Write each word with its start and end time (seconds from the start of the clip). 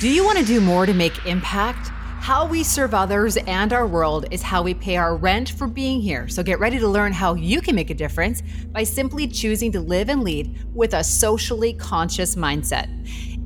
Do 0.00 0.10
you 0.10 0.24
want 0.24 0.38
to 0.38 0.44
do 0.44 0.60
more 0.60 0.86
to 0.86 0.92
make 0.92 1.24
impact? 1.24 1.88
How 2.20 2.46
we 2.46 2.64
serve 2.64 2.94
others 2.94 3.36
and 3.36 3.72
our 3.72 3.86
world 3.86 4.26
is 4.32 4.42
how 4.42 4.60
we 4.60 4.74
pay 4.74 4.96
our 4.96 5.16
rent 5.16 5.50
for 5.50 5.68
being 5.68 6.00
here. 6.00 6.26
So 6.26 6.42
get 6.42 6.58
ready 6.58 6.80
to 6.80 6.88
learn 6.88 7.12
how 7.12 7.34
you 7.34 7.60
can 7.60 7.76
make 7.76 7.90
a 7.90 7.94
difference 7.94 8.42
by 8.72 8.82
simply 8.82 9.28
choosing 9.28 9.70
to 9.72 9.80
live 9.80 10.08
and 10.10 10.24
lead 10.24 10.58
with 10.74 10.94
a 10.94 11.04
socially 11.04 11.74
conscious 11.74 12.34
mindset. 12.34 12.88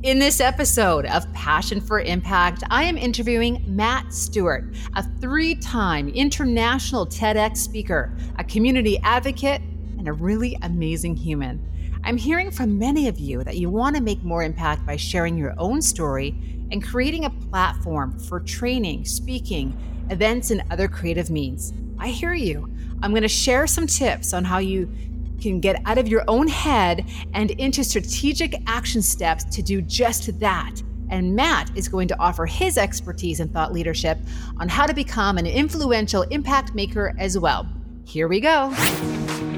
In 0.03 0.17
this 0.17 0.41
episode 0.41 1.05
of 1.05 1.31
Passion 1.33 1.79
for 1.79 1.99
Impact, 1.99 2.63
I 2.71 2.83
am 2.83 2.97
interviewing 2.97 3.63
Matt 3.67 4.11
Stewart, 4.11 4.73
a 4.95 5.03
three 5.21 5.53
time 5.55 6.09
international 6.09 7.05
TEDx 7.05 7.57
speaker, 7.57 8.11
a 8.39 8.43
community 8.43 8.97
advocate, 9.03 9.61
and 9.99 10.07
a 10.07 10.13
really 10.13 10.57
amazing 10.63 11.15
human. 11.15 11.63
I'm 12.09 12.17
hearing 12.17 12.49
from 12.49 12.79
many 12.79 13.07
of 13.07 13.19
you 13.19 13.43
that 13.43 13.57
you 13.57 13.69
want 13.69 13.95
to 13.95 14.01
make 14.01 14.23
more 14.23 14.41
impact 14.41 14.83
by 14.83 14.95
sharing 14.95 15.37
your 15.37 15.53
own 15.59 15.79
story 15.79 16.33
and 16.71 16.83
creating 16.83 17.25
a 17.25 17.29
platform 17.29 18.17
for 18.17 18.39
training, 18.39 19.05
speaking, 19.05 19.77
events, 20.09 20.49
and 20.49 20.63
other 20.71 20.87
creative 20.87 21.29
means. 21.29 21.71
I 21.99 22.07
hear 22.07 22.33
you. 22.33 22.67
I'm 23.03 23.11
going 23.11 23.21
to 23.21 23.27
share 23.27 23.67
some 23.67 23.85
tips 23.85 24.33
on 24.33 24.43
how 24.43 24.57
you 24.57 24.91
can 25.39 25.59
get 25.59 25.83
out 25.85 25.99
of 25.99 26.07
your 26.07 26.23
own 26.27 26.47
head 26.47 27.05
and 27.35 27.51
into 27.51 27.83
strategic 27.83 28.55
action 28.65 29.03
steps 29.03 29.43
to 29.43 29.61
do 29.61 29.79
just 29.79 30.39
that. 30.39 30.81
And 31.11 31.35
Matt 31.35 31.69
is 31.77 31.87
going 31.87 32.07
to 32.07 32.19
offer 32.19 32.47
his 32.47 32.79
expertise 32.79 33.39
and 33.39 33.53
thought 33.53 33.71
leadership 33.71 34.17
on 34.57 34.67
how 34.67 34.87
to 34.87 34.95
become 34.95 35.37
an 35.37 35.45
influential 35.45 36.23
impact 36.23 36.73
maker 36.73 37.13
as 37.19 37.37
well. 37.37 37.69
Here 38.03 38.27
we 38.27 38.39
go. 38.39 38.73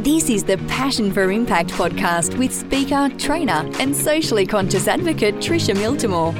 This 0.02 0.32
is 0.32 0.44
the 0.44 0.58
Passion 0.68 1.14
for 1.14 1.30
Impact 1.30 1.70
podcast 1.70 2.36
with 2.40 2.52
speaker, 2.52 3.08
trainer, 3.20 3.70
and 3.80 3.96
socially 3.96 4.48
conscious 4.48 4.88
advocate 4.88 5.36
Tricia 5.36 5.76
Miltimore. 5.76 6.34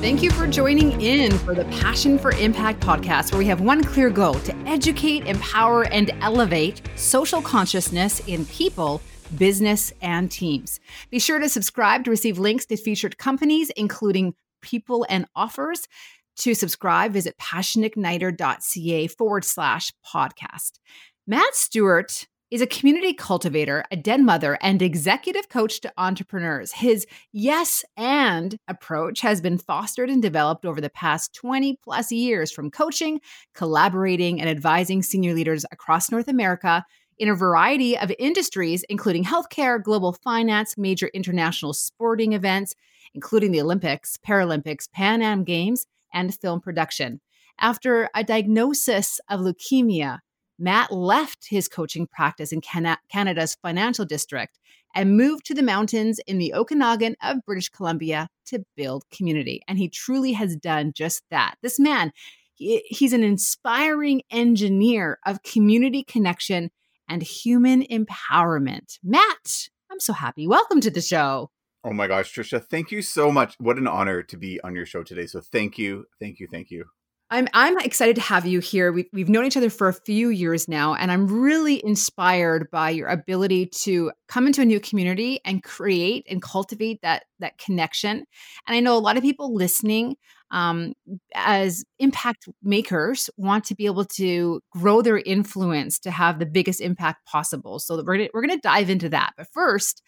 Thank 0.00 0.22
you 0.22 0.30
for 0.30 0.46
joining 0.46 1.00
in 1.00 1.36
for 1.38 1.52
the 1.52 1.64
Passion 1.64 2.16
for 2.16 2.30
Impact 2.30 2.80
podcast, 2.80 3.32
where 3.32 3.40
we 3.40 3.46
have 3.46 3.60
one 3.60 3.82
clear 3.82 4.08
goal 4.08 4.34
to 4.34 4.56
educate, 4.68 5.26
empower, 5.26 5.86
and 5.86 6.12
elevate 6.20 6.80
social 6.94 7.42
consciousness 7.42 8.20
in 8.28 8.46
people, 8.46 9.02
business, 9.36 9.92
and 10.00 10.30
teams. 10.30 10.78
Be 11.10 11.18
sure 11.18 11.40
to 11.40 11.48
subscribe 11.48 12.04
to 12.04 12.10
receive 12.12 12.38
links 12.38 12.66
to 12.66 12.76
featured 12.76 13.18
companies, 13.18 13.70
including 13.70 14.32
people 14.62 15.04
and 15.10 15.26
offers. 15.34 15.88
To 16.36 16.54
subscribe, 16.54 17.14
visit 17.14 17.36
passioneigniter.ca 17.36 19.08
forward 19.08 19.44
slash 19.44 19.92
podcast. 20.06 20.78
Matt 21.26 21.56
Stewart 21.56 22.28
is 22.54 22.60
a 22.60 22.68
community 22.68 23.12
cultivator, 23.12 23.82
a 23.90 23.96
den 23.96 24.24
mother, 24.24 24.56
and 24.62 24.80
executive 24.80 25.48
coach 25.48 25.80
to 25.80 25.92
entrepreneurs. 25.98 26.70
His 26.70 27.04
yes 27.32 27.84
and 27.96 28.56
approach 28.68 29.22
has 29.22 29.40
been 29.40 29.58
fostered 29.58 30.08
and 30.08 30.22
developed 30.22 30.64
over 30.64 30.80
the 30.80 30.88
past 30.88 31.34
20 31.34 31.76
plus 31.82 32.12
years 32.12 32.52
from 32.52 32.70
coaching, 32.70 33.20
collaborating, 33.54 34.40
and 34.40 34.48
advising 34.48 35.02
senior 35.02 35.34
leaders 35.34 35.64
across 35.72 36.12
North 36.12 36.28
America 36.28 36.84
in 37.18 37.28
a 37.28 37.34
variety 37.34 37.98
of 37.98 38.12
industries, 38.20 38.84
including 38.88 39.24
healthcare, 39.24 39.82
global 39.82 40.12
finance, 40.12 40.78
major 40.78 41.08
international 41.08 41.72
sporting 41.72 42.34
events, 42.34 42.76
including 43.14 43.50
the 43.50 43.62
Olympics, 43.62 44.16
Paralympics, 44.24 44.88
Pan 44.92 45.22
Am 45.22 45.42
Games, 45.42 45.86
and 46.12 46.32
film 46.32 46.60
production. 46.60 47.20
After 47.58 48.08
a 48.14 48.22
diagnosis 48.22 49.18
of 49.28 49.40
leukemia, 49.40 50.20
Matt 50.58 50.92
left 50.92 51.46
his 51.48 51.68
coaching 51.68 52.06
practice 52.06 52.52
in 52.52 52.60
Canada's 52.60 53.56
financial 53.60 54.04
district 54.04 54.58
and 54.94 55.16
moved 55.16 55.44
to 55.46 55.54
the 55.54 55.62
mountains 55.62 56.20
in 56.26 56.38
the 56.38 56.54
Okanagan 56.54 57.16
of 57.22 57.44
British 57.44 57.68
Columbia 57.68 58.28
to 58.46 58.64
build 58.76 59.04
community. 59.10 59.62
And 59.66 59.78
he 59.78 59.88
truly 59.88 60.32
has 60.32 60.56
done 60.56 60.92
just 60.94 61.22
that. 61.30 61.56
This 61.62 61.80
man, 61.80 62.12
he, 62.54 62.84
he's 62.86 63.12
an 63.12 63.24
inspiring 63.24 64.22
engineer 64.30 65.18
of 65.26 65.42
community 65.42 66.04
connection 66.04 66.70
and 67.08 67.22
human 67.22 67.82
empowerment. 67.82 68.98
Matt, 69.02 69.68
I'm 69.90 70.00
so 70.00 70.12
happy. 70.12 70.46
Welcome 70.46 70.80
to 70.82 70.90
the 70.90 71.02
show. 71.02 71.50
Oh 71.82 71.92
my 71.92 72.06
gosh, 72.06 72.32
Trisha, 72.32 72.64
thank 72.64 72.90
you 72.90 73.02
so 73.02 73.30
much. 73.30 73.56
What 73.58 73.76
an 73.76 73.86
honor 73.86 74.22
to 74.22 74.36
be 74.38 74.60
on 74.62 74.74
your 74.74 74.86
show 74.86 75.02
today. 75.02 75.26
So 75.26 75.40
thank 75.40 75.76
you, 75.76 76.06
thank 76.18 76.40
you, 76.40 76.48
thank 76.50 76.70
you. 76.70 76.86
I'm 77.30 77.48
I'm 77.54 77.78
excited 77.78 78.16
to 78.16 78.22
have 78.22 78.46
you 78.46 78.60
here. 78.60 78.92
We, 78.92 79.08
we've 79.12 79.28
known 79.28 79.46
each 79.46 79.56
other 79.56 79.70
for 79.70 79.88
a 79.88 79.94
few 79.94 80.28
years 80.28 80.68
now, 80.68 80.94
and 80.94 81.10
I'm 81.10 81.26
really 81.26 81.84
inspired 81.84 82.70
by 82.70 82.90
your 82.90 83.08
ability 83.08 83.66
to 83.82 84.12
come 84.28 84.46
into 84.46 84.60
a 84.60 84.64
new 84.64 84.78
community 84.78 85.40
and 85.44 85.62
create 85.62 86.26
and 86.28 86.42
cultivate 86.42 87.00
that 87.02 87.24
that 87.40 87.58
connection. 87.58 88.24
And 88.66 88.76
I 88.76 88.80
know 88.80 88.96
a 88.96 88.98
lot 88.98 89.16
of 89.16 89.22
people 89.22 89.54
listening, 89.54 90.16
um, 90.50 90.92
as 91.34 91.84
impact 91.98 92.48
makers, 92.62 93.30
want 93.36 93.64
to 93.64 93.74
be 93.74 93.86
able 93.86 94.04
to 94.04 94.60
grow 94.70 95.00
their 95.00 95.18
influence 95.18 95.98
to 96.00 96.10
have 96.10 96.38
the 96.38 96.46
biggest 96.46 96.80
impact 96.80 97.26
possible. 97.26 97.78
So 97.78 97.96
we're 98.04 98.18
gonna, 98.18 98.28
we're 98.34 98.46
going 98.46 98.58
to 98.58 98.62
dive 98.62 98.90
into 98.90 99.08
that. 99.08 99.32
But 99.36 99.48
first, 99.52 100.02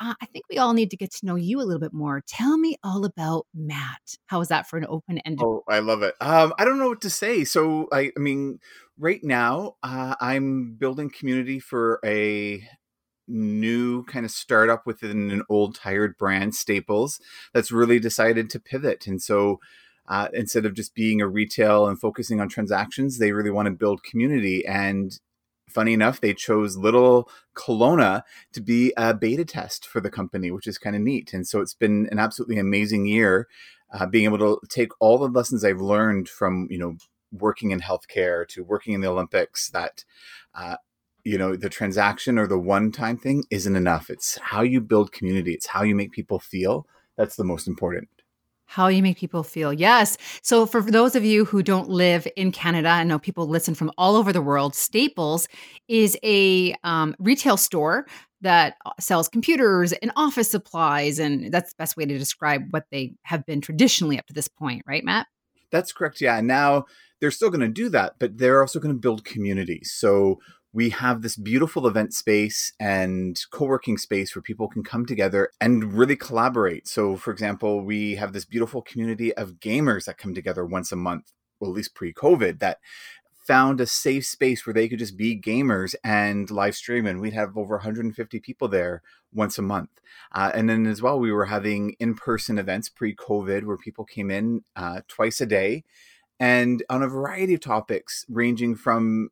uh, 0.00 0.14
I 0.20 0.26
think 0.26 0.44
we 0.50 0.58
all 0.58 0.72
need 0.72 0.90
to 0.90 0.96
get 0.96 1.12
to 1.12 1.26
know 1.26 1.34
you 1.34 1.60
a 1.60 1.62
little 1.62 1.80
bit 1.80 1.92
more. 1.92 2.22
Tell 2.26 2.58
me 2.58 2.76
all 2.82 3.04
about 3.04 3.46
Matt. 3.54 4.16
How 4.26 4.40
is 4.40 4.48
that 4.48 4.66
for 4.66 4.76
an 4.76 4.86
open 4.88 5.18
ended? 5.18 5.44
Oh, 5.44 5.62
I 5.68 5.80
love 5.80 6.02
it. 6.02 6.14
Um, 6.20 6.52
I 6.58 6.64
don't 6.64 6.78
know 6.78 6.88
what 6.88 7.02
to 7.02 7.10
say. 7.10 7.44
So, 7.44 7.88
I, 7.92 8.10
I 8.16 8.20
mean, 8.20 8.58
right 8.98 9.22
now, 9.22 9.76
uh, 9.82 10.14
I'm 10.20 10.74
building 10.78 11.10
community 11.10 11.60
for 11.60 12.00
a 12.04 12.66
new 13.28 14.04
kind 14.04 14.24
of 14.24 14.30
startup 14.30 14.86
within 14.86 15.30
an 15.30 15.42
old 15.48 15.74
tired 15.74 16.16
brand, 16.18 16.54
Staples, 16.54 17.20
that's 17.54 17.70
really 17.70 18.00
decided 18.00 18.50
to 18.50 18.60
pivot. 18.60 19.06
And 19.06 19.22
so, 19.22 19.60
uh, 20.08 20.28
instead 20.32 20.66
of 20.66 20.74
just 20.74 20.94
being 20.94 21.20
a 21.20 21.28
retail 21.28 21.86
and 21.86 22.00
focusing 22.00 22.40
on 22.40 22.48
transactions, 22.48 23.18
they 23.18 23.32
really 23.32 23.50
want 23.50 23.66
to 23.66 23.72
build 23.72 24.02
community. 24.02 24.66
And 24.66 25.18
funny 25.72 25.92
enough, 25.92 26.20
they 26.20 26.34
chose 26.34 26.76
Little 26.76 27.28
Kelowna 27.54 28.22
to 28.52 28.60
be 28.60 28.92
a 28.96 29.14
beta 29.14 29.44
test 29.44 29.86
for 29.86 30.00
the 30.00 30.10
company, 30.10 30.50
which 30.50 30.66
is 30.66 30.78
kind 30.78 30.96
of 30.96 31.02
neat. 31.02 31.32
And 31.32 31.46
so 31.46 31.60
it's 31.60 31.74
been 31.74 32.08
an 32.10 32.18
absolutely 32.18 32.58
amazing 32.58 33.06
year, 33.06 33.48
uh, 33.92 34.06
being 34.06 34.24
able 34.24 34.38
to 34.38 34.60
take 34.68 34.92
all 35.00 35.18
the 35.18 35.28
lessons 35.28 35.64
I've 35.64 35.80
learned 35.80 36.28
from 36.28 36.68
you 36.70 36.78
know 36.78 36.96
working 37.32 37.70
in 37.70 37.80
healthcare 37.80 38.46
to 38.48 38.64
working 38.64 38.94
in 38.94 39.00
the 39.00 39.08
Olympics. 39.08 39.70
That 39.70 40.04
uh, 40.54 40.76
you 41.24 41.38
know 41.38 41.56
the 41.56 41.68
transaction 41.68 42.38
or 42.38 42.46
the 42.46 42.58
one-time 42.58 43.18
thing 43.18 43.44
isn't 43.50 43.76
enough. 43.76 44.10
It's 44.10 44.38
how 44.38 44.62
you 44.62 44.80
build 44.80 45.12
community. 45.12 45.52
It's 45.54 45.66
how 45.68 45.82
you 45.82 45.94
make 45.94 46.12
people 46.12 46.38
feel. 46.38 46.86
That's 47.16 47.36
the 47.36 47.44
most 47.44 47.68
important 47.68 48.08
how 48.72 48.88
you 48.88 49.02
make 49.02 49.18
people 49.18 49.42
feel. 49.42 49.70
Yes. 49.70 50.16
So, 50.40 50.64
for 50.64 50.80
those 50.80 51.14
of 51.14 51.26
you 51.26 51.44
who 51.44 51.62
don't 51.62 51.90
live 51.90 52.26
in 52.36 52.52
Canada, 52.52 52.88
I 52.88 53.04
know 53.04 53.18
people 53.18 53.46
listen 53.46 53.74
from 53.74 53.90
all 53.98 54.16
over 54.16 54.32
the 54.32 54.40
world. 54.40 54.74
Staples 54.74 55.46
is 55.88 56.16
a 56.22 56.74
um, 56.82 57.14
retail 57.18 57.58
store 57.58 58.06
that 58.40 58.76
uh, 58.86 58.92
sells 58.98 59.28
computers 59.28 59.92
and 59.92 60.10
office 60.16 60.50
supplies. 60.50 61.18
And 61.18 61.52
that's 61.52 61.74
the 61.74 61.76
best 61.76 61.98
way 61.98 62.06
to 62.06 62.16
describe 62.18 62.62
what 62.70 62.86
they 62.90 63.12
have 63.24 63.44
been 63.44 63.60
traditionally 63.60 64.18
up 64.18 64.26
to 64.28 64.32
this 64.32 64.48
point, 64.48 64.82
right, 64.86 65.04
Matt? 65.04 65.26
That's 65.70 65.92
correct. 65.92 66.22
Yeah. 66.22 66.40
Now 66.40 66.86
they're 67.20 67.30
still 67.30 67.50
going 67.50 67.60
to 67.60 67.68
do 67.68 67.90
that, 67.90 68.14
but 68.18 68.38
they're 68.38 68.62
also 68.62 68.80
going 68.80 68.94
to 68.94 69.00
build 69.00 69.26
communities. 69.26 69.92
So, 69.94 70.40
we 70.72 70.90
have 70.90 71.22
this 71.22 71.36
beautiful 71.36 71.86
event 71.86 72.14
space 72.14 72.72
and 72.80 73.38
co-working 73.50 73.98
space 73.98 74.34
where 74.34 74.42
people 74.42 74.68
can 74.68 74.82
come 74.82 75.04
together 75.04 75.50
and 75.60 75.92
really 75.92 76.16
collaborate. 76.16 76.88
So 76.88 77.16
for 77.16 77.30
example, 77.30 77.84
we 77.84 78.14
have 78.16 78.32
this 78.32 78.46
beautiful 78.46 78.80
community 78.80 79.34
of 79.34 79.60
gamers 79.60 80.06
that 80.06 80.18
come 80.18 80.34
together 80.34 80.64
once 80.64 80.90
a 80.90 80.96
month, 80.96 81.32
well 81.60 81.70
at 81.70 81.76
least 81.76 81.94
pre-COVID 81.94 82.58
that 82.60 82.78
found 83.46 83.80
a 83.80 83.86
safe 83.86 84.24
space 84.24 84.64
where 84.64 84.72
they 84.72 84.88
could 84.88 85.00
just 85.00 85.16
be 85.16 85.38
gamers 85.38 85.94
and 86.04 86.50
live 86.50 86.76
stream 86.76 87.06
and 87.06 87.20
we'd 87.20 87.32
have 87.32 87.56
over 87.56 87.76
150 87.76 88.40
people 88.40 88.68
there 88.68 89.02
once 89.34 89.58
a 89.58 89.62
month 89.62 89.90
uh, 90.32 90.52
and 90.54 90.70
then 90.70 90.86
as 90.86 91.02
well 91.02 91.18
we 91.18 91.32
were 91.32 91.46
having 91.46 91.96
in-person 91.98 92.56
events 92.56 92.88
pre-covid 92.88 93.64
where 93.64 93.76
people 93.76 94.04
came 94.04 94.30
in 94.30 94.62
uh, 94.76 95.00
twice 95.08 95.40
a 95.40 95.46
day 95.46 95.82
and 96.38 96.84
on 96.88 97.02
a 97.02 97.08
variety 97.08 97.54
of 97.54 97.60
topics 97.60 98.24
ranging 98.28 98.76
from 98.76 99.28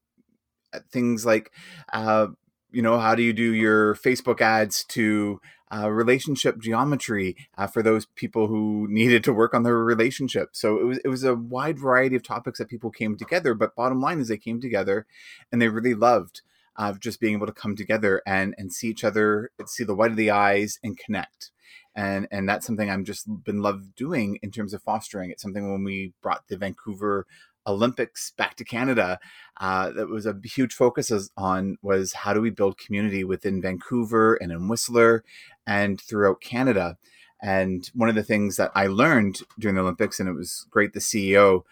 things 0.91 1.25
like 1.27 1.53
uh, 1.93 2.29
you 2.71 2.83
know 2.83 2.99
how 2.99 3.15
do 3.15 3.23
you 3.23 3.33
do 3.33 3.53
your 3.55 3.95
facebook 3.97 4.41
ads 4.41 4.85
to 4.85 5.41
uh, 5.73 5.89
relationship 5.89 6.59
geometry 6.59 7.37
uh, 7.57 7.67
for 7.67 7.83
those 7.83 8.07
people 8.07 8.49
who 8.49 8.87
needed 8.91 9.23
to 9.25 9.33
work 9.33 9.55
on 9.55 9.63
their 9.63 9.79
relationship 9.79 10.51
so 10.53 10.79
it 10.79 10.85
was 10.85 10.99
it 11.05 11.09
was 11.09 11.25
a 11.25 11.35
wide 11.35 11.79
variety 11.79 12.17
of 12.17 12.23
topics 12.23 12.59
that 12.59 12.69
people 12.69 12.91
came 12.91 13.17
together 13.17 13.55
but 13.55 13.77
bottom 13.77 14.01
line 14.01 14.21
is 14.21 14.29
they 14.29 14.37
came 14.37 14.61
together 14.61 15.07
and 15.51 15.61
they 15.61 15.69
really 15.69 15.95
loved 15.95 16.43
uh, 16.77 16.93
just 16.95 17.21
being 17.21 17.35
able 17.35 17.47
to 17.47 17.53
come 17.53 17.77
together 17.77 18.23
and 18.27 18.55
and 18.57 18.73
see 18.73 18.89
each 18.89 19.05
other 19.05 19.51
see 19.67 19.85
the 19.85 19.95
white 19.95 20.11
of 20.11 20.17
the 20.17 20.31
eyes 20.31 20.79
and 20.83 20.99
connect 20.99 21.51
and 21.95 22.29
and 22.31 22.49
that's 22.49 22.67
something 22.67 22.91
I'm 22.91 23.05
just 23.05 23.27
been 23.45 23.63
loved 23.63 23.95
doing 23.97 24.39
in 24.43 24.51
terms 24.51 24.73
of 24.75 24.83
fostering. 24.83 25.31
It's 25.31 25.43
something 25.43 25.71
when 25.71 25.85
we 25.85 26.13
brought 26.23 26.47
the 26.49 26.57
Vancouver 26.57 27.27
Olympics 27.67 28.33
back 28.37 28.57
to 28.57 28.65
Canada, 28.65 29.19
uh, 29.61 29.91
that 29.91 30.09
was 30.09 30.27
a 30.27 30.37
huge 30.45 30.73
focus 30.75 31.13
on 31.37 31.77
was 31.83 32.13
how 32.13 32.33
do 32.33 32.41
we 32.41 32.51
build 32.51 32.79
community 32.79 33.25
within 33.25 33.61
Vancouver 33.63 34.35
and 34.35 34.51
in 34.51 34.69
Whistler 34.69 35.25
and 35.67 36.01
throughout 36.01 36.41
Canada. 36.41 36.97
And 37.43 37.89
one 37.95 38.09
of 38.09 38.15
the 38.15 38.23
things 38.23 38.57
that 38.57 38.71
I 38.75 38.87
learned 38.87 39.41
during 39.59 39.75
the 39.77 39.83
Olympics, 39.83 40.21
and 40.21 40.29
it 40.29 40.35
was 40.35 40.67
great, 40.71 40.93
the 40.93 41.01
CEO 41.01 41.63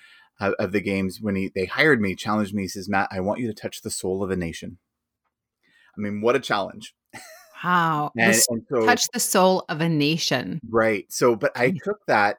of, 0.41 0.55
of 0.59 0.73
the 0.73 0.81
games, 0.81 1.21
when 1.21 1.37
he 1.37 1.51
they 1.55 1.67
hired 1.67 2.01
me, 2.01 2.15
challenged 2.15 2.55
me, 2.55 2.63
he 2.63 2.69
says, 2.69 2.89
Matt, 2.89 3.09
I 3.11 3.21
want 3.21 3.41
you 3.41 3.47
to 3.49 3.55
touch 3.55 3.83
the 3.83 3.91
soul 3.91 4.23
of 4.23 4.31
a 4.31 4.37
nation. 4.37 4.79
I 5.97 6.01
mean, 6.01 6.21
what 6.21 6.37
a 6.37 6.41
challenge. 6.41 6.95
Wow. 7.65 8.13
And, 8.17 8.35
This- 8.35 8.49
and 8.49 8.63
so, 8.71 8.87
touch 8.87 9.09
the 9.13 9.21
soul 9.21 9.65
of 9.69 9.81
a 9.81 9.89
nation. 9.89 10.61
right. 10.71 11.05
So, 11.11 11.35
but 11.37 11.53
I 11.57 11.73
took 11.85 12.07
that 12.07 12.39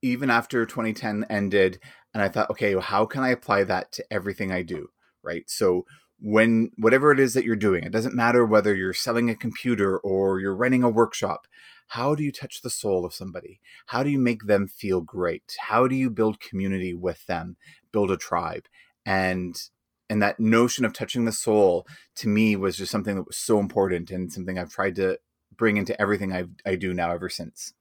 even 0.00 0.30
after 0.30 0.64
2010 0.64 1.26
ended, 1.28 1.80
and 2.14 2.22
I 2.22 2.28
thought, 2.28 2.50
okay, 2.50 2.74
well, 2.74 2.82
how 2.82 3.04
can 3.04 3.22
I 3.22 3.30
apply 3.30 3.64
that 3.64 3.92
to 3.92 4.04
everything 4.10 4.52
I 4.52 4.62
do? 4.62 4.88
Right. 5.22 5.44
So, 5.50 5.84
when 6.20 6.70
whatever 6.76 7.10
it 7.10 7.18
is 7.18 7.34
that 7.34 7.44
you're 7.44 7.56
doing, 7.56 7.84
it 7.84 7.92
doesn't 7.92 8.14
matter 8.14 8.46
whether 8.46 8.74
you're 8.74 8.94
selling 8.94 9.28
a 9.28 9.34
computer 9.34 9.98
or 9.98 10.38
you're 10.38 10.54
running 10.54 10.82
a 10.82 10.88
workshop. 10.88 11.46
How 11.88 12.14
do 12.14 12.22
you 12.22 12.32
touch 12.32 12.62
the 12.62 12.70
soul 12.70 13.04
of 13.04 13.12
somebody? 13.12 13.60
How 13.86 14.02
do 14.02 14.10
you 14.10 14.18
make 14.18 14.46
them 14.46 14.66
feel 14.66 15.00
great? 15.00 15.56
How 15.58 15.86
do 15.86 15.94
you 15.94 16.08
build 16.08 16.40
community 16.40 16.94
with 16.94 17.26
them, 17.26 17.56
build 17.92 18.10
a 18.10 18.16
tribe? 18.16 18.66
And 19.04 19.60
and 20.08 20.22
that 20.22 20.38
notion 20.38 20.84
of 20.84 20.92
touching 20.92 21.24
the 21.24 21.32
soul 21.32 21.86
to 22.16 22.28
me 22.28 22.56
was 22.56 22.76
just 22.76 22.92
something 22.92 23.16
that 23.16 23.26
was 23.26 23.36
so 23.36 23.58
important 23.58 24.10
and 24.10 24.32
something 24.32 24.58
I've 24.58 24.72
tried 24.72 24.96
to 24.96 25.18
bring 25.56 25.76
into 25.76 26.00
everything 26.00 26.32
I 26.32 26.44
I 26.64 26.76
do 26.76 26.94
now 26.94 27.10
ever 27.12 27.28
since. 27.28 27.74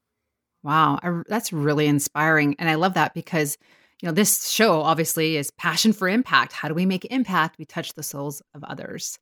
Wow, 0.64 1.00
I 1.04 1.22
that's 1.28 1.52
really 1.52 1.88
inspiring, 1.88 2.56
and 2.58 2.70
I 2.70 2.76
love 2.76 2.94
that 2.94 3.14
because, 3.14 3.58
you 4.04 4.08
know, 4.10 4.14
this 4.14 4.50
show 4.50 4.82
obviously 4.82 5.38
is 5.38 5.50
passion 5.52 5.94
for 5.94 6.10
impact. 6.10 6.52
How 6.52 6.68
do 6.68 6.74
we 6.74 6.86
make 6.86 7.06
impact? 7.06 7.58
We 7.58 7.64
touch 7.64 7.94
the 7.94 8.04
souls 8.04 8.42
of 8.54 8.62
others. 8.66 9.18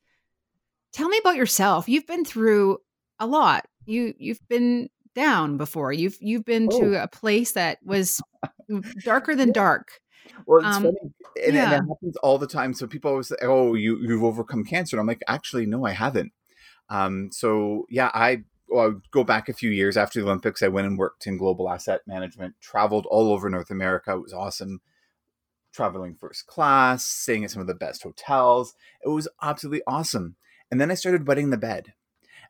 Tell 0.92 1.08
me 1.08 1.20
about 1.20 1.36
yourself. 1.36 1.88
You've 1.88 2.08
been 2.08 2.26
through 2.26 2.80
a 3.20 3.28
lot. 3.28 3.68
You 3.86 4.16
you've 4.18 4.40
been 4.50 4.90
down 5.14 5.58
before. 5.58 5.94
You've 5.94 6.18
you've 6.20 6.46
been 6.46 6.68
Oh. 6.72 6.80
to 6.80 7.04
a 7.04 7.08
place 7.08 7.52
that 7.52 7.78
was 7.84 8.20
darker 9.04 9.36
than 9.36 9.52
dark. 9.52 9.90
Well, 10.48 10.66
it's 10.66 10.78
Um, 10.78 10.84
funny, 10.86 10.98
and, 11.46 11.58
and 11.58 11.74
it 11.74 11.88
happens 11.88 12.18
all 12.24 12.40
the 12.40 12.48
time. 12.48 12.74
So 12.74 12.88
people 12.88 13.12
always 13.12 13.28
say, 13.28 13.36
"Oh, 13.44 13.76
you 13.76 14.00
you've 14.02 14.24
overcome 14.24 14.64
cancer," 14.66 14.96
and 14.96 15.02
I'm 15.02 15.06
like, 15.08 15.22
"Actually, 15.28 15.68
no, 15.68 15.86
I 15.86 15.92
haven't." 15.92 16.32
Um, 16.90 17.30
so 17.32 17.86
yeah, 17.88 18.10
I 18.16 18.46
well, 18.72 19.02
go 19.12 19.24
back 19.24 19.50
a 19.50 19.54
few 19.54 19.70
years 19.70 19.98
after 19.98 20.20
the 20.20 20.26
Olympics. 20.26 20.64
I 20.64 20.70
went 20.70 20.88
and 20.88 20.98
worked 20.98 21.28
in 21.28 21.38
global 21.38 21.70
asset 21.70 22.02
management, 22.08 22.56
traveled 22.62 23.06
all 23.08 23.32
over 23.32 23.50
North 23.50 23.70
America. 23.70 24.14
It 24.14 24.22
was 24.22 24.34
awesome. 24.34 24.82
Traveling 25.74 26.16
first 26.16 26.48
class, 26.48 27.06
staying 27.06 27.44
at 27.44 27.52
some 27.52 27.62
of 27.62 27.68
the 27.68 27.76
best 27.76 28.04
hotels. 28.04 28.74
It 29.04 29.10
was 29.10 29.28
absolutely 29.42 29.82
awesome. 29.86 30.36
And 30.72 30.80
then 30.80 30.90
I 30.90 30.96
started 30.96 31.28
wetting 31.28 31.50
the 31.50 31.58
bed, 31.58 31.94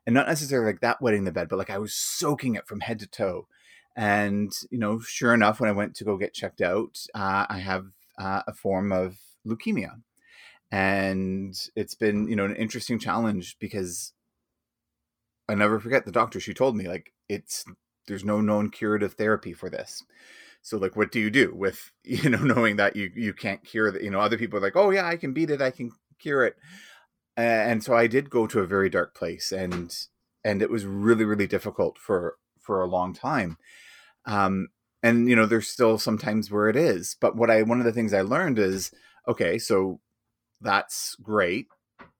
and 0.06 0.14
not 0.14 0.28
necessarily 0.28 0.72
like 0.72 0.80
that 0.80 1.02
wetting 1.02 1.24
the 1.24 1.32
bed, 1.32 1.48
but 1.48 1.58
like 1.58 1.70
I 1.70 1.78
was 1.78 1.94
soaking 1.94 2.54
it 2.54 2.68
from 2.68 2.80
head 2.80 3.00
to 3.00 3.06
toe. 3.06 3.48
And 3.96 4.52
you 4.70 4.78
know, 4.78 5.00
sure 5.00 5.34
enough, 5.34 5.60
when 5.60 5.68
I 5.68 5.74
went 5.74 5.96
to 5.96 6.04
go 6.04 6.16
get 6.16 6.34
checked 6.34 6.60
out, 6.60 7.04
uh, 7.14 7.46
I 7.48 7.58
have 7.58 7.86
uh, 8.18 8.42
a 8.46 8.54
form 8.54 8.92
of 8.92 9.18
leukemia, 9.46 10.00
and 10.70 11.54
it's 11.74 11.96
been 11.96 12.28
you 12.28 12.36
know 12.36 12.44
an 12.44 12.56
interesting 12.56 12.98
challenge 12.98 13.56
because 13.58 14.12
I 15.48 15.54
never 15.54 15.80
forget 15.80 16.04
the 16.04 16.12
doctor. 16.12 16.40
She 16.40 16.54
told 16.54 16.76
me 16.76 16.88
like 16.88 17.12
it's 17.28 17.64
there's 18.06 18.24
no 18.24 18.40
known 18.40 18.70
curative 18.70 19.14
therapy 19.14 19.52
for 19.52 19.70
this. 19.70 20.02
So 20.62 20.78
like, 20.78 20.96
what 20.96 21.10
do 21.10 21.20
you 21.20 21.30
do 21.30 21.54
with 21.54 21.90
you 22.04 22.30
know 22.30 22.42
knowing 22.42 22.76
that 22.76 22.96
you 22.96 23.10
you 23.14 23.32
can't 23.32 23.64
cure 23.64 23.90
that? 23.90 24.02
You 24.02 24.10
know, 24.10 24.20
other 24.20 24.38
people 24.38 24.58
are 24.58 24.62
like, 24.62 24.76
oh 24.76 24.90
yeah, 24.90 25.06
I 25.06 25.16
can 25.16 25.32
beat 25.32 25.50
it, 25.50 25.62
I 25.62 25.70
can 25.70 25.90
cure 26.18 26.44
it. 26.44 26.56
And 27.36 27.82
so 27.82 27.94
I 27.94 28.06
did 28.06 28.28
go 28.28 28.46
to 28.46 28.60
a 28.60 28.66
very 28.66 28.90
dark 28.90 29.14
place, 29.14 29.52
and 29.52 29.94
and 30.44 30.62
it 30.62 30.70
was 30.70 30.84
really 30.84 31.24
really 31.24 31.46
difficult 31.46 31.98
for 31.98 32.36
for 32.60 32.82
a 32.82 32.86
long 32.86 33.14
time. 33.14 33.58
Um, 34.26 34.68
and 35.02 35.28
you 35.28 35.34
know, 35.34 35.46
there's 35.46 35.68
still 35.68 35.98
sometimes 35.98 36.50
where 36.50 36.68
it 36.68 36.76
is. 36.76 37.16
But 37.20 37.36
what 37.36 37.50
I 37.50 37.62
one 37.62 37.80
of 37.80 37.86
the 37.86 37.92
things 37.92 38.12
I 38.12 38.20
learned 38.22 38.58
is 38.58 38.92
okay, 39.26 39.58
so 39.58 40.00
that's 40.60 41.16
great. 41.16 41.66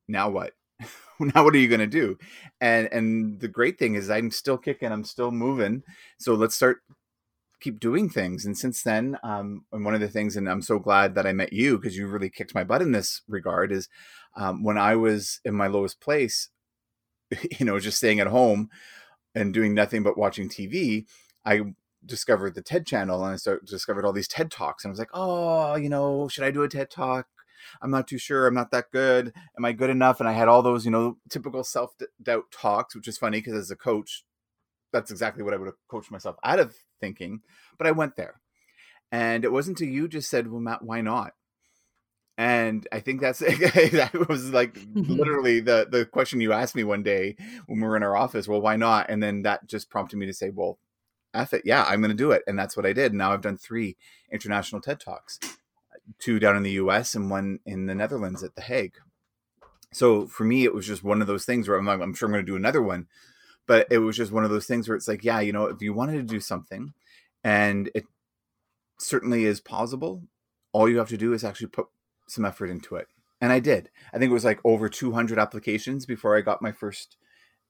Now 0.09 0.31
what? 0.31 0.55
now 1.21 1.45
what 1.45 1.55
are 1.55 1.59
you 1.59 1.69
going 1.69 1.81
to 1.81 1.87
do? 1.87 2.19
And 2.61 2.89
and 2.93 3.41
the 3.41 3.49
great 3.49 3.79
thing 3.79 3.95
is 3.95 4.11
I'm 4.11 4.31
still 4.31 4.59
kicking, 4.59 4.93
I'm 4.93 5.05
still 5.05 5.31
moving. 5.31 5.83
So 6.19 6.35
let's 6.35 6.55
start 6.55 6.79
keep 7.63 7.81
doing 7.81 8.09
things. 8.11 8.45
And 8.45 8.59
since 8.59 8.83
then, 8.83 9.17
um, 9.23 9.65
and 9.73 9.85
one 9.85 9.95
of 9.95 10.01
the 10.01 10.09
things, 10.09 10.37
and 10.37 10.49
I'm 10.49 10.63
so 10.63 10.79
glad 10.79 11.15
that 11.15 11.27
I 11.27 11.33
met 11.33 11.53
you 11.53 11.79
because 11.79 11.97
you 11.97 12.09
really 12.09 12.29
kicked 12.29 12.55
my 12.55 12.65
butt 12.65 12.83
in 12.83 12.93
this 12.93 13.23
regard, 13.29 13.73
is 13.73 13.89
um, 14.37 14.63
when 14.65 14.77
I 14.77 14.97
was 14.97 15.41
in 15.45 15.55
my 15.55 15.69
lowest 15.69 16.01
place, 16.01 16.51
you 17.59 17.65
know, 17.65 17.79
just 17.79 17.99
staying 17.99 18.21
at 18.21 18.27
home 18.27 18.69
and 19.35 19.55
doing 19.55 19.75
nothing 19.75 20.03
but 20.03 20.19
watching 20.19 20.49
TV, 20.49 21.07
I 21.45 21.63
discovered 22.05 22.55
the 22.55 22.63
TED 22.63 22.87
channel 22.87 23.25
and 23.25 23.35
I 23.35 23.37
started, 23.37 23.67
discovered 23.67 24.05
all 24.05 24.13
these 24.13 24.29
TED 24.29 24.51
Talks. 24.51 24.85
And 24.85 24.91
I 24.91 24.93
was 24.93 24.99
like, 24.99 25.11
oh, 25.15 25.77
you 25.77 25.89
know, 25.89 26.29
should 26.29 26.45
I 26.45 26.51
do 26.51 26.63
a 26.63 26.69
TED 26.69 26.91
Talk? 26.91 27.27
I'm 27.81 27.91
not 27.91 28.09
too 28.09 28.19
sure. 28.19 28.47
I'm 28.47 28.55
not 28.55 28.71
that 28.71 28.91
good. 28.91 29.33
Am 29.57 29.65
I 29.65 29.73
good 29.73 29.91
enough? 29.91 30.21
And 30.21 30.29
I 30.29 30.33
had 30.33 30.49
all 30.49 30.63
those, 30.63 30.85
you 30.85 30.91
know, 30.91 31.19
typical 31.29 31.65
self 31.65 31.95
doubt 32.23 32.45
talks, 32.53 32.95
which 32.95 33.09
is 33.09 33.19
funny 33.19 33.39
because 33.39 33.55
as 33.55 33.71
a 33.71 33.77
coach, 33.77 34.25
that's 34.93 35.11
exactly 35.11 35.43
what 35.43 35.55
I 35.55 35.57
would 35.57 35.67
have 35.67 35.75
coached 35.89 36.11
myself 36.11 36.37
out 36.45 36.59
of 36.59 36.77
thinking. 37.01 37.41
But 37.79 37.87
I 37.87 37.93
went 37.93 38.17
there. 38.17 38.41
And 39.11 39.45
it 39.45 39.53
wasn't 39.53 39.81
until 39.81 39.93
you 39.93 40.09
just 40.09 40.31
said, 40.31 40.51
well, 40.51 40.61
Matt, 40.61 40.83
why 40.83 41.03
not? 41.03 41.35
And 42.39 42.89
I 42.91 43.01
think 43.01 43.21
that's 43.21 43.39
that 43.41 44.27
was 44.29 44.51
like 44.51 44.79
literally 44.95 45.61
the 45.61 45.87
the 45.91 46.07
question 46.07 46.41
you 46.41 46.53
asked 46.53 46.75
me 46.75 46.83
one 46.83 47.03
day 47.03 47.37
when 47.67 47.81
we 47.81 47.87
were 47.87 47.97
in 47.97 48.03
our 48.03 48.17
office. 48.17 48.49
Well, 48.49 48.63
why 48.63 48.77
not? 48.77 49.11
And 49.11 49.23
then 49.23 49.43
that 49.43 49.67
just 49.67 49.91
prompted 49.91 50.17
me 50.17 50.27
to 50.27 50.33
say, 50.33 50.51
well, 50.51 50.79
F 51.35 51.53
it, 51.53 51.63
yeah, 51.65 51.85
I'm 51.85 52.01
going 52.01 52.11
to 52.11 52.17
do 52.17 52.33
it, 52.33 52.43
and 52.47 52.59
that's 52.59 52.77
what 52.77 52.87
I 52.87 52.93
did. 52.93 53.13
Now 53.13 53.33
I've 53.33 53.43
done 53.43 53.59
three 53.59 53.97
international 54.33 54.81
TED 54.81 55.01
talks, 55.01 55.39
two 56.19 56.39
down 56.39 56.57
in 56.57 56.63
the 56.63 56.73
U.S. 56.73 57.15
and 57.15 57.31
one 57.31 57.61
in 57.67 57.87
the 57.87 57.95
Netherlands 57.95 58.43
at 58.43 58.55
the 58.55 58.63
Hague. 58.63 58.97
So 59.93 60.27
for 60.27 60.45
me, 60.45 60.65
it 60.65 60.75
was 60.75 60.87
just 60.87 61.05
one 61.05 61.21
of 61.21 61.27
those 61.27 61.45
things 61.45 61.69
where 61.69 61.79
I'm, 61.79 61.87
like, 61.87 62.01
I'm 62.01 62.15
sure 62.15 62.27
I'm 62.27 62.33
going 62.33 62.45
to 62.45 62.51
do 62.51 62.57
another 62.57 62.83
one, 62.83 63.09
but 63.67 63.87
it 63.91 63.99
was 63.99 64.17
just 64.17 64.33
one 64.33 64.45
of 64.45 64.51
those 64.51 64.67
things 64.67 64.89
where 64.89 64.97
it's 64.97 65.09
like, 65.09 65.23
yeah, 65.23 65.41
you 65.41 65.53
know, 65.53 65.67
if 65.67 65.83
you 65.83 65.93
wanted 65.93 66.17
to 66.17 66.23
do 66.23 66.41
something, 66.41 66.95
and 67.45 67.91
it 67.95 68.05
certainly 68.99 69.45
is 69.45 69.61
possible, 69.61 70.23
all 70.73 70.89
you 70.89 70.99
have 70.99 71.09
to 71.09 71.17
do 71.17 71.33
is 71.33 71.45
actually 71.45 71.67
put 71.69 71.87
some 72.29 72.45
effort 72.45 72.71
into 72.71 72.97
it. 72.97 73.09
And 73.41 73.53
I 73.53 73.59
did. 73.59 73.91
I 74.13 74.19
think 74.19 74.31
it 74.31 74.35
was 74.35 74.45
like 74.45 74.61
over 74.65 74.89
200 74.89 75.39
applications 75.39 76.07
before 76.07 76.37
I 76.37 76.43
got 76.43 76.63
my 76.63 76.73
first 76.73 77.17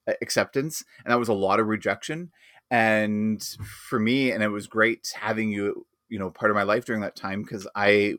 uh, 0.07 0.13
acceptance, 0.21 0.83
and 1.03 1.11
that 1.11 1.19
was 1.19 1.29
a 1.29 1.33
lot 1.33 1.59
of 1.59 1.67
rejection. 1.67 2.31
And 2.69 3.43
for 3.89 3.99
me, 3.99 4.31
and 4.31 4.43
it 4.43 4.49
was 4.49 4.67
great 4.67 5.11
having 5.19 5.51
you, 5.51 5.85
you 6.09 6.19
know, 6.19 6.29
part 6.29 6.51
of 6.51 6.55
my 6.55 6.63
life 6.63 6.85
during 6.85 7.01
that 7.01 7.15
time 7.15 7.41
because 7.41 7.67
I 7.75 8.15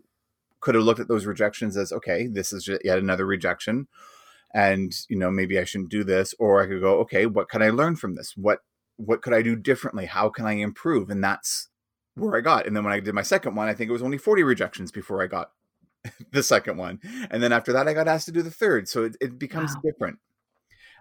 could 0.64 0.75
have 0.75 0.85
looked 0.85 1.00
at 1.00 1.09
those 1.09 1.26
rejections 1.26 1.76
as 1.76 1.92
okay, 1.92 2.26
this 2.26 2.52
is 2.52 2.64
just 2.64 2.85
yet 2.85 2.99
another 2.99 3.26
rejection, 3.26 3.87
and 4.54 4.92
you 5.09 5.16
know 5.18 5.30
maybe 5.30 5.59
I 5.59 5.64
shouldn't 5.64 5.90
do 5.90 6.04
this, 6.04 6.35
or 6.38 6.62
I 6.62 6.66
could 6.66 6.80
go, 6.80 6.99
okay, 7.00 7.26
what 7.26 7.49
can 7.49 7.62
I 7.62 7.71
learn 7.71 7.97
from 7.97 8.16
this? 8.16 8.35
What 8.37 8.61
what 8.97 9.23
could 9.23 9.35
I 9.35 9.42
do 9.42 9.56
differently? 9.56 10.06
How 10.06 10.28
can 10.30 10.47
I 10.47 10.52
improve? 10.54 11.11
And 11.11 11.23
that's 11.23 11.68
where 12.14 12.37
I 12.37 12.40
got. 12.40 12.66
And 12.66 12.76
then 12.76 12.85
when 12.85 12.92
I 12.92 13.00
did 13.00 13.14
my 13.14 13.23
second 13.23 13.56
one, 13.56 13.68
I 13.68 13.75
think 13.75 13.88
it 13.88 13.92
was 13.92 14.02
only 14.02 14.18
40 14.18 14.42
rejections 14.44 14.92
before 14.92 15.23
I 15.23 15.26
got 15.26 15.50
the 16.33 16.42
second 16.42 16.76
one. 16.78 17.00
And 17.30 17.42
then 17.42 17.52
after 17.52 17.73
that, 17.73 17.88
I 17.88 17.94
got 17.94 18.09
asked 18.09 18.26
to 18.26 18.33
do 18.33 18.42
the 18.42 18.50
third. 18.52 18.88
So 18.88 19.04
it, 19.04 19.16
it 19.21 19.38
becomes 19.38 19.76
Wow. 19.76 19.83
different. 19.85 20.18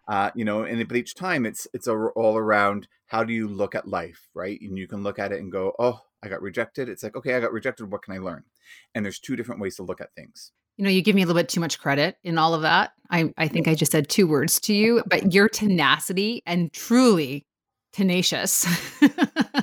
Uh, 0.07 0.31
you 0.35 0.43
know, 0.43 0.63
and 0.63 0.85
but 0.87 0.97
each 0.97 1.15
time 1.15 1.45
it's 1.45 1.67
it's 1.73 1.87
all 1.87 2.37
around 2.37 2.87
how 3.07 3.23
do 3.23 3.33
you 3.33 3.47
look 3.47 3.75
at 3.75 3.87
life, 3.87 4.27
right? 4.33 4.59
And 4.61 4.77
you 4.77 4.87
can 4.87 5.03
look 5.03 5.17
at 5.19 5.31
it 5.31 5.39
and 5.39 5.51
go, 5.51 5.73
oh, 5.79 6.01
I 6.23 6.29
got 6.29 6.41
rejected. 6.41 6.89
It's 6.89 7.03
like, 7.03 7.15
okay, 7.15 7.35
I 7.35 7.39
got 7.39 7.51
rejected. 7.51 7.91
What 7.91 8.01
can 8.01 8.13
I 8.13 8.19
learn? 8.19 8.43
And 8.95 9.03
there's 9.03 9.19
two 9.19 9.35
different 9.35 9.61
ways 9.61 9.75
to 9.75 9.83
look 9.83 10.01
at 10.01 10.15
things. 10.15 10.51
You 10.77 10.85
know, 10.85 10.89
you 10.89 11.01
give 11.03 11.15
me 11.15 11.21
a 11.21 11.25
little 11.25 11.39
bit 11.39 11.49
too 11.49 11.59
much 11.59 11.79
credit 11.79 12.17
in 12.23 12.37
all 12.37 12.53
of 12.53 12.63
that. 12.63 12.93
I, 13.11 13.31
I 13.37 13.47
think 13.47 13.67
I 13.67 13.75
just 13.75 13.91
said 13.91 14.09
two 14.09 14.25
words 14.25 14.59
to 14.61 14.73
you, 14.73 15.03
but 15.05 15.33
your 15.33 15.47
tenacity 15.47 16.41
and 16.45 16.71
truly 16.73 17.45
tenacious 17.91 18.65
uh, 19.03 19.61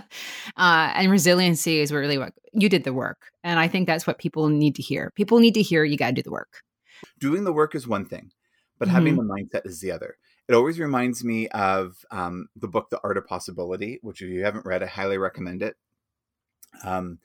and 0.57 1.11
resiliency 1.11 1.81
is 1.81 1.91
really 1.91 2.17
what 2.17 2.33
you 2.53 2.69
did 2.69 2.85
the 2.85 2.93
work. 2.93 3.19
And 3.43 3.59
I 3.59 3.67
think 3.67 3.87
that's 3.87 4.07
what 4.07 4.19
people 4.19 4.49
need 4.49 4.77
to 4.77 4.83
hear. 4.83 5.13
People 5.17 5.41
need 5.41 5.55
to 5.55 5.63
hear 5.63 5.83
you 5.83 5.97
got 5.97 6.09
to 6.09 6.13
do 6.13 6.23
the 6.23 6.31
work. 6.31 6.63
doing 7.19 7.43
the 7.43 7.53
work 7.53 7.75
is 7.75 7.89
one 7.89 8.05
thing, 8.05 8.31
but 8.79 8.87
having 8.87 9.17
the 9.17 9.23
mindset 9.23 9.67
is 9.67 9.81
the 9.81 9.91
other. 9.91 10.17
It 10.49 10.55
always 10.55 10.79
reminds 10.79 11.25
me 11.25 11.49
of 11.49 11.97
um, 12.11 12.49
the 12.57 12.69
book, 12.69 12.91
The 12.91 13.01
Art 13.05 13.17
of 13.17 13.27
Possibility, 13.27 13.99
which 14.03 14.23
if 14.23 14.29
you 14.29 14.45
haven't 14.45 14.67
read, 14.67 14.83
I 14.83 14.87
highly 14.87 15.19
recommend 15.19 15.63
it. 15.63 15.77
Um, 16.85 17.19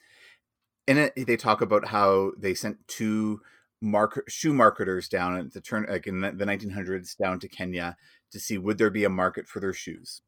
in 0.87 0.97
it, 0.97 1.13
they 1.15 1.37
talk 1.37 1.61
about 1.61 1.87
how 1.87 2.31
they 2.37 2.53
sent 2.53 2.87
two 2.87 3.41
market 3.81 4.25
shoe 4.27 4.53
marketers 4.53 5.07
down 5.07 5.37
at 5.37 5.53
the 5.53 5.61
turn, 5.61 5.85
like 5.89 6.07
in 6.07 6.21
the 6.21 6.31
the 6.31 6.45
1900s, 6.45 7.17
down 7.17 7.39
to 7.39 7.47
Kenya 7.47 7.97
to 8.31 8.39
see 8.39 8.57
would 8.57 8.77
there 8.77 8.89
be 8.89 9.03
a 9.03 9.09
market 9.09 9.47
for 9.47 9.59
their 9.59 9.73
shoes. 9.73 10.21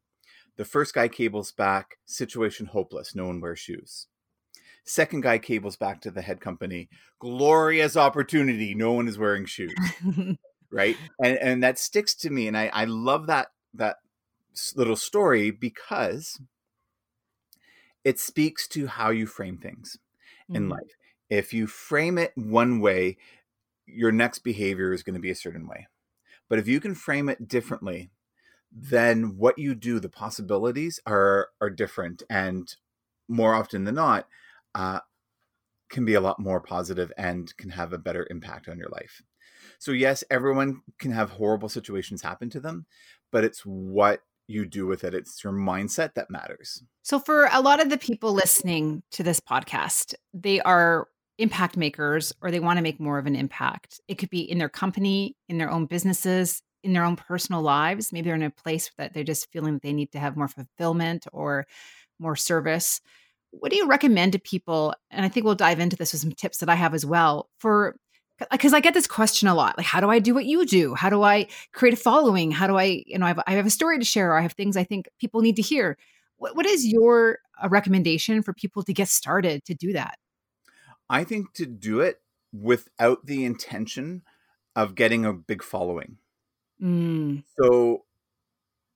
The 0.56 0.64
first 0.64 0.94
guy 0.94 1.08
cables 1.08 1.52
back, 1.52 1.98
situation 2.04 2.66
hopeless, 2.66 3.14
no 3.14 3.26
one 3.26 3.40
wears 3.40 3.60
shoes. 3.60 4.08
Second 4.84 5.22
guy 5.22 5.38
cables 5.38 5.76
back 5.76 6.00
to 6.00 6.10
the 6.10 6.22
head 6.22 6.40
company, 6.40 6.88
glorious 7.20 7.96
opportunity, 7.96 8.74
no 8.74 8.92
one 8.92 9.06
is 9.06 9.18
wearing 9.18 9.44
shoes 9.44 9.74
right 10.70 10.96
and 11.22 11.38
and 11.38 11.62
that 11.62 11.78
sticks 11.78 12.14
to 12.14 12.30
me 12.30 12.46
and 12.46 12.56
i 12.56 12.70
i 12.72 12.84
love 12.84 13.26
that 13.26 13.48
that 13.74 13.96
little 14.74 14.96
story 14.96 15.50
because 15.50 16.40
it 18.08 18.18
speaks 18.18 18.68
to 18.70 18.88
how 18.88 19.10
you 19.10 19.26
frame 19.26 19.58
things 19.58 19.98
in 20.54 20.68
Mhm. 20.68 20.70
life. 20.70 20.96
If 21.30 21.54
you 21.54 21.66
frame 21.68 22.18
it 22.18 22.32
one 22.36 22.80
way, 22.80 23.18
your 23.86 24.12
next 24.12 24.40
behavior 24.40 24.92
is 24.92 25.02
going 25.02 25.14
to 25.14 25.20
be 25.20 25.30
a 25.30 25.36
certain 25.36 25.66
way. 25.66 25.88
But 26.48 26.58
if 26.60 26.68
you 26.68 26.80
can 26.80 26.94
frame 26.94 27.28
it 27.28 27.48
differently, 27.48 28.10
then 28.72 29.38
what 29.38 29.58
you 29.58 29.74
do, 29.74 30.00
the 30.00 30.10
possibilities 30.10 31.00
are 31.06 31.50
are 31.60 31.70
different, 31.70 32.22
and 32.30 32.74
more 33.28 33.54
often 33.54 33.84
than 33.84 33.96
not, 33.96 34.28
uh, 34.74 35.00
can 35.90 36.04
be 36.04 36.14
a 36.14 36.20
lot 36.20 36.38
more 36.38 36.60
positive 36.60 37.12
and 37.16 37.56
can 37.56 37.70
have 37.70 37.92
a 37.92 37.98
better 37.98 38.26
impact 38.30 38.68
on 38.68 38.78
your 38.78 38.88
life. 38.90 39.22
So 39.78 39.92
yes, 39.92 40.24
everyone 40.30 40.82
can 40.98 41.12
have 41.12 41.30
horrible 41.30 41.68
situations 41.70 42.22
happen 42.22 42.50
to 42.50 42.60
them, 42.60 42.86
but 43.32 43.44
it's 43.44 43.62
what 43.66 44.22
you 44.48 44.66
do 44.66 44.86
with 44.86 45.04
it. 45.04 45.14
It's 45.14 45.44
your 45.44 45.52
mindset 45.52 46.14
that 46.14 46.30
matters. 46.30 46.82
So, 47.02 47.20
for 47.20 47.48
a 47.52 47.60
lot 47.60 47.80
of 47.80 47.90
the 47.90 47.98
people 47.98 48.32
listening 48.32 49.02
to 49.12 49.22
this 49.22 49.40
podcast, 49.40 50.14
they 50.34 50.60
are 50.62 51.06
impact 51.38 51.76
makers 51.76 52.34
or 52.42 52.50
they 52.50 52.60
want 52.60 52.78
to 52.78 52.82
make 52.82 52.98
more 52.98 53.18
of 53.18 53.26
an 53.26 53.36
impact. 53.36 54.00
It 54.08 54.16
could 54.16 54.30
be 54.30 54.40
in 54.40 54.58
their 54.58 54.68
company, 54.68 55.36
in 55.48 55.58
their 55.58 55.70
own 55.70 55.86
businesses, 55.86 56.62
in 56.82 56.92
their 56.92 57.04
own 57.04 57.16
personal 57.16 57.62
lives. 57.62 58.12
Maybe 58.12 58.26
they're 58.26 58.34
in 58.34 58.42
a 58.42 58.50
place 58.50 58.90
that 58.98 59.14
they're 59.14 59.24
just 59.24 59.50
feeling 59.52 59.74
that 59.74 59.82
they 59.82 59.92
need 59.92 60.12
to 60.12 60.18
have 60.18 60.36
more 60.36 60.48
fulfillment 60.48 61.26
or 61.32 61.66
more 62.18 62.36
service. 62.36 63.00
What 63.50 63.70
do 63.70 63.76
you 63.76 63.86
recommend 63.86 64.32
to 64.32 64.38
people? 64.38 64.94
And 65.10 65.24
I 65.24 65.28
think 65.28 65.44
we'll 65.44 65.54
dive 65.54 65.80
into 65.80 65.96
this 65.96 66.12
with 66.12 66.20
some 66.22 66.32
tips 66.32 66.58
that 66.58 66.68
I 66.68 66.74
have 66.74 66.94
as 66.94 67.06
well 67.06 67.48
for 67.60 67.96
because 68.50 68.72
I 68.72 68.80
get 68.80 68.94
this 68.94 69.06
question 69.06 69.48
a 69.48 69.54
lot. 69.54 69.76
Like, 69.76 69.86
how 69.86 70.00
do 70.00 70.10
I 70.10 70.18
do 70.18 70.34
what 70.34 70.44
you 70.44 70.64
do? 70.64 70.94
How 70.94 71.10
do 71.10 71.22
I 71.22 71.48
create 71.72 71.94
a 71.94 71.96
following? 71.96 72.50
How 72.50 72.66
do 72.66 72.76
I, 72.76 73.02
you 73.06 73.18
know, 73.18 73.26
I 73.26 73.28
have, 73.28 73.42
I 73.46 73.52
have 73.52 73.66
a 73.66 73.70
story 73.70 73.98
to 73.98 74.04
share, 74.04 74.32
or 74.32 74.38
I 74.38 74.42
have 74.42 74.52
things 74.52 74.76
I 74.76 74.84
think 74.84 75.08
people 75.18 75.40
need 75.40 75.56
to 75.56 75.62
hear. 75.62 75.98
What, 76.36 76.54
what 76.54 76.66
is 76.66 76.86
your 76.86 77.40
uh, 77.62 77.68
recommendation 77.68 78.42
for 78.42 78.52
people 78.52 78.82
to 78.84 78.92
get 78.92 79.08
started 79.08 79.64
to 79.64 79.74
do 79.74 79.92
that? 79.92 80.18
I 81.10 81.24
think 81.24 81.52
to 81.54 81.66
do 81.66 82.00
it 82.00 82.20
without 82.52 83.26
the 83.26 83.44
intention 83.44 84.22
of 84.76 84.94
getting 84.94 85.24
a 85.24 85.32
big 85.32 85.62
following. 85.62 86.18
Mm, 86.80 87.42
So 87.60 88.04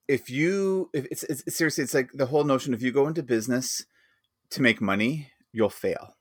if 0.06 0.30
you, 0.30 0.90
if 0.92 1.06
it's, 1.10 1.24
it's 1.24 1.56
seriously, 1.56 1.84
it's 1.84 1.94
like 1.94 2.10
the 2.12 2.26
whole 2.26 2.44
notion: 2.44 2.74
if 2.74 2.82
you 2.82 2.92
go 2.92 3.08
into 3.08 3.22
business 3.22 3.84
to 4.50 4.62
make 4.62 4.80
money, 4.80 5.32
you'll 5.52 5.70
fail. 5.70 6.16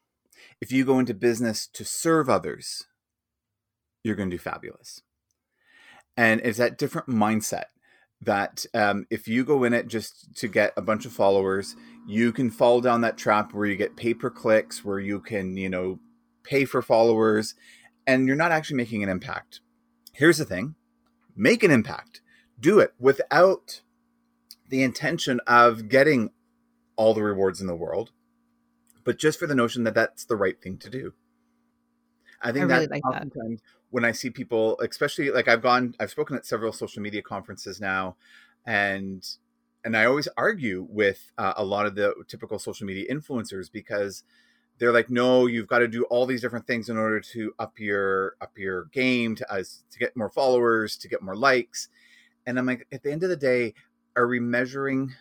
If 0.59 0.71
you 0.71 0.85
go 0.85 0.97
into 0.97 1.13
business 1.13 1.67
to 1.67 1.83
serve 1.83 2.29
others, 2.29 2.85
you're 4.03 4.15
going 4.15 4.29
to 4.29 4.37
do 4.37 4.41
fabulous. 4.41 5.01
And 6.17 6.41
it's 6.41 6.57
that 6.57 6.77
different 6.77 7.07
mindset 7.07 7.65
that 8.21 8.65
um, 8.73 9.07
if 9.09 9.27
you 9.27 9.43
go 9.43 9.63
in 9.63 9.73
it 9.73 9.87
just 9.87 10.35
to 10.35 10.47
get 10.47 10.73
a 10.77 10.81
bunch 10.81 11.05
of 11.05 11.11
followers, 11.11 11.75
you 12.07 12.31
can 12.31 12.49
fall 12.51 12.81
down 12.81 13.01
that 13.01 13.17
trap 13.17 13.53
where 13.53 13.65
you 13.65 13.75
get 13.75 13.95
pay 13.95 14.13
per 14.13 14.29
clicks, 14.29 14.85
where 14.85 14.99
you 14.99 15.19
can, 15.19 15.57
you 15.57 15.69
know, 15.69 15.99
pay 16.43 16.65
for 16.65 16.81
followers, 16.81 17.55
and 18.05 18.27
you're 18.27 18.35
not 18.35 18.51
actually 18.51 18.77
making 18.77 19.03
an 19.03 19.09
impact. 19.09 19.61
Here's 20.13 20.37
the 20.37 20.45
thing 20.45 20.75
make 21.35 21.63
an 21.63 21.71
impact, 21.71 22.21
do 22.59 22.79
it 22.79 22.93
without 22.99 23.81
the 24.69 24.83
intention 24.83 25.39
of 25.47 25.89
getting 25.89 26.31
all 26.95 27.13
the 27.13 27.23
rewards 27.23 27.61
in 27.61 27.67
the 27.67 27.75
world, 27.75 28.11
but 29.03 29.17
just 29.17 29.39
for 29.39 29.47
the 29.47 29.55
notion 29.55 29.83
that 29.85 29.95
that's 29.95 30.25
the 30.25 30.35
right 30.35 30.61
thing 30.61 30.77
to 30.77 30.89
do. 30.89 31.13
I 32.41 32.51
think 32.51 32.69
I 32.69 32.73
really 32.75 32.87
that 32.87 32.91
like 32.91 33.03
that. 33.11 33.27
When 33.91 34.05
I 34.05 34.13
see 34.13 34.29
people, 34.29 34.79
especially 34.79 35.29
like 35.31 35.47
I've 35.47 35.61
gone, 35.61 35.95
I've 35.99 36.09
spoken 36.09 36.35
at 36.35 36.45
several 36.45 36.71
social 36.71 37.01
media 37.01 37.21
conferences 37.21 37.79
now, 37.79 38.15
and 38.65 39.23
and 39.83 39.95
I 39.95 40.05
always 40.05 40.27
argue 40.37 40.87
with 40.89 41.31
uh, 41.37 41.53
a 41.57 41.63
lot 41.63 41.85
of 41.85 41.95
the 41.95 42.13
typical 42.27 42.57
social 42.57 42.87
media 42.87 43.11
influencers 43.11 43.71
because 43.71 44.23
they're 44.77 44.93
like, 44.93 45.09
no, 45.09 45.45
you've 45.45 45.67
got 45.67 45.79
to 45.79 45.87
do 45.87 46.03
all 46.05 46.25
these 46.25 46.41
different 46.41 46.67
things 46.67 46.89
in 46.89 46.97
order 46.97 47.19
to 47.19 47.53
up 47.59 47.79
your 47.79 48.35
up 48.41 48.57
your 48.57 48.85
game 48.85 49.35
to 49.35 49.53
us 49.53 49.83
to 49.91 49.99
get 49.99 50.15
more 50.17 50.29
followers, 50.29 50.97
to 50.97 51.07
get 51.07 51.21
more 51.21 51.35
likes, 51.35 51.89
and 52.45 52.57
I'm 52.57 52.65
like, 52.65 52.87
at 52.91 53.03
the 53.03 53.11
end 53.11 53.23
of 53.23 53.29
the 53.29 53.35
day, 53.35 53.73
are 54.15 54.27
we 54.27 54.39
measuring 54.39 55.13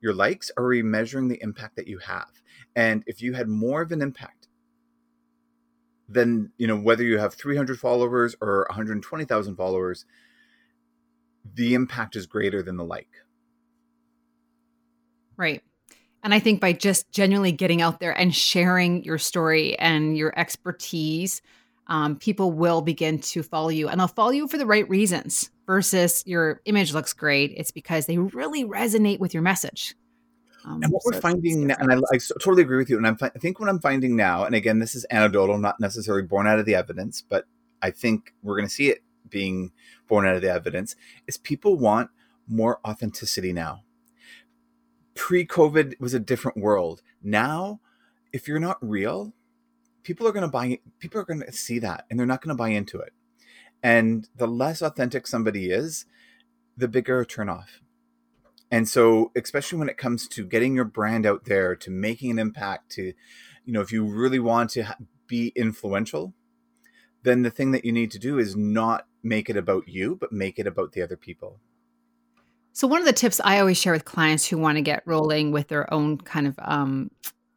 your 0.00 0.14
likes? 0.14 0.50
Are 0.56 0.66
we 0.66 0.82
measuring 0.82 1.28
the 1.28 1.42
impact 1.42 1.76
that 1.76 1.86
you 1.86 1.98
have? 1.98 2.30
And 2.74 3.04
if 3.06 3.20
you 3.20 3.34
had 3.34 3.48
more 3.48 3.82
of 3.82 3.92
an 3.92 4.00
impact 4.00 4.48
then 6.12 6.50
you 6.58 6.66
know 6.66 6.76
whether 6.76 7.02
you 7.02 7.18
have 7.18 7.34
300 7.34 7.78
followers 7.78 8.34
or 8.40 8.66
120,000 8.68 9.56
followers 9.56 10.04
the 11.54 11.74
impact 11.74 12.16
is 12.16 12.26
greater 12.26 12.62
than 12.62 12.76
the 12.76 12.84
like 12.84 13.08
right. 15.40 15.62
And 16.22 16.34
I 16.34 16.38
think 16.38 16.60
by 16.60 16.74
just 16.74 17.10
genuinely 17.10 17.50
getting 17.50 17.80
out 17.80 17.98
there 17.98 18.16
and 18.16 18.34
sharing 18.34 19.02
your 19.02 19.18
story 19.18 19.76
and 19.78 20.16
your 20.16 20.38
expertise, 20.38 21.40
um, 21.86 22.16
people 22.16 22.52
will 22.52 22.82
begin 22.82 23.18
to 23.18 23.42
follow 23.42 23.70
you 23.70 23.88
and 23.88 23.98
they'll 23.98 24.06
follow 24.06 24.30
you 24.30 24.46
for 24.46 24.58
the 24.58 24.66
right 24.66 24.88
reasons 24.88 25.50
versus 25.66 26.22
your 26.26 26.60
image 26.66 26.92
looks 26.92 27.14
great. 27.14 27.54
It's 27.56 27.70
because 27.72 28.06
they 28.06 28.18
really 28.18 28.64
resonate 28.64 29.18
with 29.18 29.32
your 29.32 29.42
message. 29.42 29.94
Um, 30.64 30.82
and 30.82 30.92
what 30.92 31.02
so 31.02 31.10
we're 31.12 31.20
finding 31.20 31.68
now, 31.68 31.76
and 31.78 31.92
I, 31.92 31.96
I, 31.96 32.18
totally 32.18 32.62
agree 32.62 32.76
with 32.76 32.90
you 32.90 32.98
and 32.98 33.06
I'm, 33.06 33.16
i 33.22 33.30
think 33.30 33.58
what 33.60 33.70
i'm 33.70 33.80
finding 33.80 34.14
now 34.14 34.44
and 34.44 34.54
again 34.54 34.78
this 34.78 34.94
is 34.94 35.06
anecdotal 35.10 35.56
not 35.56 35.80
necessarily 35.80 36.26
born 36.26 36.46
out 36.46 36.58
of 36.58 36.66
the 36.66 36.74
evidence 36.74 37.22
but 37.26 37.46
i 37.80 37.90
think 37.90 38.34
we're 38.42 38.56
going 38.56 38.68
to 38.68 38.74
see 38.74 38.90
it 38.90 39.02
being 39.30 39.72
born 40.08 40.26
out 40.26 40.36
of 40.36 40.42
the 40.42 40.52
evidence 40.52 40.96
is 41.26 41.36
people 41.36 41.76
want 41.76 42.10
more 42.46 42.80
authenticity 42.86 43.52
now. 43.52 43.84
Pre-covid 45.14 45.98
was 46.00 46.14
a 46.14 46.20
different 46.20 46.58
world. 46.58 47.02
Now 47.22 47.80
if 48.32 48.46
you're 48.46 48.60
not 48.60 48.78
real 48.80 49.32
people 50.02 50.26
are 50.26 50.32
going 50.32 50.42
to 50.42 50.48
buy 50.48 50.78
people 50.98 51.20
are 51.20 51.24
going 51.24 51.40
to 51.40 51.52
see 51.52 51.78
that 51.78 52.06
and 52.08 52.18
they're 52.18 52.26
not 52.26 52.42
going 52.42 52.54
to 52.54 52.58
buy 52.60 52.70
into 52.70 52.98
it. 52.98 53.12
And 53.82 54.28
the 54.36 54.46
less 54.46 54.82
authentic 54.82 55.26
somebody 55.26 55.70
is 55.70 56.06
the 56.76 56.88
bigger 56.88 57.20
a 57.20 57.26
turnoff 57.26 57.66
and 58.70 58.88
so 58.88 59.32
especially 59.36 59.78
when 59.78 59.88
it 59.88 59.96
comes 59.96 60.28
to 60.28 60.44
getting 60.44 60.74
your 60.74 60.84
brand 60.84 61.26
out 61.26 61.44
there 61.44 61.74
to 61.76 61.90
making 61.90 62.30
an 62.30 62.38
impact 62.38 62.90
to 62.92 63.12
you 63.64 63.72
know 63.72 63.80
if 63.80 63.92
you 63.92 64.04
really 64.04 64.38
want 64.38 64.70
to 64.70 64.84
be 65.26 65.52
influential 65.56 66.34
then 67.22 67.42
the 67.42 67.50
thing 67.50 67.72
that 67.72 67.84
you 67.84 67.92
need 67.92 68.10
to 68.10 68.18
do 68.18 68.38
is 68.38 68.56
not 68.56 69.06
make 69.22 69.50
it 69.50 69.56
about 69.56 69.88
you 69.88 70.16
but 70.16 70.32
make 70.32 70.58
it 70.58 70.66
about 70.66 70.92
the 70.92 71.02
other 71.02 71.16
people 71.16 71.60
So 72.72 72.86
one 72.86 73.00
of 73.00 73.06
the 73.06 73.12
tips 73.12 73.40
I 73.44 73.58
always 73.58 73.78
share 73.78 73.92
with 73.92 74.04
clients 74.04 74.46
who 74.46 74.56
want 74.56 74.76
to 74.76 74.82
get 74.82 75.02
rolling 75.04 75.52
with 75.52 75.68
their 75.68 75.92
own 75.92 76.18
kind 76.18 76.46
of 76.46 76.54
um, 76.62 77.10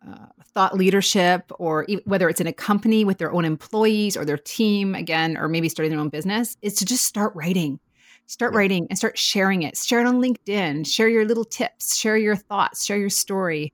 uh, 0.06 0.26
thought 0.54 0.76
leadership, 0.76 1.52
or 1.60 1.86
e- 1.88 2.02
whether 2.06 2.28
it's 2.30 2.42
in 2.42 2.48
a 2.48 2.54
company 2.54 3.06
with 3.06 3.20
their 3.20 3.32
own 3.32 3.46
employees 3.46 4.18
or 4.18 4.26
their 4.26 4.38
team, 4.38 4.96
again, 4.96 5.38
or 5.38 5.48
maybe 5.48 5.70
starting 5.70 5.92
their 5.92 6.00
own 6.00 6.10
business, 6.10 6.58
is 6.62 6.74
to 6.76 6.86
just 6.86 7.06
start 7.06 7.32
writing. 7.36 7.80
Start 8.26 8.54
Yeah. 8.54 8.58
writing 8.60 8.88
and 8.90 8.98
start 8.98 9.18
sharing 9.18 9.64
it. 9.64 9.78
Share 9.78 10.00
it 10.02 10.08
on 10.08 10.22
LinkedIn. 10.22 10.88
Share 10.88 11.08
your 11.10 11.26
little 11.26 11.46
tips. 11.46 11.96
Share 11.96 12.18
your 12.18 12.36
thoughts. 12.36 12.86
Share 12.86 12.98
your 12.98 13.10
story. 13.10 13.72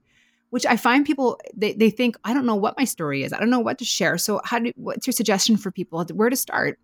Which 0.50 0.66
I 0.66 0.76
find 0.76 1.06
people 1.06 1.38
they, 1.56 1.72
they 1.74 1.90
think 1.90 2.16
I 2.24 2.34
don't 2.34 2.46
know 2.46 2.56
what 2.56 2.76
my 2.76 2.84
story 2.84 3.22
is. 3.22 3.32
I 3.32 3.38
don't 3.38 3.50
know 3.50 3.60
what 3.60 3.78
to 3.78 3.84
share. 3.84 4.18
So 4.18 4.40
how 4.44 4.58
do 4.58 4.72
what's 4.76 5.06
your 5.06 5.12
suggestion 5.12 5.56
for 5.56 5.70
people 5.70 6.04
where 6.14 6.30
to 6.30 6.36
start? 6.36 6.78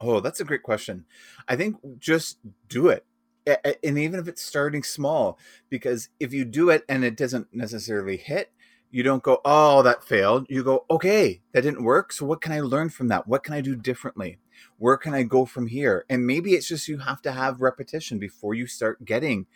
oh 0.00 0.20
that's 0.20 0.38
a 0.38 0.44
great 0.44 0.62
question 0.62 1.04
i 1.48 1.56
think 1.56 1.74
just 1.98 2.38
do 2.68 2.86
it 2.86 3.04
and 3.82 3.98
even 3.98 4.20
if 4.20 4.28
it's 4.28 4.44
starting 4.44 4.84
small 4.84 5.40
because 5.70 6.08
if 6.20 6.32
you 6.32 6.44
do 6.44 6.70
it 6.70 6.84
and 6.88 7.02
it 7.04 7.16
doesn't 7.16 7.48
necessarily 7.52 8.16
hit 8.16 8.52
you 8.92 9.02
don't 9.02 9.24
go 9.24 9.40
oh 9.44 9.82
that 9.82 10.04
failed 10.04 10.46
you 10.48 10.62
go 10.62 10.84
okay 10.88 11.40
that 11.52 11.62
didn't 11.62 11.82
work 11.82 12.12
so 12.12 12.24
what 12.24 12.40
can 12.40 12.52
i 12.52 12.60
learn 12.60 12.88
from 12.88 13.08
that 13.08 13.26
what 13.26 13.42
can 13.42 13.54
i 13.54 13.60
do 13.60 13.74
differently 13.74 14.38
where 14.76 14.96
can 14.96 15.14
i 15.14 15.22
go 15.22 15.44
from 15.44 15.66
here? 15.66 16.04
And 16.08 16.26
maybe 16.26 16.52
it's 16.52 16.68
just 16.68 16.88
you 16.88 16.98
have 16.98 17.22
to 17.22 17.32
have 17.32 17.60
repetition 17.60 18.18
before 18.18 18.54
you 18.54 18.66
start 18.66 19.04
getting 19.04 19.46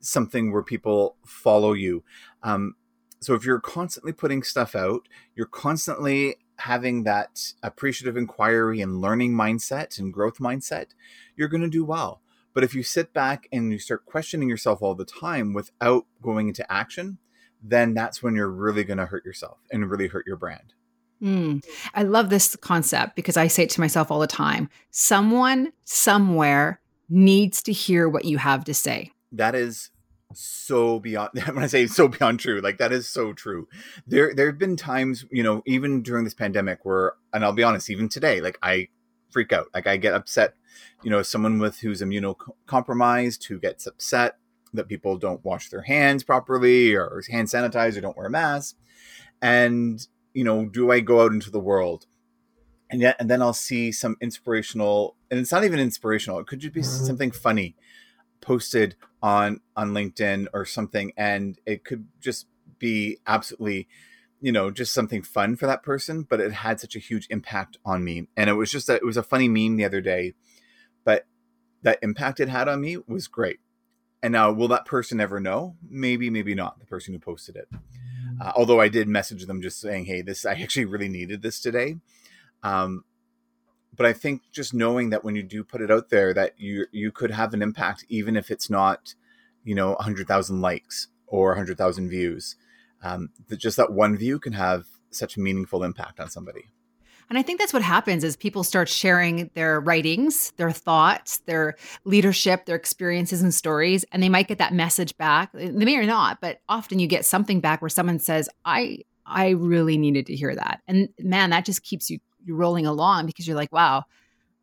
something 0.00 0.52
where 0.52 0.62
people 0.62 1.16
follow 1.24 1.72
you. 1.72 2.04
Um, 2.42 2.76
so 3.20 3.34
if 3.34 3.44
you're 3.44 3.60
constantly 3.60 4.12
putting 4.12 4.42
stuff 4.42 4.74
out 4.74 5.08
you're 5.34 5.46
constantly 5.46 6.36
having 6.56 7.04
that 7.04 7.52
appreciative 7.62 8.16
inquiry 8.16 8.80
and 8.80 9.00
learning 9.00 9.32
mindset 9.32 9.98
and 9.98 10.12
growth 10.12 10.38
mindset 10.38 10.86
you're 11.36 11.48
going 11.48 11.62
to 11.62 11.68
do 11.68 11.84
well. 11.84 12.20
But 12.54 12.64
if 12.64 12.74
you 12.74 12.82
sit 12.82 13.12
back 13.12 13.48
and 13.52 13.70
you 13.70 13.78
start 13.78 14.04
questioning 14.04 14.48
yourself 14.48 14.82
all 14.82 14.94
the 14.94 15.04
time 15.04 15.52
without 15.52 16.06
going 16.22 16.48
into 16.48 16.70
action 16.72 17.18
then 17.62 17.94
that's 17.94 18.22
when 18.22 18.34
you're 18.34 18.50
really 18.50 18.84
going 18.84 18.98
to 18.98 19.06
hurt 19.06 19.24
yourself 19.24 19.58
and 19.72 19.90
really 19.90 20.08
hurt 20.08 20.26
your 20.26 20.36
brand 20.36 20.74
Mm. 21.22 21.64
I 21.94 22.02
love 22.02 22.30
this 22.30 22.56
concept 22.56 23.16
because 23.16 23.36
I 23.36 23.48
say 23.48 23.64
it 23.64 23.70
to 23.70 23.80
myself 23.80 24.10
all 24.10 24.20
the 24.20 24.26
time. 24.26 24.68
Someone 24.90 25.72
somewhere 25.84 26.80
needs 27.08 27.62
to 27.64 27.72
hear 27.72 28.08
what 28.08 28.24
you 28.24 28.38
have 28.38 28.64
to 28.64 28.74
say. 28.74 29.12
that 29.32 29.54
is 29.54 29.90
so 30.34 31.00
beyond 31.00 31.30
when 31.46 31.64
i 31.64 31.66
say 31.66 31.86
so 31.86 32.06
beyond 32.06 32.38
true 32.38 32.60
like 32.60 32.76
that 32.76 32.92
is 32.92 33.08
so 33.08 33.32
true 33.32 33.66
there 34.06 34.34
there 34.34 34.46
have 34.46 34.58
been 34.58 34.76
times 34.76 35.24
you 35.30 35.42
know 35.42 35.62
even 35.66 36.02
during 36.02 36.22
this 36.22 36.34
pandemic 36.34 36.78
where 36.84 37.14
and 37.32 37.42
i'll 37.42 37.52
be 37.52 37.62
honest 37.62 37.88
even 37.88 38.10
today 38.10 38.38
like 38.42 38.58
i 38.62 38.86
freak 39.30 39.50
out 39.54 39.66
like 39.72 39.86
i 39.86 39.96
get 39.96 40.12
upset 40.12 40.52
you 41.02 41.10
know 41.10 41.22
someone 41.22 41.58
with 41.58 41.78
who's 41.80 42.02
immunocompromised 42.02 43.44
who 43.44 43.58
gets 43.58 43.86
upset 43.86 44.36
that 44.74 44.88
people 44.88 45.16
don't 45.16 45.44
wash 45.44 45.68
their 45.68 45.82
hands 45.82 46.22
properly 46.22 46.94
or 46.94 47.22
hand 47.30 47.48
sanitize 47.48 47.96
or 47.96 48.00
don't 48.00 48.16
wear 48.16 48.28
masks. 48.28 48.74
And, 49.40 50.06
you 50.38 50.44
know, 50.44 50.66
do 50.66 50.92
I 50.92 51.00
go 51.00 51.22
out 51.22 51.32
into 51.32 51.50
the 51.50 51.58
world? 51.58 52.06
And 52.90 53.00
yet, 53.00 53.16
and 53.18 53.28
then 53.28 53.42
I'll 53.42 53.52
see 53.52 53.90
some 53.90 54.16
inspirational, 54.20 55.16
and 55.32 55.40
it's 55.40 55.50
not 55.50 55.64
even 55.64 55.80
inspirational. 55.80 56.38
It 56.38 56.46
could 56.46 56.60
just 56.60 56.72
be 56.72 56.80
mm-hmm. 56.80 57.06
something 57.06 57.32
funny 57.32 57.74
posted 58.40 58.94
on 59.20 59.60
on 59.74 59.90
LinkedIn 59.90 60.46
or 60.54 60.64
something, 60.64 61.10
and 61.16 61.58
it 61.66 61.84
could 61.84 62.06
just 62.20 62.46
be 62.78 63.18
absolutely, 63.26 63.88
you 64.40 64.52
know, 64.52 64.70
just 64.70 64.94
something 64.94 65.22
fun 65.22 65.56
for 65.56 65.66
that 65.66 65.82
person. 65.82 66.22
But 66.22 66.40
it 66.40 66.52
had 66.52 66.78
such 66.78 66.94
a 66.94 67.00
huge 67.00 67.26
impact 67.30 67.76
on 67.84 68.04
me, 68.04 68.28
and 68.36 68.48
it 68.48 68.54
was 68.54 68.70
just 68.70 68.86
that 68.86 69.02
it 69.02 69.04
was 69.04 69.16
a 69.16 69.24
funny 69.24 69.48
meme 69.48 69.76
the 69.76 69.84
other 69.84 70.00
day, 70.00 70.34
but 71.04 71.26
that 71.82 71.98
impact 72.00 72.38
it 72.38 72.48
had 72.48 72.68
on 72.68 72.80
me 72.80 72.96
was 73.08 73.26
great. 73.26 73.58
And 74.22 74.32
now, 74.32 74.52
will 74.52 74.68
that 74.68 74.86
person 74.86 75.20
ever 75.20 75.40
know? 75.40 75.74
Maybe, 75.90 76.30
maybe 76.30 76.54
not. 76.54 76.78
The 76.78 76.86
person 76.86 77.12
who 77.12 77.18
posted 77.18 77.56
it. 77.56 77.68
Uh, 78.40 78.52
although 78.54 78.80
I 78.80 78.88
did 78.88 79.08
message 79.08 79.46
them 79.46 79.62
just 79.62 79.80
saying, 79.80 80.06
"Hey, 80.06 80.22
this 80.22 80.44
I 80.46 80.52
actually 80.54 80.86
really 80.86 81.08
needed 81.08 81.42
this 81.42 81.60
today." 81.60 81.96
Um, 82.62 83.04
but 83.94 84.06
I 84.06 84.12
think 84.12 84.42
just 84.52 84.74
knowing 84.74 85.10
that 85.10 85.24
when 85.24 85.34
you 85.34 85.42
do 85.42 85.64
put 85.64 85.80
it 85.80 85.90
out 85.90 86.10
there, 86.10 86.32
that 86.34 86.54
you 86.58 86.86
you 86.92 87.10
could 87.10 87.30
have 87.32 87.54
an 87.54 87.62
impact, 87.62 88.04
even 88.08 88.36
if 88.36 88.50
it's 88.50 88.70
not, 88.70 89.14
you 89.64 89.74
know, 89.74 89.96
hundred 89.96 90.28
thousand 90.28 90.60
likes 90.60 91.08
or 91.26 91.54
hundred 91.54 91.78
thousand 91.78 92.08
views. 92.08 92.56
Um, 93.02 93.30
that 93.48 93.58
just 93.58 93.76
that 93.76 93.92
one 93.92 94.16
view 94.16 94.38
can 94.38 94.54
have 94.54 94.86
such 95.10 95.36
a 95.36 95.40
meaningful 95.40 95.84
impact 95.84 96.20
on 96.20 96.30
somebody. 96.30 96.70
And 97.28 97.38
I 97.38 97.42
think 97.42 97.58
that's 97.60 97.74
what 97.74 97.82
happens 97.82 98.24
is 98.24 98.36
people 98.36 98.64
start 98.64 98.88
sharing 98.88 99.50
their 99.54 99.80
writings, 99.80 100.52
their 100.56 100.70
thoughts, 100.70 101.38
their 101.40 101.76
leadership, 102.04 102.64
their 102.64 102.76
experiences 102.76 103.42
and 103.42 103.52
stories, 103.52 104.04
and 104.12 104.22
they 104.22 104.30
might 104.30 104.48
get 104.48 104.58
that 104.58 104.72
message 104.72 105.16
back. 105.18 105.50
They 105.52 105.70
may 105.70 105.96
or 105.96 106.06
not, 106.06 106.40
but 106.40 106.60
often 106.68 106.98
you 106.98 107.06
get 107.06 107.26
something 107.26 107.60
back 107.60 107.82
where 107.82 107.90
someone 107.90 108.18
says, 108.18 108.48
"I 108.64 109.00
I 109.26 109.50
really 109.50 109.98
needed 109.98 110.26
to 110.26 110.36
hear 110.36 110.54
that." 110.54 110.80
And 110.88 111.10
man, 111.18 111.50
that 111.50 111.66
just 111.66 111.82
keeps 111.82 112.08
you 112.08 112.18
rolling 112.46 112.86
along 112.86 113.26
because 113.26 113.46
you're 113.46 113.56
like, 113.56 113.72
"Wow, 113.72 114.04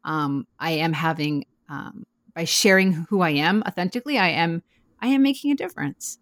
um, 0.03 0.47
I 0.59 0.71
am 0.71 0.93
having 0.93 1.45
um, 1.69 2.05
by 2.33 2.45
sharing 2.45 2.93
who 2.93 3.21
I 3.21 3.31
am 3.31 3.61
authentically, 3.67 4.17
I 4.17 4.29
am 4.29 4.63
I 4.99 5.07
am 5.09 5.21
making 5.21 5.51
a 5.51 5.55
difference." 5.55 6.17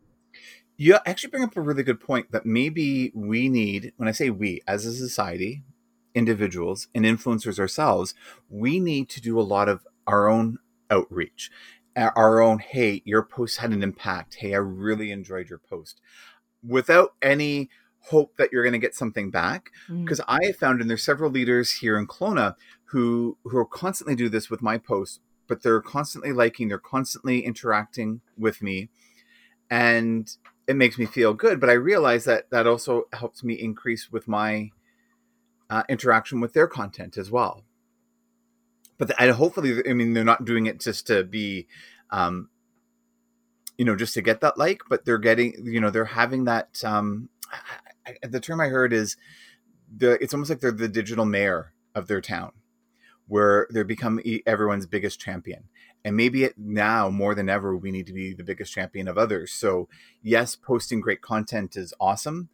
You 0.75 0.97
actually 1.05 1.29
bring 1.29 1.43
up 1.43 1.55
a 1.55 1.61
really 1.61 1.83
good 1.83 2.01
point 2.01 2.31
that 2.31 2.45
maybe 2.45 3.11
we 3.13 3.47
need, 3.47 3.93
when 3.97 4.09
I 4.09 4.11
say 4.11 4.31
we, 4.31 4.61
as 4.67 4.85
a 4.85 4.91
society, 4.91 5.63
individuals 6.15 6.87
and 6.93 7.05
influencers 7.05 7.59
ourselves, 7.59 8.13
we 8.49 8.79
need 8.79 9.09
to 9.09 9.21
do 9.21 9.39
a 9.39 9.41
lot 9.41 9.69
of 9.69 9.85
our 10.07 10.27
own 10.27 10.59
outreach, 10.89 11.49
our 11.95 12.41
own, 12.41 12.59
hey, 12.59 13.01
your 13.05 13.23
post 13.23 13.57
had 13.59 13.71
an 13.71 13.83
impact. 13.83 14.35
Hey, 14.35 14.53
I 14.53 14.57
really 14.57 15.11
enjoyed 15.11 15.49
your 15.49 15.59
post 15.59 16.01
without 16.65 17.13
any 17.21 17.69
hope 18.09 18.35
that 18.37 18.51
you're 18.51 18.63
going 18.63 18.73
to 18.73 18.79
get 18.79 18.95
something 18.95 19.31
back. 19.31 19.71
Because 19.87 20.19
mm. 20.19 20.25
I 20.27 20.45
have 20.45 20.57
found, 20.57 20.81
and 20.81 20.89
there's 20.89 21.03
several 21.03 21.31
leaders 21.31 21.71
here 21.71 21.97
in 21.97 22.07
Kelowna 22.07 22.55
who, 22.85 23.37
who 23.43 23.65
constantly 23.65 24.15
do 24.15 24.29
this 24.29 24.49
with 24.49 24.61
my 24.61 24.77
posts, 24.77 25.19
but 25.47 25.63
they're 25.63 25.81
constantly 25.81 26.31
liking, 26.31 26.67
they're 26.67 26.79
constantly 26.79 27.45
interacting 27.45 28.21
with 28.37 28.61
me. 28.61 28.89
And 29.69 30.29
it 30.67 30.75
makes 30.75 30.97
me 30.97 31.05
feel 31.05 31.33
good. 31.33 31.59
But 31.59 31.69
I 31.69 31.73
realize 31.73 32.25
that 32.25 32.49
that 32.51 32.67
also 32.67 33.05
helps 33.13 33.43
me 33.43 33.53
increase 33.53 34.11
with 34.11 34.27
my 34.27 34.71
uh, 35.73 35.81
interaction 35.89 36.39
with 36.39 36.53
their 36.53 36.67
content 36.67 37.17
as 37.17 37.31
well. 37.31 37.63
But 38.99 39.07
the, 39.07 39.19
and 39.19 39.31
hopefully, 39.31 39.81
I 39.89 39.93
mean, 39.93 40.13
they're 40.13 40.23
not 40.23 40.45
doing 40.45 40.67
it 40.67 40.79
just 40.79 41.07
to 41.07 41.23
be, 41.23 41.67
um, 42.11 42.49
you 43.75 43.83
know, 43.83 43.95
just 43.95 44.13
to 44.13 44.21
get 44.21 44.41
that 44.41 44.55
like, 44.55 44.81
but 44.87 45.03
they're 45.03 45.17
getting, 45.17 45.65
you 45.65 45.81
know, 45.81 45.89
they're 45.89 46.05
having 46.05 46.43
that. 46.43 46.83
Um, 46.83 47.29
I, 48.05 48.13
the 48.21 48.39
term 48.39 48.61
I 48.61 48.67
heard 48.67 48.93
is 48.93 49.17
the. 49.97 50.11
It's 50.21 50.31
almost 50.31 50.51
like 50.51 50.59
they're 50.59 50.71
the 50.71 50.87
digital 50.87 51.25
mayor 51.25 51.73
of 51.95 52.07
their 52.07 52.21
town, 52.21 52.51
where 53.27 53.65
they're 53.71 53.83
become 53.83 54.21
everyone's 54.45 54.85
biggest 54.85 55.19
champion. 55.19 55.63
And 56.05 56.15
maybe 56.15 56.43
it, 56.43 56.53
now 56.55 57.09
more 57.09 57.33
than 57.33 57.49
ever, 57.49 57.75
we 57.75 57.89
need 57.89 58.05
to 58.05 58.13
be 58.13 58.33
the 58.33 58.43
biggest 58.43 58.73
champion 58.73 59.07
of 59.07 59.17
others. 59.17 59.51
So 59.51 59.89
yes, 60.21 60.55
posting 60.55 61.01
great 61.01 61.21
content 61.21 61.75
is 61.75 61.95
awesome, 61.99 62.49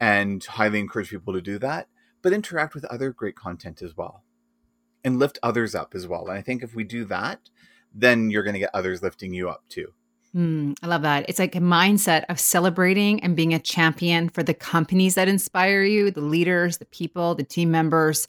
and 0.00 0.42
highly 0.42 0.80
encourage 0.80 1.10
people 1.10 1.34
to 1.34 1.40
do 1.40 1.60
that 1.60 1.86
but 2.24 2.32
interact 2.32 2.74
with 2.74 2.86
other 2.86 3.12
great 3.12 3.36
content 3.36 3.82
as 3.82 3.96
well 3.96 4.24
and 5.04 5.18
lift 5.18 5.38
others 5.42 5.74
up 5.74 5.94
as 5.94 6.08
well. 6.08 6.26
And 6.26 6.36
I 6.36 6.40
think 6.40 6.62
if 6.62 6.74
we 6.74 6.82
do 6.82 7.04
that, 7.04 7.50
then 7.94 8.30
you're 8.30 8.42
going 8.42 8.54
to 8.54 8.60
get 8.60 8.70
others 8.72 9.02
lifting 9.02 9.34
you 9.34 9.50
up 9.50 9.62
too. 9.68 9.92
Mm, 10.34 10.74
I 10.82 10.86
love 10.86 11.02
that. 11.02 11.26
It's 11.28 11.38
like 11.38 11.54
a 11.54 11.60
mindset 11.60 12.24
of 12.30 12.40
celebrating 12.40 13.22
and 13.22 13.36
being 13.36 13.52
a 13.52 13.60
champion 13.60 14.30
for 14.30 14.42
the 14.42 14.54
companies 14.54 15.14
that 15.14 15.28
inspire 15.28 15.82
you, 15.82 16.10
the 16.10 16.22
leaders, 16.22 16.78
the 16.78 16.86
people, 16.86 17.34
the 17.34 17.44
team 17.44 17.70
members, 17.70 18.26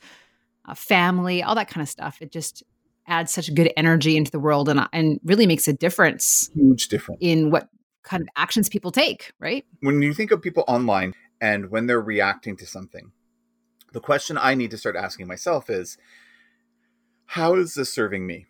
uh, 0.65 0.75
family, 0.75 1.41
all 1.41 1.55
that 1.55 1.69
kind 1.69 1.81
of 1.81 1.87
stuff. 1.87 2.21
It 2.21 2.31
just 2.31 2.63
adds 3.07 3.31
such 3.31 3.55
good 3.55 3.71
energy 3.77 4.17
into 4.17 4.29
the 4.29 4.39
world 4.39 4.67
and, 4.67 4.87
and 4.91 5.21
really 5.23 5.47
makes 5.47 5.69
a 5.69 5.73
difference. 5.73 6.51
Huge 6.53 6.89
difference 6.89 7.19
in 7.21 7.49
what 7.49 7.69
kind 8.03 8.21
of 8.21 8.27
actions 8.35 8.67
people 8.67 8.91
take, 8.91 9.31
right? 9.39 9.65
When 9.79 10.01
you 10.01 10.13
think 10.13 10.31
of 10.31 10.41
people 10.41 10.65
online 10.67 11.13
and 11.39 11.71
when 11.71 11.87
they're 11.87 12.01
reacting 12.01 12.57
to 12.57 12.67
something, 12.67 13.11
the 13.95 14.01
question 14.01 14.37
I 14.37 14.55
need 14.55 14.71
to 14.71 14.77
start 14.77 14.97
asking 14.97 15.25
myself 15.25 15.69
is 15.69 15.97
how 17.27 17.55
is 17.55 17.75
this 17.75 17.93
serving 17.93 18.27
me? 18.27 18.45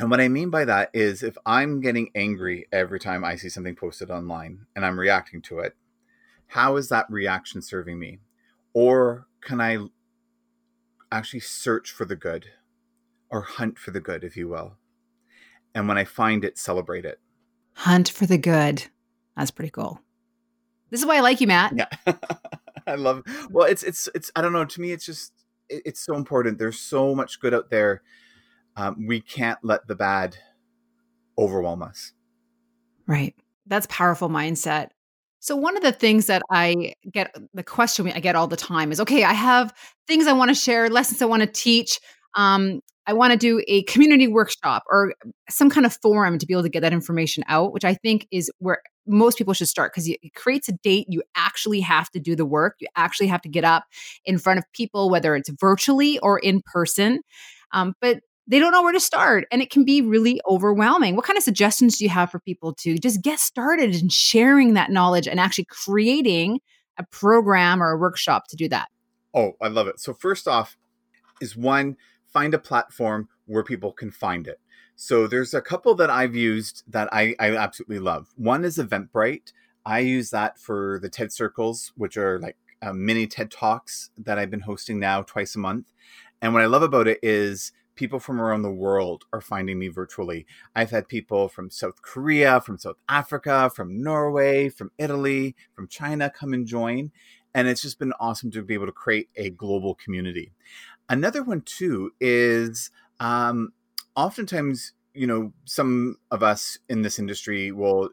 And 0.00 0.10
what 0.10 0.18
I 0.18 0.28
mean 0.28 0.48
by 0.48 0.64
that 0.64 0.88
is 0.94 1.22
if 1.22 1.36
I'm 1.44 1.82
getting 1.82 2.08
angry 2.14 2.66
every 2.72 2.98
time 2.98 3.22
I 3.22 3.36
see 3.36 3.50
something 3.50 3.76
posted 3.76 4.10
online 4.10 4.64
and 4.74 4.86
I'm 4.86 4.98
reacting 4.98 5.42
to 5.42 5.58
it, 5.58 5.76
how 6.46 6.76
is 6.76 6.88
that 6.88 7.04
reaction 7.10 7.60
serving 7.60 7.98
me? 7.98 8.20
Or 8.72 9.26
can 9.42 9.60
I 9.60 9.76
actually 11.12 11.40
search 11.40 11.90
for 11.90 12.06
the 12.06 12.16
good 12.16 12.46
or 13.30 13.42
hunt 13.42 13.78
for 13.78 13.90
the 13.90 14.00
good, 14.00 14.24
if 14.24 14.38
you 14.38 14.48
will? 14.48 14.78
And 15.74 15.86
when 15.86 15.98
I 15.98 16.04
find 16.04 16.46
it, 16.46 16.56
celebrate 16.56 17.04
it. 17.04 17.20
Hunt 17.74 18.08
for 18.08 18.24
the 18.24 18.38
good. 18.38 18.86
That's 19.36 19.50
pretty 19.50 19.70
cool. 19.70 20.00
This 20.88 21.00
is 21.00 21.06
why 21.06 21.18
I 21.18 21.20
like 21.20 21.42
you, 21.42 21.46
Matt. 21.46 21.74
Yeah. 21.76 21.88
I 22.92 22.94
love. 22.94 23.22
Well, 23.50 23.66
it's 23.66 23.82
it's 23.82 24.08
it's. 24.14 24.30
I 24.36 24.42
don't 24.42 24.52
know. 24.52 24.64
To 24.64 24.80
me, 24.80 24.92
it's 24.92 25.04
just 25.04 25.32
it, 25.68 25.82
it's 25.86 26.00
so 26.00 26.14
important. 26.14 26.58
There's 26.58 26.78
so 26.78 27.14
much 27.14 27.40
good 27.40 27.54
out 27.54 27.70
there. 27.70 28.02
Um, 28.76 29.06
we 29.06 29.20
can't 29.20 29.58
let 29.62 29.86
the 29.86 29.94
bad 29.94 30.36
overwhelm 31.38 31.82
us. 31.82 32.12
Right. 33.06 33.34
That's 33.66 33.86
powerful 33.88 34.28
mindset. 34.28 34.88
So 35.40 35.54
one 35.54 35.76
of 35.76 35.82
the 35.82 35.92
things 35.92 36.26
that 36.26 36.42
I 36.50 36.94
get 37.10 37.34
the 37.54 37.62
question 37.62 38.10
I 38.10 38.20
get 38.20 38.36
all 38.36 38.48
the 38.48 38.56
time 38.56 38.90
is, 38.90 39.00
okay, 39.00 39.22
I 39.22 39.32
have 39.32 39.72
things 40.06 40.26
I 40.26 40.32
want 40.32 40.48
to 40.48 40.54
share, 40.54 40.88
lessons 40.88 41.22
I 41.22 41.26
want 41.26 41.42
to 41.42 41.46
teach. 41.46 42.00
Um, 42.34 42.80
I 43.06 43.12
want 43.12 43.32
to 43.32 43.36
do 43.36 43.62
a 43.68 43.82
community 43.84 44.26
workshop 44.26 44.84
or 44.90 45.14
some 45.48 45.70
kind 45.70 45.86
of 45.86 45.96
forum 46.02 46.38
to 46.38 46.46
be 46.46 46.54
able 46.54 46.64
to 46.64 46.68
get 46.68 46.80
that 46.80 46.92
information 46.92 47.44
out, 47.46 47.72
which 47.72 47.84
I 47.84 47.94
think 47.94 48.26
is 48.30 48.50
where 48.58 48.82
most 49.06 49.38
people 49.38 49.54
should 49.54 49.68
start 49.68 49.92
because 49.92 50.08
it 50.08 50.34
creates 50.34 50.68
a 50.68 50.72
date. 50.72 51.06
You 51.08 51.22
actually 51.36 51.80
have 51.80 52.10
to 52.10 52.20
do 52.20 52.34
the 52.34 52.44
work. 52.44 52.76
You 52.80 52.88
actually 52.96 53.28
have 53.28 53.42
to 53.42 53.48
get 53.48 53.64
up 53.64 53.84
in 54.24 54.38
front 54.38 54.58
of 54.58 54.64
people, 54.72 55.08
whether 55.08 55.36
it's 55.36 55.50
virtually 55.60 56.18
or 56.18 56.38
in 56.38 56.62
person. 56.62 57.20
Um, 57.72 57.94
but 58.00 58.20
they 58.48 58.58
don't 58.58 58.72
know 58.72 58.82
where 58.82 58.92
to 58.92 59.00
start 59.00 59.44
and 59.50 59.60
it 59.60 59.70
can 59.70 59.84
be 59.84 60.02
really 60.02 60.40
overwhelming. 60.48 61.16
What 61.16 61.24
kind 61.24 61.36
of 61.36 61.42
suggestions 61.42 61.98
do 61.98 62.04
you 62.04 62.10
have 62.10 62.30
for 62.30 62.40
people 62.40 62.74
to 62.74 62.98
just 62.98 63.22
get 63.22 63.40
started 63.40 63.94
in 63.94 64.08
sharing 64.08 64.74
that 64.74 64.90
knowledge 64.90 65.26
and 65.26 65.40
actually 65.40 65.66
creating 65.66 66.60
a 66.98 67.04
program 67.04 67.82
or 67.82 67.90
a 67.90 67.98
workshop 67.98 68.48
to 68.48 68.56
do 68.56 68.68
that? 68.68 68.88
Oh, 69.34 69.52
I 69.60 69.68
love 69.68 69.86
it. 69.86 70.00
So, 70.00 70.14
first 70.14 70.48
off, 70.48 70.76
is 71.40 71.56
one, 71.56 71.96
find 72.36 72.52
a 72.52 72.58
platform 72.58 73.30
where 73.46 73.64
people 73.64 73.92
can 73.92 74.10
find 74.10 74.46
it. 74.46 74.60
So 74.94 75.26
there's 75.26 75.54
a 75.54 75.62
couple 75.62 75.94
that 75.94 76.10
I've 76.10 76.36
used 76.36 76.82
that 76.86 77.08
I, 77.10 77.34
I 77.40 77.56
absolutely 77.56 77.98
love. 77.98 78.28
One 78.36 78.62
is 78.62 78.76
Eventbrite. 78.76 79.54
I 79.86 80.00
use 80.00 80.28
that 80.30 80.58
for 80.58 80.98
the 81.00 81.08
TED 81.08 81.32
Circles, 81.32 81.92
which 81.96 82.18
are 82.18 82.38
like 82.38 82.58
uh, 82.82 82.92
mini 82.92 83.26
TED 83.26 83.50
Talks 83.50 84.10
that 84.18 84.38
I've 84.38 84.50
been 84.50 84.60
hosting 84.60 85.00
now 85.00 85.22
twice 85.22 85.56
a 85.56 85.60
month. 85.60 85.94
And 86.42 86.52
what 86.52 86.62
I 86.62 86.66
love 86.66 86.82
about 86.82 87.08
it 87.08 87.20
is 87.22 87.72
people 87.94 88.20
from 88.20 88.38
around 88.38 88.60
the 88.60 88.70
world 88.70 89.24
are 89.32 89.40
finding 89.40 89.78
me 89.78 89.88
virtually. 89.88 90.44
I've 90.74 90.90
had 90.90 91.08
people 91.08 91.48
from 91.48 91.70
South 91.70 92.02
Korea, 92.02 92.60
from 92.60 92.76
South 92.76 92.98
Africa, 93.08 93.70
from 93.74 94.02
Norway, 94.02 94.68
from 94.68 94.90
Italy, 94.98 95.56
from 95.72 95.88
China 95.88 96.28
come 96.28 96.52
and 96.52 96.66
join. 96.66 97.12
And 97.54 97.66
it's 97.66 97.80
just 97.80 97.98
been 97.98 98.12
awesome 98.20 98.50
to 98.50 98.62
be 98.62 98.74
able 98.74 98.84
to 98.84 98.92
create 98.92 99.30
a 99.36 99.48
global 99.48 99.94
community. 99.94 100.52
Another 101.08 101.42
one 101.42 101.60
too 101.62 102.12
is 102.20 102.90
um, 103.20 103.72
oftentimes, 104.14 104.92
you 105.14 105.26
know, 105.26 105.52
some 105.64 106.16
of 106.30 106.42
us 106.42 106.78
in 106.88 107.02
this 107.02 107.18
industry 107.18 107.70
will 107.72 108.10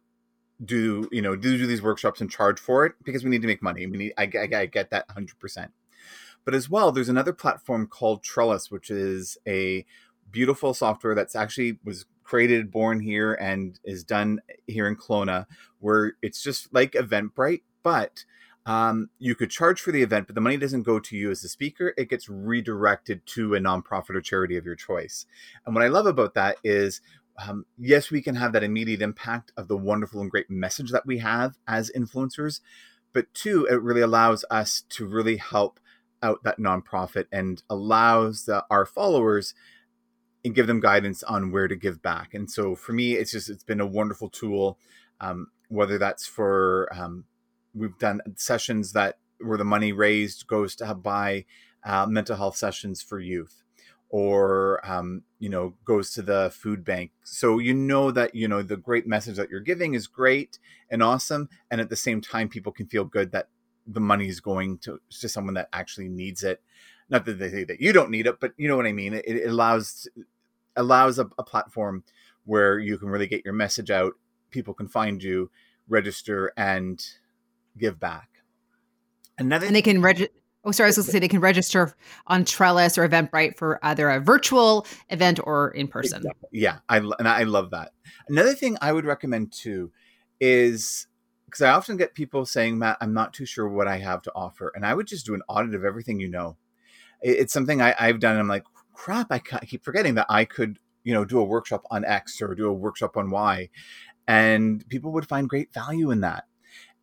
do, 0.64 1.08
you 1.12 1.22
know, 1.22 1.36
do, 1.36 1.58
do 1.58 1.66
these 1.66 1.82
workshops 1.82 2.22
and 2.22 2.30
charge 2.30 2.60
for 2.60 2.86
it 2.86 2.94
because 3.04 3.24
we 3.24 3.30
need 3.30 3.42
to 3.42 3.48
make 3.48 3.64
money. 3.64 3.86
We 3.88 3.98
need, 3.98 4.14
I, 4.18 4.30
I, 4.36 4.60
I 4.62 4.66
get 4.68 4.92
that 4.92 5.08
100%. 5.10 5.70
But 6.46 6.54
as 6.54 6.70
well, 6.70 6.92
there's 6.92 7.10
another 7.10 7.34
platform 7.34 7.88
called 7.88 8.24
Trellis, 8.24 8.70
which 8.70 8.90
is 8.90 9.38
a 9.48 9.86
beautiful 10.32 10.74
software 10.74 11.16
that's 11.16 11.36
actually 11.36 11.80
was 11.84 12.06
created, 12.24 12.72
born 12.72 13.00
here, 13.00 13.34
and 13.34 13.80
is 13.84 14.04
done 14.04 14.40
here 14.68 14.88
in 14.88 14.96
Kelowna, 14.96 15.46
where 15.80 16.14
it's 16.22 16.42
just 16.42 16.74
like 16.74 16.94
Eventbrite, 16.94 17.62
but 17.82 18.26
um, 18.66 19.10
you 19.20 19.36
could 19.36 19.50
charge 19.50 19.82
for 19.82 19.92
the 19.92 20.04
event, 20.04 20.28
but 20.28 20.36
the 20.36 20.42
money 20.42 20.58
doesn't 20.58 20.84
go 20.84 21.00
to 21.00 21.18
you 21.18 21.32
as 21.32 21.42
the 21.42 21.50
speaker. 21.50 21.94
It 21.98 22.10
gets 22.10 22.30
redirected 22.30 23.26
to 23.28 23.56
a 23.56 23.60
nonprofit 23.60 24.16
or 24.16 24.22
charity 24.22 24.56
of 24.56 24.66
your 24.66 24.76
choice. 24.76 25.26
And 25.66 25.76
what 25.76 25.84
I 25.84 25.90
love 25.90 26.06
about 26.06 26.34
that 26.36 26.58
is, 26.64 27.02
um, 27.46 27.66
yes, 27.78 28.10
we 28.10 28.22
can 28.22 28.36
have 28.36 28.54
that 28.54 28.64
immediate 28.64 29.02
impact 29.02 29.52
of 29.58 29.68
the 29.68 29.76
wonderful 29.76 30.22
and 30.22 30.32
great 30.32 30.50
message 30.50 30.92
that 30.92 31.06
we 31.06 31.18
have 31.18 31.58
as 31.68 31.92
influencers, 31.96 32.62
but 33.12 33.34
two, 33.34 33.66
it 33.70 33.82
really 33.82 34.02
allows 34.02 34.46
us 34.50 34.84
to 34.90 35.06
really 35.06 35.38
help 35.38 35.80
out 36.22 36.44
that 36.44 36.58
nonprofit 36.58 37.26
and 37.32 37.64
allows 37.70 38.46
the, 38.46 38.64
our 38.70 38.86
followers 38.86 39.54
and 40.46 40.56
give 40.56 40.68
them 40.68 40.80
guidance 40.80 41.22
on 41.24 41.52
where 41.52 41.68
to 41.68 41.76
give 41.76 42.02
back. 42.02 42.34
And 42.34 42.50
so 42.50 42.76
for 42.76 42.94
me, 42.94 43.14
it's 43.14 43.32
just 43.32 43.50
it's 43.50 43.64
been 43.64 43.82
a 43.82 43.86
wonderful 43.86 44.30
tool. 44.30 44.78
Um, 45.20 45.48
whether 45.70 45.98
that's 45.98 46.26
for 46.28 46.88
um, 46.94 47.26
we've 47.74 47.98
done 47.98 48.22
sessions 48.36 48.94
that 48.94 49.18
where 49.40 49.58
the 49.58 49.64
money 49.66 49.92
raised 49.92 50.48
goes 50.48 50.76
to 50.78 50.94
buy 50.96 51.46
uh, 51.86 52.06
mental 52.06 52.38
health 52.38 52.56
sessions 52.56 53.02
for 53.02 53.20
youth 53.20 53.64
or 54.14 54.80
um, 54.88 55.24
you 55.40 55.50
know 55.50 55.74
goes 55.86 56.12
to 56.12 56.22
the 56.22 56.52
food 56.54 56.86
bank. 56.86 57.12
So 57.24 57.58
you 57.58 57.74
know 57.74 58.12
that 58.12 58.36
you 58.36 58.48
know 58.48 58.62
the 58.62 58.78
great 58.78 59.08
message 59.08 59.38
that 59.38 59.50
you're 59.50 59.60
giving 59.60 59.96
is 59.96 60.08
great 60.08 60.60
and 60.92 61.02
awesome 61.02 61.50
and 61.72 61.82
at 61.82 61.90
the 61.90 61.96
same 61.96 62.22
time 62.22 62.48
people 62.48 62.72
can 62.72 62.86
feel 62.86 63.06
good 63.06 63.32
that 63.32 63.50
the 63.86 64.00
money 64.00 64.28
is 64.28 64.40
going 64.40 64.78
to, 64.78 65.02
to 65.10 65.28
someone 65.28 65.56
that 65.56 65.68
actually 65.74 66.08
needs 66.08 66.44
it. 66.44 66.62
Not 67.10 67.26
that 67.26 67.40
they 67.40 67.50
say 67.50 67.64
that 67.66 67.82
you 67.82 67.92
don't 67.92 68.12
need 68.12 68.28
it 68.28 68.40
but 68.40 68.54
you 68.56 68.68
know 68.68 68.78
what 68.78 68.86
i 68.86 68.94
mean? 68.94 69.14
It, 69.14 69.26
it 69.26 69.50
allows 69.50 70.08
allows 70.76 71.18
a, 71.18 71.28
a 71.38 71.44
platform 71.44 72.04
where 72.46 72.78
you 72.78 72.98
can 72.98 73.10
really 73.10 73.28
get 73.28 73.44
your 73.44 73.54
message 73.54 73.90
out 73.90 74.14
people 74.52 74.76
can 74.76 74.88
find 74.88 75.24
you 75.24 75.50
register 75.88 76.54
and 76.56 77.04
give 77.78 78.00
back. 78.00 78.30
Another 79.38 79.66
and 79.66 79.76
they 79.76 79.82
can 79.82 80.02
register. 80.02 80.34
Oh, 80.66 80.72
sorry, 80.72 80.88
I 80.88 80.90
was 80.90 80.96
going 80.96 81.06
to 81.08 81.12
say 81.12 81.20
they 81.20 81.28
can 81.28 81.42
register 81.42 81.94
on 82.28 82.46
Trellis 82.46 82.98
or 82.98 83.08
Eventbrite 83.08 83.58
for 83.58 83.80
either 83.84 84.10
a 84.10 84.22
virtual 84.22 84.88
event 85.10 85.40
or 85.44 85.72
in 85.72 85.90
person. 85.90 86.20
Exactly. 86.20 86.50
Yeah, 86.54 86.80
I 86.88 86.98
and 86.98 87.28
I 87.28 87.44
love 87.44 87.72
that. 87.72 87.92
Another 88.30 88.54
thing 88.54 88.78
I 88.80 88.94
would 88.94 89.06
recommend 89.06 89.52
too 89.52 89.92
is 90.40 91.08
because 91.46 91.62
I 91.62 91.72
often 91.72 91.98
get 91.98 92.14
people 92.14 92.46
saying, 92.46 92.78
"Matt, 92.78 92.98
I'm 93.02 93.14
not 93.14 93.34
too 93.34 93.46
sure 93.46 93.68
what 93.68 93.88
I 93.88 93.98
have 93.98 94.22
to 94.24 94.32
offer," 94.36 94.72
and 94.74 94.86
I 94.86 94.94
would 94.94 95.08
just 95.08 95.26
do 95.26 95.34
an 95.34 95.42
audit 95.50 95.76
of 95.76 95.84
everything 95.84 96.20
you 96.20 96.30
know. 96.30 96.58
It's 97.22 97.54
something 97.54 97.82
I, 97.82 97.94
have 97.98 98.20
done. 98.20 98.38
I'm 98.38 98.48
like, 98.48 98.66
crap, 98.94 99.32
I 99.32 99.40
keep 99.40 99.84
forgetting 99.84 100.16
that 100.16 100.26
I 100.30 100.44
could, 100.46 100.78
you 101.04 101.14
know, 101.14 101.24
do 101.24 101.40
a 101.40 101.44
workshop 101.44 101.84
on 101.90 102.04
X 102.06 102.42
or 102.42 102.54
do 102.54 102.68
a 102.68 102.74
workshop 102.74 103.18
on 103.18 103.30
Y, 103.32 103.70
and 104.28 104.88
people 104.90 105.12
would 105.14 105.28
find 105.28 105.50
great 105.50 105.74
value 105.74 106.12
in 106.12 106.22
that 106.22 106.46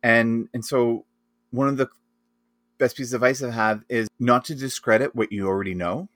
and 0.03 0.49
and 0.53 0.63
so 0.63 1.05
one 1.51 1.67
of 1.67 1.77
the 1.77 1.89
best 2.77 2.97
pieces 2.97 3.13
of 3.13 3.21
advice 3.21 3.43
I 3.43 3.51
have 3.51 3.83
is 3.89 4.07
not 4.19 4.45
to 4.45 4.55
discredit 4.55 5.15
what 5.15 5.31
you 5.31 5.47
already 5.47 5.75
know. 5.75 6.09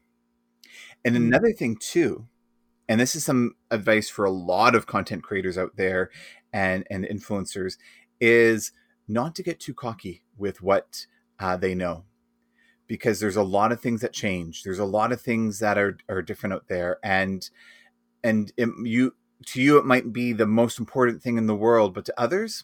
And 1.03 1.15
mm-hmm. 1.15 1.25
another 1.25 1.51
thing 1.51 1.75
too, 1.75 2.27
and 2.89 2.99
this 2.99 3.15
is 3.15 3.23
some 3.23 3.55
advice 3.69 4.09
for 4.09 4.25
a 4.25 4.31
lot 4.31 4.73
of 4.73 4.87
content 4.87 5.23
creators 5.23 5.57
out 5.57 5.75
there 5.75 6.09
and 6.51 6.85
and 6.89 7.05
influencers, 7.05 7.77
is 8.19 8.71
not 9.07 9.35
to 9.35 9.43
get 9.43 9.59
too 9.59 9.73
cocky 9.73 10.23
with 10.37 10.61
what 10.61 11.05
uh, 11.39 11.55
they 11.55 11.75
know, 11.75 12.05
because 12.87 13.19
there's 13.19 13.35
a 13.35 13.43
lot 13.43 13.71
of 13.71 13.79
things 13.79 14.01
that 14.01 14.13
change. 14.13 14.63
There's 14.63 14.79
a 14.79 14.85
lot 14.85 15.11
of 15.11 15.21
things 15.21 15.59
that 15.59 15.77
are 15.77 15.97
are 16.09 16.23
different 16.23 16.53
out 16.53 16.67
there, 16.67 16.97
and 17.03 17.47
and 18.23 18.51
it, 18.57 18.69
you 18.83 19.13
to 19.47 19.61
you 19.61 19.77
it 19.77 19.85
might 19.85 20.11
be 20.11 20.33
the 20.33 20.47
most 20.47 20.79
important 20.79 21.21
thing 21.21 21.37
in 21.37 21.45
the 21.45 21.55
world, 21.55 21.93
but 21.93 22.05
to 22.05 22.13
others 22.19 22.63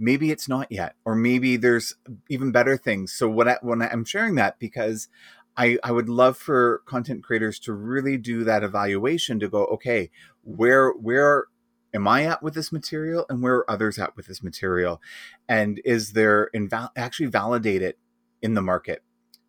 maybe 0.00 0.30
it's 0.30 0.48
not 0.48 0.72
yet 0.72 0.96
or 1.04 1.14
maybe 1.14 1.56
there's 1.56 1.94
even 2.28 2.50
better 2.50 2.76
things. 2.76 3.12
So 3.12 3.28
what 3.28 3.46
I, 3.46 3.58
when 3.60 3.82
i'm 3.82 4.04
sharing 4.04 4.34
that 4.36 4.58
because 4.58 5.08
I, 5.56 5.78
I 5.84 5.92
would 5.92 6.08
love 6.08 6.38
for 6.38 6.82
content 6.86 7.22
creators 7.22 7.58
to 7.60 7.72
really 7.72 8.16
do 8.16 8.44
that 8.44 8.62
evaluation 8.62 9.38
to 9.40 9.48
go 9.48 9.66
okay 9.66 10.10
where 10.42 10.90
where 10.92 11.44
am 11.92 12.08
i 12.08 12.24
at 12.24 12.42
with 12.42 12.54
this 12.54 12.72
material 12.72 13.26
and 13.28 13.42
where 13.42 13.56
are 13.56 13.70
others 13.70 13.98
at 13.98 14.16
with 14.16 14.26
this 14.26 14.42
material? 14.42 15.02
And 15.48 15.80
is 15.84 16.12
there 16.12 16.50
inval- 16.54 16.90
actually 16.96 17.26
validate 17.26 17.82
it 17.82 17.98
in 18.40 18.54
the 18.54 18.62
market 18.62 19.02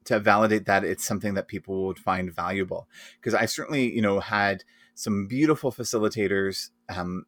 to 0.06 0.20
validate 0.20 0.66
that 0.66 0.84
it's 0.84 1.06
something 1.06 1.36
that 1.36 1.48
people 1.48 1.86
would 1.86 2.00
find 2.00 2.34
valuable? 2.34 2.88
Because 3.20 3.34
i 3.34 3.46
certainly 3.46 3.94
you 3.94 4.02
know 4.02 4.20
had 4.20 4.64
some 4.96 5.28
beautiful 5.28 5.72
facilitators 5.72 6.70
um, 6.90 7.26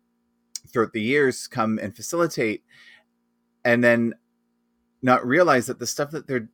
throughout 0.67 0.93
the 0.93 1.01
years 1.01 1.47
come 1.47 1.79
and 1.79 1.95
facilitate 1.95 2.63
and 3.63 3.83
then 3.83 4.13
not 5.01 5.25
realize 5.25 5.65
that 5.67 5.79
the 5.79 5.87
stuff 5.87 6.11
that 6.11 6.27
they're 6.27 6.49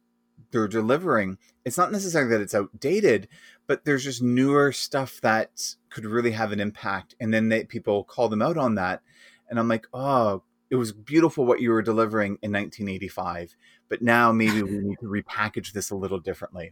they're 0.51 0.67
delivering 0.67 1.37
it's 1.65 1.77
not 1.77 1.91
necessarily 1.91 2.31
that 2.31 2.41
it's 2.41 2.55
outdated 2.55 3.27
but 3.67 3.85
there's 3.85 4.03
just 4.03 4.23
newer 4.23 4.71
stuff 4.71 5.21
that 5.21 5.75
could 5.91 6.03
really 6.03 6.31
have 6.31 6.51
an 6.51 6.59
impact. 6.59 7.13
And 7.19 7.31
then 7.31 7.49
they, 7.49 7.65
people 7.65 8.03
call 8.03 8.27
them 8.27 8.41
out 8.41 8.57
on 8.57 8.75
that. 8.75 9.01
And 9.49 9.59
i'm 9.59 9.67
like 9.67 9.87
oh 9.93 10.43
it 10.69 10.75
was 10.75 10.91
beautiful 10.91 11.45
what 11.45 11.61
you 11.61 11.71
were 11.71 11.81
delivering 11.81 12.37
in 12.43 12.51
1985 12.51 13.55
but 13.89 14.03
now 14.03 14.31
maybe 14.31 14.61
we 14.61 14.77
need 14.77 14.97
to 14.99 15.07
repackage 15.07 15.71
this 15.71 15.89
a 15.89 15.95
little 15.95 16.19
differently 16.19 16.71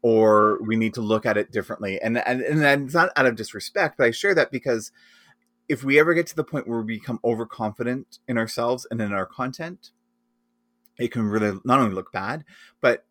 or 0.00 0.62
we 0.62 0.76
need 0.76 0.94
to 0.94 1.00
look 1.02 1.26
at 1.26 1.36
it 1.36 1.50
differently. 1.50 2.00
And 2.00 2.16
and, 2.18 2.40
and 2.40 2.84
it's 2.84 2.94
not 2.94 3.10
out 3.16 3.26
of 3.26 3.36
disrespect 3.36 3.98
but 3.98 4.06
i 4.06 4.10
share 4.10 4.34
that 4.34 4.50
because 4.50 4.92
if 5.68 5.82
we 5.82 5.98
ever 5.98 6.14
get 6.14 6.26
to 6.28 6.36
the 6.36 6.44
point 6.44 6.68
where 6.68 6.80
we 6.80 6.98
become 6.98 7.20
overconfident 7.24 8.18
in 8.28 8.38
ourselves 8.38 8.86
and 8.90 9.00
in 9.00 9.12
our 9.12 9.26
content, 9.26 9.90
it 10.98 11.08
can 11.08 11.24
really 11.24 11.58
not 11.64 11.80
only 11.80 11.94
look 11.94 12.12
bad, 12.12 12.44
but 12.80 13.04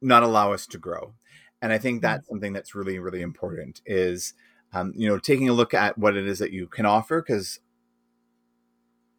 not 0.00 0.22
allow 0.22 0.52
us 0.52 0.66
to 0.66 0.78
grow. 0.78 1.14
And 1.62 1.72
I 1.72 1.78
think 1.78 1.98
mm-hmm. 1.98 2.12
that's 2.12 2.28
something 2.28 2.52
that's 2.52 2.74
really, 2.74 2.98
really 2.98 3.22
important 3.22 3.82
is, 3.84 4.34
um, 4.72 4.92
you 4.96 5.08
know, 5.08 5.18
taking 5.18 5.48
a 5.48 5.52
look 5.52 5.74
at 5.74 5.98
what 5.98 6.16
it 6.16 6.26
is 6.26 6.38
that 6.38 6.52
you 6.52 6.66
can 6.66 6.86
offer, 6.86 7.20
because 7.20 7.60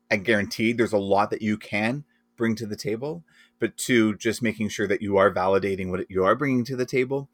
I 0.09 0.17
guarantee 0.17 0.73
there's 0.73 0.93
a 0.93 0.97
lot 0.97 1.29
that 1.29 1.41
you 1.41 1.57
can 1.57 2.03
bring 2.35 2.55
to 2.55 2.65
the 2.65 2.75
table, 2.75 3.23
but 3.59 3.77
two, 3.77 4.15
just 4.17 4.41
making 4.41 4.69
sure 4.69 4.87
that 4.87 5.01
you 5.01 5.17
are 5.17 5.33
validating 5.33 5.91
what 5.91 6.09
you 6.09 6.23
are 6.23 6.35
bringing 6.35 6.65
to 6.65 6.75
the 6.75 6.85
table 6.85 7.29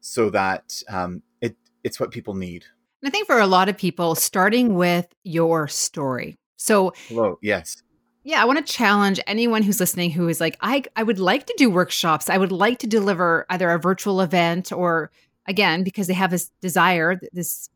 so 0.00 0.30
that 0.30 0.82
um, 0.88 1.22
it, 1.40 1.56
it's 1.84 2.00
what 2.00 2.10
people 2.10 2.34
need 2.34 2.64
I 3.06 3.10
think 3.10 3.28
for 3.28 3.38
a 3.38 3.46
lot 3.46 3.68
of 3.68 3.76
people, 3.76 4.16
starting 4.16 4.74
with 4.74 5.06
your 5.22 5.68
story. 5.68 6.36
So, 6.56 6.92
hello, 7.06 7.38
yes. 7.40 7.80
Yeah, 8.24 8.42
I 8.42 8.44
want 8.46 8.66
to 8.66 8.72
challenge 8.72 9.20
anyone 9.28 9.62
who's 9.62 9.78
listening 9.78 10.10
who 10.10 10.28
is 10.28 10.40
like, 10.40 10.56
I, 10.60 10.82
I 10.96 11.04
would 11.04 11.20
like 11.20 11.46
to 11.46 11.54
do 11.56 11.70
workshops. 11.70 12.28
I 12.28 12.36
would 12.36 12.50
like 12.50 12.80
to 12.80 12.88
deliver 12.88 13.46
either 13.48 13.70
a 13.70 13.78
virtual 13.78 14.20
event 14.20 14.72
or, 14.72 15.12
again, 15.46 15.84
because 15.84 16.08
they 16.08 16.14
have 16.14 16.32
this 16.32 16.50
desire, 16.60 17.20
this 17.32 17.70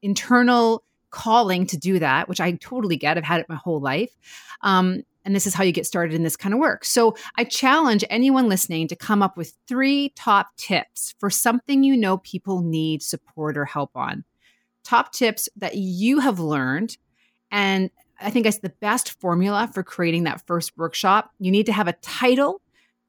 internal 0.00 0.82
calling 1.10 1.66
to 1.66 1.76
do 1.76 1.98
that, 1.98 2.26
which 2.30 2.40
I 2.40 2.52
totally 2.52 2.96
get. 2.96 3.18
I've 3.18 3.24
had 3.24 3.40
it 3.40 3.48
my 3.50 3.56
whole 3.56 3.80
life. 3.80 4.16
Um, 4.62 5.02
and 5.26 5.36
this 5.36 5.46
is 5.46 5.52
how 5.52 5.62
you 5.62 5.72
get 5.72 5.84
started 5.84 6.14
in 6.14 6.22
this 6.22 6.36
kind 6.36 6.54
of 6.54 6.60
work. 6.60 6.86
So 6.86 7.16
I 7.36 7.44
challenge 7.44 8.02
anyone 8.08 8.48
listening 8.48 8.88
to 8.88 8.96
come 8.96 9.22
up 9.22 9.36
with 9.36 9.52
three 9.68 10.14
top 10.16 10.56
tips 10.56 11.14
for 11.18 11.28
something 11.28 11.84
you 11.84 11.98
know 11.98 12.16
people 12.16 12.62
need 12.62 13.02
support 13.02 13.58
or 13.58 13.66
help 13.66 13.90
on 13.94 14.24
top 14.84 15.12
tips 15.12 15.48
that 15.56 15.76
you 15.76 16.20
have 16.20 16.38
learned. 16.38 16.96
And 17.50 17.90
I 18.20 18.30
think 18.30 18.46
it's 18.46 18.58
the 18.58 18.72
best 18.80 19.20
formula 19.20 19.68
for 19.72 19.82
creating 19.82 20.24
that 20.24 20.46
first 20.46 20.76
workshop. 20.76 21.30
You 21.38 21.50
need 21.50 21.66
to 21.66 21.72
have 21.72 21.88
a 21.88 21.94
title 21.94 22.60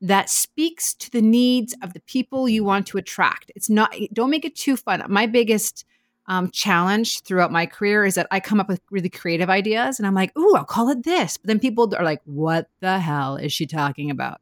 that 0.02 0.30
speaks 0.30 0.94
to 0.96 1.12
the 1.12 1.22
needs 1.22 1.76
of 1.82 1.94
the 1.94 2.02
people 2.02 2.50
you 2.50 2.64
want 2.64 2.88
to 2.88 2.98
attract. 2.98 3.52
It's 3.56 3.70
not, 3.70 3.96
don't 4.14 4.30
make 4.30 4.46
it 4.46 4.56
too 4.56 4.76
fun. 4.76 5.04
My 5.08 5.26
biggest 5.26 5.86
um, 6.28 6.50
challenge 6.52 7.22
throughout 7.22 7.52
my 7.52 7.66
career 7.66 8.06
is 8.06 8.16
that 8.16 8.28
I 8.32 8.40
come 8.40 8.60
up 8.60 8.68
with 8.68 8.82
really 8.90 9.10
creative 9.10 9.50
ideas 9.50 10.00
and 10.00 10.08
I'm 10.08 10.16
like, 10.16 10.36
ooh, 10.38 10.56
I'll 10.56 10.66
call 10.66 10.90
it 10.90 11.04
this. 11.04 11.38
But 11.38 11.48
then 11.48 11.60
people 11.60 11.94
are 11.96 12.04
like, 12.04 12.22
what 12.26 12.70
the 12.80 13.00
hell 13.00 13.36
is 13.38 13.54
she 13.54 13.66
talking 13.66 14.10
about? 14.10 14.40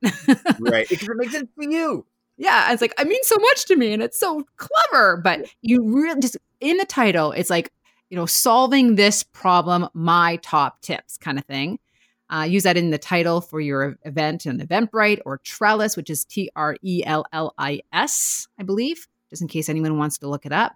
right. 0.59 0.87
Because 0.89 1.09
it 1.09 1.17
makes 1.17 1.33
sense 1.33 1.49
for 1.55 1.63
you. 1.63 2.05
Yeah. 2.35 2.73
It's 2.73 2.81
like, 2.81 2.95
I 2.97 3.03
mean 3.03 3.19
so 3.21 3.37
much 3.37 3.65
to 3.65 3.75
me 3.75 3.93
and 3.93 4.01
it's 4.01 4.19
so 4.19 4.43
clever. 4.57 5.17
But 5.17 5.45
you 5.61 5.83
really 5.83 6.19
just 6.19 6.35
in 6.63 6.77
the 6.77 6.85
title, 6.85 7.31
it's 7.33 7.49
like, 7.49 7.71
you 8.09 8.17
know, 8.17 8.25
solving 8.25 8.95
this 8.95 9.21
problem, 9.21 9.87
my 9.93 10.37
top 10.37 10.81
tips 10.81 11.17
kind 11.17 11.37
of 11.37 11.45
thing. 11.45 11.77
Uh, 12.29 12.43
use 12.43 12.63
that 12.63 12.77
in 12.77 12.89
the 12.89 12.97
title 12.97 13.41
for 13.41 13.59
your 13.59 13.97
event 14.05 14.45
and 14.45 14.61
Eventbrite 14.61 15.19
or 15.25 15.39
Trellis, 15.39 15.97
which 15.97 16.09
is 16.09 16.25
T 16.25 16.49
R 16.55 16.77
E 16.81 17.03
L 17.05 17.25
L 17.33 17.53
I 17.57 17.81
S, 17.91 18.47
I 18.57 18.63
believe, 18.63 19.07
just 19.29 19.41
in 19.41 19.47
case 19.47 19.69
anyone 19.69 19.97
wants 19.97 20.17
to 20.19 20.27
look 20.27 20.45
it 20.45 20.53
up. 20.53 20.75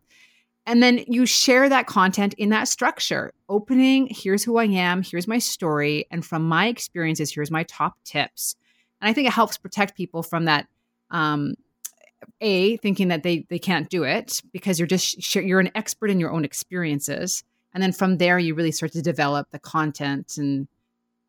And 0.66 0.84
then 0.84 1.06
you 1.08 1.26
share 1.26 1.70
that 1.70 1.88
content 1.88 2.34
in 2.34 2.50
that 2.50 2.68
structure. 2.68 3.34
Opening, 3.48 4.10
here's 4.12 4.44
who 4.44 4.58
I 4.58 4.66
am, 4.66 5.02
here's 5.02 5.28
my 5.28 5.40
story, 5.40 6.06
and 6.12 6.26
from 6.26 6.48
my 6.48 6.68
experiences, 6.68 7.34
here's 7.34 7.50
my 7.50 7.64
top 7.64 7.96
tips. 8.04 8.56
And 9.02 9.10
I 9.10 9.14
think 9.14 9.28
it 9.28 9.34
helps 9.34 9.58
protect 9.58 9.96
people 9.96 10.24
from 10.24 10.46
that 10.46 10.68
um, 11.12 11.54
a 12.42 12.78
thinking 12.78 13.10
that 13.10 13.24
they 13.24 13.46
they 13.50 13.60
can't 13.60 13.90
do 13.90 14.04
it 14.04 14.42
because 14.52 14.80
you're 14.80 14.88
just 14.88 15.36
you're 15.36 15.60
an 15.60 15.72
expert 15.76 16.10
in 16.10 16.20
your 16.20 16.32
own 16.32 16.46
experiences. 16.46 17.44
And 17.74 17.84
then 17.84 17.92
from 17.92 18.18
there, 18.18 18.40
you 18.40 18.56
really 18.56 18.72
start 18.72 18.94
to 18.94 19.02
develop 19.02 19.52
the 19.52 19.60
content 19.60 20.38
and 20.38 20.68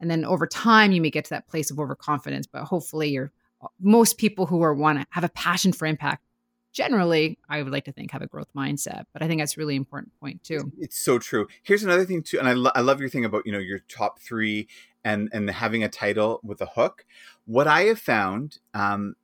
and 0.01 0.11
then 0.11 0.25
over 0.25 0.47
time 0.47 0.93
you 0.93 1.01
may 1.01 1.11
get 1.11 1.25
to 1.25 1.31
that 1.31 1.49
place 1.49 1.71
of 1.71 1.79
overconfidence. 1.79 2.47
But 2.47 2.65
hopefully 2.65 3.09
you're 3.11 3.33
most 3.81 4.19
people 4.19 4.47
who 4.47 4.63
are 4.63 4.75
want 4.75 5.01
to 5.01 5.07
have 5.11 5.25
a 5.25 5.29
passion 5.31 5.73
for 5.73 5.87
impact 5.87 6.23
generally 6.71 7.39
i 7.49 7.61
would 7.61 7.73
like 7.73 7.87
to 7.87 7.91
think 7.91 8.11
have 8.11 8.23
a 8.23 8.27
growth 8.27 8.53
mindset. 8.55 9.05
But 9.13 9.23
i 9.23 9.27
think 9.27 9.41
that's 9.41 9.57
really 9.57 9.75
important 9.75 10.13
point 10.21 10.45
too. 10.45 10.71
It's 10.79 10.99
so 10.99 11.19
true. 11.19 11.49
Here's 11.63 11.83
another 11.83 12.05
thing 12.05 12.23
too 12.23 12.39
and 12.39 12.49
i, 12.49 12.53
lo- 12.53 12.71
I 12.75 12.83
love 12.83 13.01
your 13.01 13.09
thing 13.09 13.25
about 13.25 13.47
you 13.47 13.53
know 13.53 13.59
your 13.59 13.81
top 13.89 14.21
three 14.21 14.69
and 15.05 15.29
and 15.33 15.51
having 15.51 15.83
a 15.83 15.89
title 15.89 16.41
with 16.43 16.61
a 16.61 16.67
hook. 16.67 17.05
What 17.47 17.67
i 17.67 17.83
have 17.83 17.99
found 17.99 18.59
um 18.75 19.17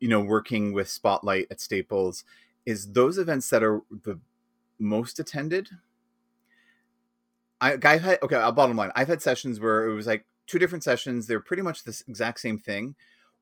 you 0.00 0.08
know 0.08 0.20
working 0.20 0.72
with 0.72 0.88
spotlight 0.88 1.46
at 1.50 1.60
staples 1.60 2.24
is 2.66 2.92
those 2.92 3.18
events 3.18 3.48
that 3.50 3.62
are 3.62 3.82
the 3.90 4.20
most 4.78 5.18
attended 5.18 5.68
i 7.60 7.72
i've 7.72 8.02
had 8.02 8.18
okay 8.22 8.36
i'll 8.36 8.52
bottom 8.52 8.76
line 8.76 8.92
i've 8.94 9.08
had 9.08 9.22
sessions 9.22 9.58
where 9.60 9.88
it 9.88 9.94
was 9.94 10.06
like 10.06 10.24
two 10.46 10.58
different 10.58 10.84
sessions 10.84 11.26
they're 11.26 11.40
pretty 11.40 11.62
much 11.62 11.84
the 11.84 12.02
exact 12.08 12.40
same 12.40 12.58
thing 12.58 12.94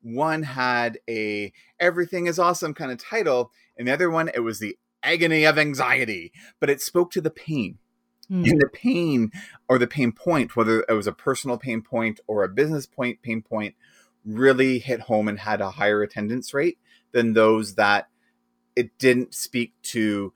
one 0.03 0.45
had 0.45 0.99
a 1.09 1.53
everything 1.81 2.27
is 2.27 2.39
awesome 2.39 2.75
kind 2.75 2.93
of 2.93 2.99
title, 2.99 3.51
and 3.77 3.89
the 3.89 3.93
other 3.93 4.11
one 4.11 4.31
it 4.35 4.41
was 4.41 4.59
the 4.59 4.79
agony 5.03 5.45
of 5.45 5.59
anxiety, 5.59 6.33
but 6.61 6.71
it 6.71 6.81
spoke 6.81 7.11
to 7.13 7.21
the 7.21 7.31
pain. 7.31 7.79
Mm. 8.31 8.51
And 8.51 8.61
the 8.61 8.69
pain 8.69 9.31
or 9.69 9.79
the 9.79 9.87
pain 9.87 10.11
point, 10.11 10.57
whether 10.57 10.85
it 10.89 10.93
was 10.93 11.07
a 11.07 11.13
personal 11.13 11.59
pain 11.59 11.81
point 11.81 12.19
or 12.27 12.43
a 12.43 12.49
business 12.49 12.87
point 12.87 13.23
pain 13.23 13.41
point, 13.41 13.75
really 14.27 14.79
hit 14.79 15.01
home 15.03 15.29
and 15.29 15.39
had 15.39 15.61
a 15.61 15.71
higher 15.71 16.03
attendance 16.03 16.53
rate 16.53 16.79
than 17.13 17.33
those 17.33 17.77
that 17.77 18.09
it 18.75 18.91
didn't 18.99 19.35
speak 19.35 19.73
to 19.83 20.33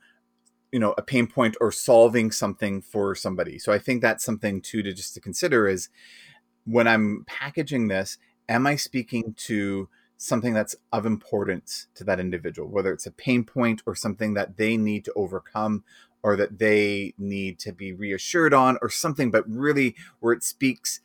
you 0.72 0.78
know 0.78 0.94
a 0.96 1.02
pain 1.02 1.26
point 1.26 1.56
or 1.60 1.72
solving 1.72 2.30
something 2.30 2.80
for 2.80 3.14
somebody. 3.14 3.58
So 3.58 3.72
i 3.72 3.78
think 3.78 4.00
that's 4.00 4.24
something 4.24 4.60
too 4.60 4.82
to 4.82 4.92
just 4.92 5.14
to 5.14 5.20
consider 5.20 5.66
is 5.66 5.88
when 6.64 6.86
i'm 6.86 7.24
packaging 7.26 7.88
this 7.88 8.18
am 8.50 8.66
I 8.66 8.76
speaking 8.76 9.34
to 9.46 9.88
something 10.18 10.52
that's 10.52 10.76
of 10.92 11.06
importance 11.06 11.86
to 11.94 12.04
that 12.04 12.20
individual, 12.20 12.68
whether 12.68 12.92
it's 12.92 13.06
a 13.06 13.12
pain 13.12 13.44
point 13.44 13.80
or 13.86 13.94
something 13.94 14.34
that 14.34 14.58
they 14.58 14.76
need 14.76 15.04
to 15.06 15.12
overcome 15.14 15.82
or 16.22 16.36
that 16.36 16.58
they 16.58 17.14
need 17.16 17.58
to 17.60 17.72
be 17.72 17.94
reassured 17.94 18.52
on 18.52 18.76
or 18.82 18.90
something, 18.90 19.30
but 19.30 19.48
really 19.48 19.94
where 20.18 20.34
it 20.34 20.42
speaks 20.42 21.00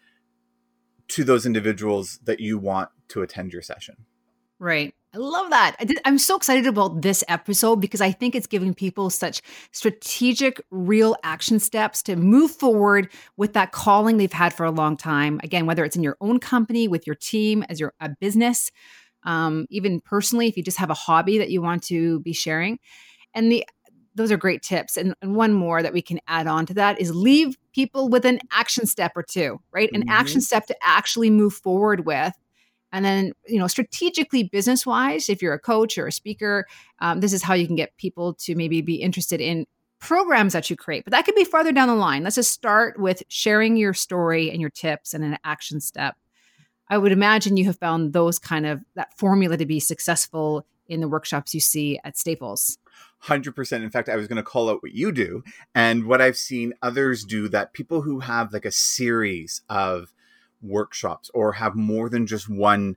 to 1.09 1.23
those 1.23 1.45
individuals 1.45 2.19
that 2.23 2.39
you 2.39 2.57
want 2.57 2.89
to 3.09 3.21
attend 3.21 3.53
your 3.53 3.61
session. 3.61 3.95
Right. 4.59 4.93
I 5.13 5.17
love 5.17 5.49
that. 5.49 5.75
I 5.79 6.09
am 6.09 6.17
so 6.17 6.35
excited 6.35 6.67
about 6.67 7.01
this 7.01 7.23
episode 7.29 7.77
because 7.77 8.01
I 8.01 8.11
think 8.11 8.35
it's 8.35 8.47
giving 8.47 8.73
people 8.73 9.09
such 9.09 9.41
strategic, 9.71 10.61
real 10.71 11.15
action 11.23 11.59
steps 11.59 12.03
to 12.03 12.15
move 12.17 12.51
forward 12.51 13.09
with 13.37 13.53
that 13.53 13.71
calling 13.71 14.17
they've 14.17 14.31
had 14.31 14.53
for 14.53 14.65
a 14.65 14.71
long 14.71 14.97
time. 14.97 15.39
Again, 15.41 15.65
whether 15.65 15.85
it's 15.85 15.95
in 15.95 16.03
your 16.03 16.17
own 16.19 16.39
company, 16.39 16.87
with 16.87 17.07
your 17.07 17.15
team, 17.15 17.63
as 17.69 17.79
your 17.79 17.93
a 18.01 18.09
business, 18.19 18.71
um, 19.23 19.67
even 19.69 20.01
personally, 20.01 20.47
if 20.47 20.57
you 20.57 20.63
just 20.63 20.79
have 20.79 20.89
a 20.89 20.95
hobby 20.95 21.37
that 21.37 21.49
you 21.49 21.61
want 21.61 21.83
to 21.83 22.19
be 22.19 22.33
sharing. 22.33 22.79
And 23.33 23.51
the 23.51 23.65
those 24.15 24.31
are 24.31 24.37
great 24.37 24.63
tips. 24.63 24.97
And, 24.97 25.13
and 25.21 25.35
one 25.35 25.53
more 25.53 25.83
that 25.83 25.93
we 25.93 26.01
can 26.01 26.19
add 26.27 26.47
on 26.47 26.65
to 26.67 26.73
that 26.75 26.99
is 26.99 27.13
leave 27.13 27.57
people 27.73 28.09
with 28.09 28.25
an 28.25 28.39
action 28.51 28.85
step 28.85 29.11
or 29.15 29.23
two, 29.23 29.59
right? 29.71 29.89
An 29.93 30.01
mm-hmm. 30.01 30.09
action 30.09 30.41
step 30.41 30.65
to 30.67 30.75
actually 30.81 31.29
move 31.29 31.53
forward 31.53 32.05
with 32.05 32.33
and 32.95 33.03
then, 33.03 33.33
you 33.45 33.59
know, 33.59 33.67
strategically, 33.67 34.43
business 34.43 34.85
wise, 34.85 35.27
if 35.27 35.41
you're 35.41 35.53
a 35.53 35.59
coach 35.59 35.97
or 35.97 36.07
a 36.07 36.13
speaker, 36.13 36.65
um, 36.99 37.19
this 37.19 37.33
is 37.33 37.43
how 37.43 37.53
you 37.53 37.67
can 37.67 37.75
get 37.75 37.97
people 37.97 38.35
to 38.35 38.55
maybe 38.55 38.81
be 38.81 38.95
interested 38.95 39.41
in 39.41 39.65
programs 39.99 40.53
that 40.53 40.69
you 40.69 40.77
create. 40.77 41.03
But 41.03 41.11
that 41.11 41.25
could 41.25 41.35
be 41.35 41.43
farther 41.43 41.73
down 41.73 41.89
the 41.89 41.95
line. 41.95 42.23
Let's 42.23 42.37
just 42.37 42.51
start 42.51 42.97
with 42.97 43.21
sharing 43.27 43.75
your 43.75 43.93
story 43.93 44.49
and 44.49 44.61
your 44.61 44.69
tips 44.69 45.13
and 45.13 45.25
an 45.25 45.37
action 45.43 45.81
step. 45.81 46.15
I 46.87 46.97
would 46.97 47.11
imagine 47.11 47.57
you 47.57 47.65
have 47.65 47.79
found 47.79 48.13
those 48.13 48.39
kind 48.39 48.65
of 48.65 48.81
that 48.95 49.17
formula 49.17 49.57
to 49.57 49.65
be 49.65 49.81
successful 49.81 50.65
in 50.87 51.01
the 51.01 51.09
workshops 51.09 51.53
you 51.53 51.59
see 51.59 51.99
at 52.05 52.17
Staples. 52.17 52.77
100%. 53.25 53.83
In 53.83 53.89
fact, 53.89 54.09
I 54.09 54.15
was 54.15 54.27
going 54.27 54.37
to 54.37 54.43
call 54.43 54.69
out 54.69 54.83
what 54.83 54.93
you 54.93 55.11
do 55.11 55.43
and 55.73 56.05
what 56.05 56.21
I've 56.21 56.37
seen 56.37 56.73
others 56.81 57.23
do 57.23 57.47
that 57.49 57.73
people 57.73 58.01
who 58.01 58.19
have 58.19 58.53
like 58.53 58.65
a 58.65 58.71
series 58.71 59.61
of 59.69 60.13
workshops 60.61 61.29
or 61.33 61.53
have 61.53 61.75
more 61.75 62.09
than 62.09 62.27
just 62.27 62.49
one 62.49 62.95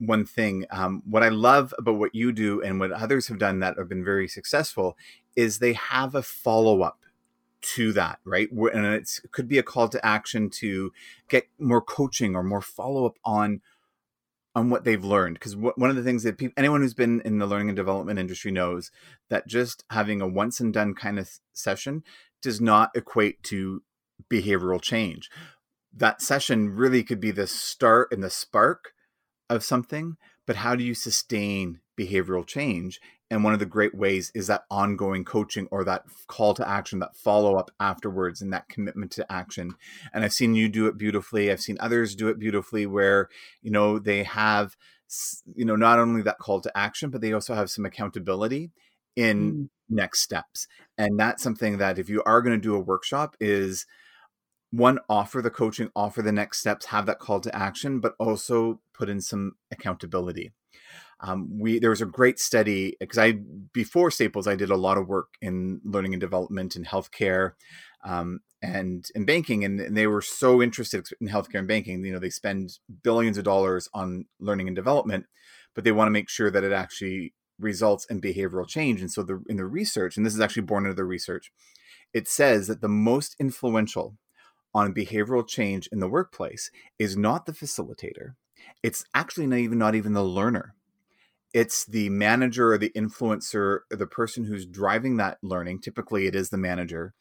one 0.00 0.24
thing. 0.24 0.64
Um, 0.70 1.02
what 1.04 1.24
I 1.24 1.28
love 1.28 1.74
about 1.76 1.98
what 1.98 2.14
you 2.14 2.30
do 2.30 2.62
and 2.62 2.78
what 2.78 2.92
others 2.92 3.26
have 3.26 3.38
done 3.38 3.58
that 3.60 3.76
have 3.76 3.88
been 3.88 4.04
very 4.04 4.28
successful 4.28 4.96
is 5.34 5.58
they 5.58 5.72
have 5.72 6.14
a 6.14 6.22
follow 6.22 6.82
up 6.82 7.00
to 7.60 7.92
that, 7.92 8.20
right? 8.24 8.48
And 8.50 8.86
it 8.86 9.10
could 9.32 9.48
be 9.48 9.58
a 9.58 9.62
call 9.64 9.88
to 9.88 10.06
action 10.06 10.50
to 10.50 10.92
get 11.28 11.48
more 11.58 11.80
coaching 11.80 12.36
or 12.36 12.44
more 12.44 12.60
follow 12.60 13.06
up 13.06 13.16
on 13.24 13.60
on 14.58 14.70
what 14.70 14.84
they've 14.84 15.04
learned. 15.04 15.34
Because 15.36 15.56
one 15.56 15.90
of 15.90 15.96
the 15.96 16.02
things 16.02 16.22
that 16.24 16.38
people, 16.38 16.54
anyone 16.56 16.82
who's 16.82 16.94
been 16.94 17.20
in 17.24 17.38
the 17.38 17.46
learning 17.46 17.70
and 17.70 17.76
development 17.76 18.18
industry 18.18 18.50
knows 18.50 18.90
that 19.30 19.46
just 19.46 19.84
having 19.90 20.20
a 20.20 20.28
once 20.28 20.60
and 20.60 20.72
done 20.72 20.94
kind 20.94 21.18
of 21.18 21.30
session 21.52 22.02
does 22.42 22.60
not 22.60 22.90
equate 22.94 23.42
to 23.44 23.82
behavioral 24.30 24.80
change 24.80 25.30
that 25.98 26.22
session 26.22 26.70
really 26.70 27.02
could 27.02 27.20
be 27.20 27.30
the 27.30 27.46
start 27.46 28.12
and 28.12 28.22
the 28.22 28.30
spark 28.30 28.92
of 29.48 29.64
something 29.64 30.16
but 30.46 30.56
how 30.56 30.74
do 30.74 30.84
you 30.84 30.94
sustain 30.94 31.80
behavioral 31.98 32.46
change 32.46 33.00
and 33.30 33.44
one 33.44 33.52
of 33.52 33.58
the 33.58 33.66
great 33.66 33.94
ways 33.94 34.32
is 34.34 34.46
that 34.46 34.64
ongoing 34.70 35.24
coaching 35.24 35.68
or 35.70 35.84
that 35.84 36.04
call 36.26 36.54
to 36.54 36.68
action 36.68 36.98
that 37.00 37.16
follow 37.16 37.56
up 37.56 37.70
afterwards 37.78 38.40
and 38.40 38.52
that 38.52 38.68
commitment 38.68 39.10
to 39.12 39.32
action. 39.32 39.74
And 40.12 40.24
i've 40.24 40.32
seen 40.32 40.54
you 40.54 40.68
do 40.68 40.86
it 40.86 40.96
beautifully. 40.96 41.50
I've 41.50 41.60
seen 41.60 41.76
others 41.80 42.14
do 42.14 42.28
it 42.28 42.38
beautifully 42.38 42.86
where 42.86 43.28
you 43.62 43.70
know 43.70 43.98
they 43.98 44.22
have 44.22 44.76
you 45.54 45.64
know 45.64 45.76
not 45.76 45.98
only 45.98 46.22
that 46.22 46.38
call 46.38 46.60
to 46.60 46.76
action 46.76 47.10
but 47.10 47.20
they 47.20 47.32
also 47.32 47.54
have 47.54 47.70
some 47.70 47.84
accountability 47.84 48.70
in 49.16 49.52
mm. 49.52 49.68
next 49.88 50.20
steps. 50.20 50.66
And 50.96 51.18
that's 51.18 51.42
something 51.42 51.78
that 51.78 51.98
if 51.98 52.08
you 52.08 52.22
are 52.24 52.40
going 52.40 52.56
to 52.56 52.62
do 52.62 52.74
a 52.74 52.80
workshop 52.80 53.36
is 53.40 53.86
one 54.70 54.98
offer 55.08 55.40
the 55.40 55.50
coaching 55.50 55.90
offer 55.96 56.22
the 56.22 56.32
next 56.32 56.60
steps 56.60 56.86
have 56.86 57.06
that 57.06 57.18
call 57.18 57.40
to 57.40 57.54
action 57.56 58.00
but 58.00 58.14
also 58.18 58.80
put 58.92 59.08
in 59.08 59.20
some 59.20 59.52
accountability 59.70 60.52
um, 61.20 61.48
we 61.58 61.78
there 61.78 61.90
was 61.90 62.00
a 62.00 62.06
great 62.06 62.38
study 62.38 62.96
because 63.00 63.18
i 63.18 63.32
before 63.72 64.10
staples 64.10 64.46
i 64.46 64.54
did 64.54 64.70
a 64.70 64.76
lot 64.76 64.98
of 64.98 65.08
work 65.08 65.28
in 65.40 65.80
learning 65.84 66.14
and 66.14 66.20
development 66.20 66.76
in 66.76 66.84
healthcare 66.84 67.52
um, 68.04 68.40
and 68.62 69.06
in 69.14 69.24
banking 69.24 69.64
and, 69.64 69.80
and, 69.80 69.96
they 69.96 70.06
were 70.06 70.22
so 70.22 70.62
interested 70.62 71.06
in 71.20 71.28
healthcare 71.28 71.58
and 71.58 71.68
banking 71.68 72.04
you 72.04 72.12
know 72.12 72.18
they 72.18 72.30
spend 72.30 72.78
billions 73.02 73.38
of 73.38 73.44
dollars 73.44 73.88
on 73.94 74.26
learning 74.40 74.68
and 74.68 74.76
development 74.76 75.26
but 75.74 75.84
they 75.84 75.92
want 75.92 76.06
to 76.06 76.12
make 76.12 76.28
sure 76.28 76.50
that 76.50 76.64
it 76.64 76.72
actually 76.72 77.34
results 77.58 78.06
in 78.08 78.20
behavioral 78.20 78.68
change 78.68 79.00
and 79.00 79.10
so 79.10 79.22
the 79.22 79.42
in 79.48 79.56
the 79.56 79.64
research 79.64 80.16
and 80.16 80.24
this 80.24 80.34
is 80.34 80.40
actually 80.40 80.62
born 80.62 80.86
out 80.86 80.90
of 80.90 80.96
the 80.96 81.04
research 81.04 81.50
it 82.12 82.28
says 82.28 82.68
that 82.68 82.80
the 82.80 82.88
most 82.88 83.36
influential 83.38 84.16
on 84.74 84.94
behavioral 84.94 85.46
change 85.46 85.88
in 85.92 86.00
the 86.00 86.08
workplace 86.08 86.70
is 86.98 87.16
not 87.16 87.46
the 87.46 87.52
facilitator. 87.52 88.34
It's 88.82 89.04
actually 89.14 89.46
not 89.46 89.58
even 89.58 89.78
not 89.78 89.94
even 89.94 90.12
the 90.12 90.24
learner. 90.24 90.74
It's 91.54 91.84
the 91.84 92.10
manager 92.10 92.72
or 92.72 92.78
the 92.78 92.92
influencer 92.96 93.80
or 93.90 93.96
the 93.96 94.06
person 94.06 94.44
who's 94.44 94.66
driving 94.66 95.16
that 95.16 95.38
learning. 95.42 95.80
Typically, 95.80 96.26
it 96.26 96.34
is 96.34 96.50
the 96.50 96.58
manager. 96.58 97.14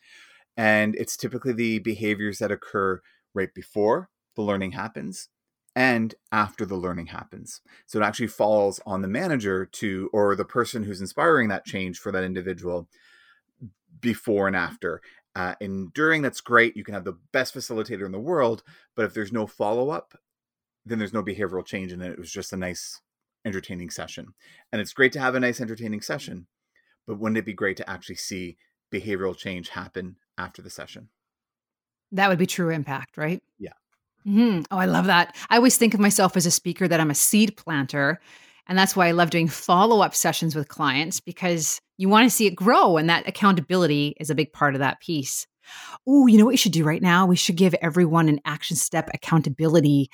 And 0.55 0.95
it's 0.95 1.15
typically 1.15 1.53
the 1.53 1.79
behaviors 1.79 2.39
that 2.39 2.51
occur 2.51 3.01
right 3.33 3.53
before 3.53 4.09
the 4.35 4.41
learning 4.41 4.71
happens 4.71 5.29
and 5.75 6.15
after 6.31 6.65
the 6.65 6.75
learning 6.75 7.07
happens. 7.07 7.61
So 7.85 7.99
it 7.99 8.03
actually 8.03 8.27
falls 8.27 8.79
on 8.85 9.01
the 9.01 9.07
manager 9.07 9.65
to, 9.65 10.09
or 10.11 10.35
the 10.35 10.45
person 10.45 10.83
who's 10.83 11.01
inspiring 11.01 11.49
that 11.49 11.65
change 11.65 11.99
for 11.99 12.11
that 12.11 12.23
individual 12.23 12.89
before 13.99 14.47
and 14.47 14.55
after. 14.55 15.01
Uh, 15.35 15.53
and 15.61 15.93
during, 15.93 16.23
that's 16.23 16.41
great. 16.41 16.75
You 16.75 16.83
can 16.83 16.95
have 16.95 17.03
the 17.03 17.19
best 17.31 17.53
facilitator 17.53 18.07
in 18.07 18.11
the 18.11 18.19
world, 18.19 18.63
but 18.95 19.05
if 19.05 19.13
there's 19.13 19.31
no 19.31 19.45
follow 19.45 19.91
up, 19.91 20.17
then 20.83 20.97
there's 20.97 21.13
no 21.13 21.23
behavioral 21.23 21.65
change, 21.65 21.91
and 21.91 22.01
it 22.01 22.17
was 22.17 22.31
just 22.31 22.53
a 22.53 22.57
nice, 22.57 22.99
entertaining 23.47 23.89
session. 23.89 24.33
And 24.71 24.81
it's 24.81 24.93
great 24.93 25.13
to 25.13 25.19
have 25.19 25.33
a 25.33 25.39
nice, 25.39 25.59
entertaining 25.59 26.01
session, 26.01 26.47
but 27.07 27.17
wouldn't 27.17 27.37
it 27.37 27.45
be 27.45 27.53
great 27.53 27.77
to 27.77 27.89
actually 27.89 28.15
see 28.15 28.57
behavioral 28.93 29.35
change 29.35 29.69
happen 29.69 30.17
after 30.37 30.61
the 30.61 30.69
session? 30.69 31.09
That 32.11 32.29
would 32.29 32.37
be 32.37 32.45
true 32.45 32.69
impact, 32.69 33.17
right? 33.17 33.41
Yeah. 33.57 33.73
Mm-hmm. 34.27 34.61
Oh, 34.71 34.77
I 34.77 34.85
love 34.85 35.05
that. 35.05 35.35
I 35.49 35.57
always 35.57 35.77
think 35.77 35.93
of 35.93 35.99
myself 35.99 36.37
as 36.37 36.45
a 36.45 36.51
speaker 36.51 36.87
that 36.87 36.99
I'm 36.99 37.11
a 37.11 37.15
seed 37.15 37.57
planter. 37.57 38.19
And 38.67 38.77
that's 38.77 38.95
why 38.95 39.07
I 39.07 39.11
love 39.11 39.29
doing 39.29 39.47
follow 39.47 40.01
up 40.01 40.13
sessions 40.13 40.55
with 40.55 40.67
clients 40.67 41.19
because 41.21 41.79
you 41.97 42.09
want 42.09 42.25
to 42.25 42.35
see 42.35 42.45
it 42.45 42.55
grow. 42.55 42.97
And 42.97 43.09
that 43.09 43.27
accountability 43.27 44.15
is 44.19 44.29
a 44.29 44.35
big 44.35 44.51
part 44.51 44.75
of 44.75 44.79
that 44.79 44.99
piece. 44.99 45.47
Oh, 46.05 46.27
you 46.27 46.37
know 46.37 46.45
what 46.45 46.51
we 46.51 46.57
should 46.57 46.71
do 46.73 46.83
right 46.83 47.01
now? 47.01 47.25
We 47.25 47.35
should 47.35 47.55
give 47.55 47.73
everyone 47.75 48.29
an 48.29 48.39
action 48.45 48.75
step 48.75 49.09
accountability 49.13 50.09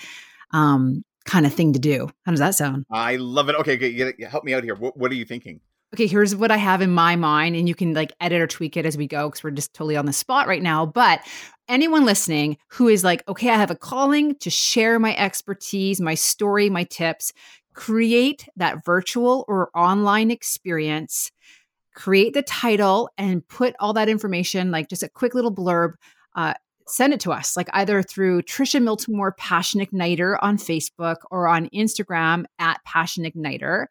um, 0.51 1.03
kind 1.25 1.45
of 1.45 1.53
thing 1.53 1.73
to 1.73 1.79
do. 1.79 2.09
How 2.25 2.31
does 2.31 2.39
that 2.39 2.55
sound? 2.55 2.85
I 2.91 3.15
love 3.17 3.49
it. 3.49 3.55
Okay, 3.55 3.75
okay 3.75 4.23
help 4.25 4.43
me 4.43 4.53
out 4.53 4.63
here. 4.63 4.75
What, 4.75 4.97
what 4.97 5.11
are 5.11 5.15
you 5.15 5.25
thinking? 5.25 5.61
okay, 5.93 6.07
here's 6.07 6.35
what 6.35 6.51
I 6.51 6.57
have 6.57 6.81
in 6.81 6.89
my 6.89 7.15
mind, 7.15 7.55
and 7.55 7.67
you 7.67 7.75
can 7.75 7.93
like 7.93 8.11
edit 8.19 8.41
or 8.41 8.47
tweak 8.47 8.75
it 8.75 8.85
as 8.85 8.97
we 8.97 9.07
go 9.07 9.29
because 9.29 9.43
we're 9.43 9.51
just 9.51 9.73
totally 9.73 9.95
on 9.95 10.05
the 10.05 10.13
spot 10.13 10.47
right 10.47 10.61
now. 10.61 10.85
But 10.85 11.21
anyone 11.67 12.05
listening 12.05 12.57
who 12.69 12.87
is 12.87 13.03
like, 13.03 13.25
okay, 13.27 13.49
I 13.49 13.57
have 13.57 13.71
a 13.71 13.75
calling 13.75 14.35
to 14.37 14.49
share 14.49 14.97
my 14.99 15.15
expertise, 15.15 16.01
my 16.01 16.15
story, 16.15 16.69
my 16.69 16.83
tips, 16.85 17.31
create 17.73 18.47
that 18.55 18.83
virtual 18.83 19.45
or 19.47 19.69
online 19.75 20.31
experience, 20.31 21.31
create 21.93 22.33
the 22.33 22.41
title, 22.41 23.09
and 23.17 23.47
put 23.47 23.75
all 23.79 23.93
that 23.93 24.09
information, 24.09 24.71
like 24.71 24.89
just 24.89 25.03
a 25.03 25.09
quick 25.09 25.35
little 25.35 25.53
blurb. 25.53 25.93
Uh, 26.35 26.55
send 26.87 27.13
it 27.13 27.19
to 27.21 27.31
us, 27.31 27.55
like 27.55 27.69
either 27.73 28.01
through 28.01 28.41
Trisha 28.43 28.81
Miltimore 28.81 29.35
Passion 29.37 29.79
Igniter 29.79 30.37
on 30.41 30.57
Facebook 30.57 31.17
or 31.31 31.47
on 31.47 31.69
Instagram 31.69 32.45
at 32.59 32.83
Passion 32.85 33.23
Igniter. 33.23 33.85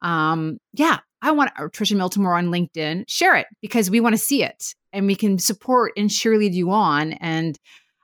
Um, 0.00 0.58
yeah, 0.72 0.98
I 1.20 1.30
want 1.30 1.50
Trisha 1.56 1.96
Miltimore 1.96 2.36
on 2.36 2.48
LinkedIn. 2.48 3.04
Share 3.08 3.36
it 3.36 3.46
because 3.60 3.90
we 3.90 4.00
want 4.00 4.14
to 4.14 4.18
see 4.18 4.42
it 4.42 4.74
and 4.92 5.06
we 5.06 5.14
can 5.14 5.38
support 5.38 5.92
and 5.96 6.10
cheerlead 6.10 6.52
you 6.52 6.70
on. 6.70 7.12
And 7.14 7.58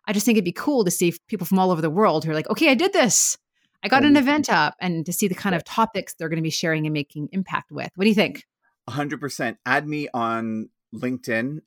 I 0.06 0.12
just 0.12 0.24
think 0.24 0.36
it'd 0.36 0.44
be 0.44 0.52
cool 0.52 0.84
to 0.84 0.90
see 0.90 1.14
people 1.26 1.46
from 1.46 1.58
all 1.58 1.70
over 1.70 1.82
the 1.82 1.90
world 1.90 2.24
who 2.24 2.30
are 2.30 2.34
like, 2.34 2.48
okay, 2.48 2.70
I 2.70 2.74
did 2.74 2.92
this. 2.92 3.36
I 3.82 3.88
got 3.88 4.04
an 4.04 4.16
event 4.16 4.50
up 4.50 4.74
and 4.80 5.06
to 5.06 5.12
see 5.12 5.28
the 5.28 5.34
kind 5.34 5.54
of 5.54 5.62
topics 5.62 6.14
they're 6.14 6.28
going 6.28 6.38
to 6.38 6.42
be 6.42 6.50
sharing 6.50 6.86
and 6.86 6.92
making 6.92 7.28
impact 7.32 7.70
with. 7.70 7.90
What 7.94 8.04
do 8.04 8.08
you 8.08 8.14
think? 8.14 8.44
100%. 8.88 9.56
Add 9.66 9.86
me 9.86 10.08
on 10.12 10.68
LinkedIn. 10.94 11.58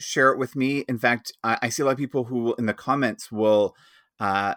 Share 0.00 0.32
it 0.32 0.38
with 0.38 0.56
me. 0.56 0.80
In 0.88 0.98
fact, 0.98 1.32
I, 1.44 1.58
I 1.62 1.68
see 1.68 1.82
a 1.82 1.86
lot 1.86 1.92
of 1.92 1.98
people 1.98 2.24
who 2.24 2.54
in 2.58 2.66
the 2.66 2.74
comments 2.74 3.30
will 3.30 3.74
uh, 4.18 4.54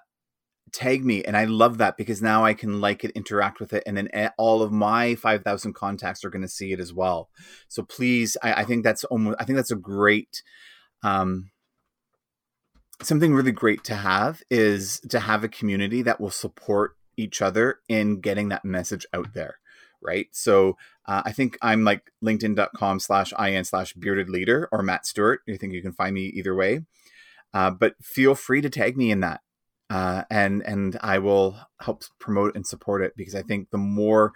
tag 0.73 1.05
me 1.05 1.23
and 1.23 1.37
i 1.37 1.45
love 1.45 1.77
that 1.77 1.95
because 1.97 2.21
now 2.21 2.43
i 2.43 2.53
can 2.53 2.81
like 2.81 3.03
it 3.03 3.11
interact 3.11 3.59
with 3.59 3.73
it 3.73 3.83
and 3.85 3.95
then 3.95 4.09
all 4.37 4.63
of 4.63 4.71
my 4.71 5.13
5000 5.15 5.73
contacts 5.73 6.25
are 6.25 6.31
going 6.31 6.41
to 6.41 6.47
see 6.47 6.73
it 6.73 6.79
as 6.79 6.91
well 6.91 7.29
so 7.67 7.83
please 7.83 8.35
I, 8.41 8.53
I, 8.53 8.63
think 8.63 8.83
that's 8.83 9.03
almost 9.05 9.37
i 9.39 9.45
think 9.45 9.57
that's 9.57 9.71
a 9.71 9.75
great 9.75 10.41
um 11.03 11.51
something 13.01 13.35
really 13.35 13.51
great 13.51 13.83
to 13.85 13.95
have 13.95 14.41
is 14.49 14.99
to 15.09 15.19
have 15.19 15.43
a 15.43 15.49
community 15.49 16.01
that 16.01 16.19
will 16.19 16.31
support 16.31 16.93
each 17.17 17.41
other 17.41 17.79
in 17.87 18.19
getting 18.19 18.49
that 18.49 18.65
message 18.65 19.05
out 19.13 19.33
there 19.35 19.57
right 20.03 20.27
so 20.31 20.75
uh, 21.07 21.21
i 21.25 21.31
think 21.31 21.57
i'm 21.61 21.83
like 21.83 22.11
linkedin.com 22.23 22.99
slash 22.99 23.33
in 23.39 23.63
slash 23.63 23.93
bearded 23.93 24.29
leader 24.29 24.67
or 24.71 24.83
matt 24.83 25.05
stewart 25.05 25.41
i 25.49 25.57
think 25.57 25.73
you 25.73 25.81
can 25.81 25.93
find 25.93 26.13
me 26.13 26.25
either 26.27 26.55
way 26.55 26.81
uh, 27.53 27.69
but 27.69 27.93
feel 28.01 28.33
free 28.33 28.61
to 28.61 28.69
tag 28.69 28.97
me 28.97 29.11
in 29.11 29.19
that 29.19 29.41
uh, 29.93 30.23
and 30.31 30.63
and 30.65 30.97
I 31.01 31.19
will 31.19 31.55
help 31.79 32.03
promote 32.19 32.55
and 32.55 32.65
support 32.65 33.03
it 33.03 33.13
because 33.15 33.35
I 33.35 33.43
think 33.43 33.69
the 33.69 33.77
more 33.77 34.33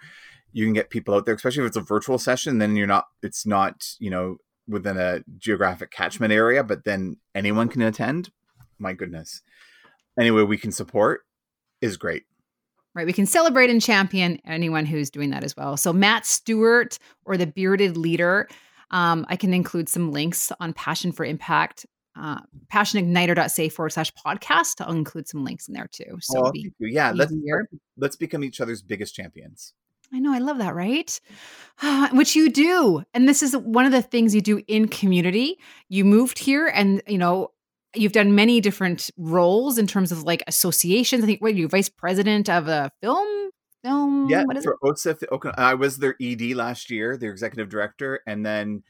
you 0.52 0.64
can 0.64 0.72
get 0.72 0.88
people 0.88 1.14
out 1.14 1.26
there, 1.26 1.34
especially 1.34 1.64
if 1.64 1.68
it's 1.68 1.76
a 1.76 1.80
virtual 1.80 2.16
session, 2.16 2.58
then 2.58 2.76
you're 2.76 2.86
not 2.86 3.06
it's 3.22 3.44
not 3.44 3.96
you 3.98 4.08
know 4.08 4.36
within 4.68 4.96
a 4.96 5.20
geographic 5.36 5.90
catchment 5.90 6.32
area, 6.32 6.62
but 6.62 6.84
then 6.84 7.16
anyone 7.34 7.68
can 7.68 7.82
attend. 7.82 8.30
My 8.78 8.92
goodness, 8.92 9.42
anyway 10.18 10.42
we 10.42 10.58
can 10.58 10.70
support 10.70 11.22
is 11.80 11.96
great. 11.96 12.22
Right. 12.98 13.06
We 13.06 13.12
can 13.12 13.26
celebrate 13.26 13.70
and 13.70 13.80
champion 13.80 14.40
anyone 14.44 14.84
who's 14.84 15.08
doing 15.08 15.30
that 15.30 15.44
as 15.44 15.56
well. 15.56 15.76
So 15.76 15.92
Matt 15.92 16.26
Stewart 16.26 16.98
or 17.24 17.36
the 17.36 17.46
Bearded 17.46 17.96
Leader. 17.96 18.48
Um, 18.90 19.24
I 19.28 19.36
can 19.36 19.54
include 19.54 19.88
some 19.88 20.10
links 20.10 20.50
on 20.58 20.72
Passion 20.72 21.12
for 21.12 21.24
Impact 21.24 21.86
uh, 22.20 22.40
passionigniter.ca 22.72 23.68
forward 23.68 23.90
slash 23.90 24.12
podcast. 24.14 24.80
I'll 24.80 24.90
include 24.90 25.28
some 25.28 25.44
links 25.44 25.68
in 25.68 25.74
there 25.74 25.88
too. 25.92 26.18
So 26.20 26.46
oh, 26.46 26.52
yeah, 26.80 27.12
let's 27.14 27.32
let's 27.96 28.16
become 28.16 28.42
each 28.42 28.60
other's 28.60 28.82
biggest 28.82 29.14
champions. 29.14 29.74
I 30.12 30.18
know, 30.18 30.32
I 30.32 30.38
love 30.38 30.58
that, 30.58 30.74
right? 30.74 31.20
Which 32.12 32.34
you 32.34 32.50
do. 32.50 33.04
And 33.14 33.28
this 33.28 33.44
is 33.44 33.56
one 33.56 33.84
of 33.84 33.92
the 33.92 34.02
things 34.02 34.34
you 34.34 34.40
do 34.40 34.60
in 34.66 34.88
community. 34.88 35.60
You 35.88 36.04
moved 36.04 36.40
here 36.40 36.66
and, 36.66 37.00
you 37.06 37.18
know, 37.18 37.52
you've 37.94 38.12
done 38.12 38.34
many 38.34 38.60
different 38.60 39.10
roles 39.16 39.78
in 39.78 39.86
terms 39.86 40.12
of 40.12 40.22
like 40.22 40.42
associations. 40.46 41.22
I 41.22 41.26
think, 41.26 41.40
what 41.40 41.52
are 41.52 41.56
you, 41.56 41.68
vice 41.68 41.88
president 41.88 42.48
of 42.48 42.68
a 42.68 42.90
film? 43.00 43.50
Film? 43.82 44.28
Yeah, 44.28 44.42
for 44.62 44.76
OSIF, 44.82 45.22
I 45.56 45.74
was 45.74 45.98
their 45.98 46.16
ED 46.20 46.54
last 46.54 46.90
year, 46.90 47.16
their 47.16 47.30
executive 47.30 47.68
director. 47.68 48.20
And 48.26 48.44
then 48.44 48.82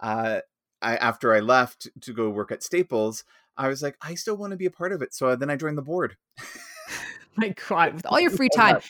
uh, 0.00 0.40
I 0.82 0.96
after 0.96 1.34
I 1.34 1.40
left 1.40 1.88
to 2.02 2.12
go 2.12 2.28
work 2.28 2.52
at 2.52 2.62
Staples, 2.62 3.24
I 3.56 3.68
was 3.68 3.82
like, 3.82 3.96
I 4.02 4.14
still 4.14 4.36
want 4.36 4.50
to 4.50 4.56
be 4.56 4.66
a 4.66 4.70
part 4.70 4.92
of 4.92 5.00
it. 5.00 5.14
So 5.14 5.34
then 5.36 5.50
I 5.50 5.56
joined 5.56 5.78
the 5.78 5.82
board. 5.82 6.16
My 7.36 7.54
God, 7.68 7.94
with 7.94 8.06
all 8.06 8.20
your 8.20 8.30
free 8.36 8.48
time. 8.54 8.80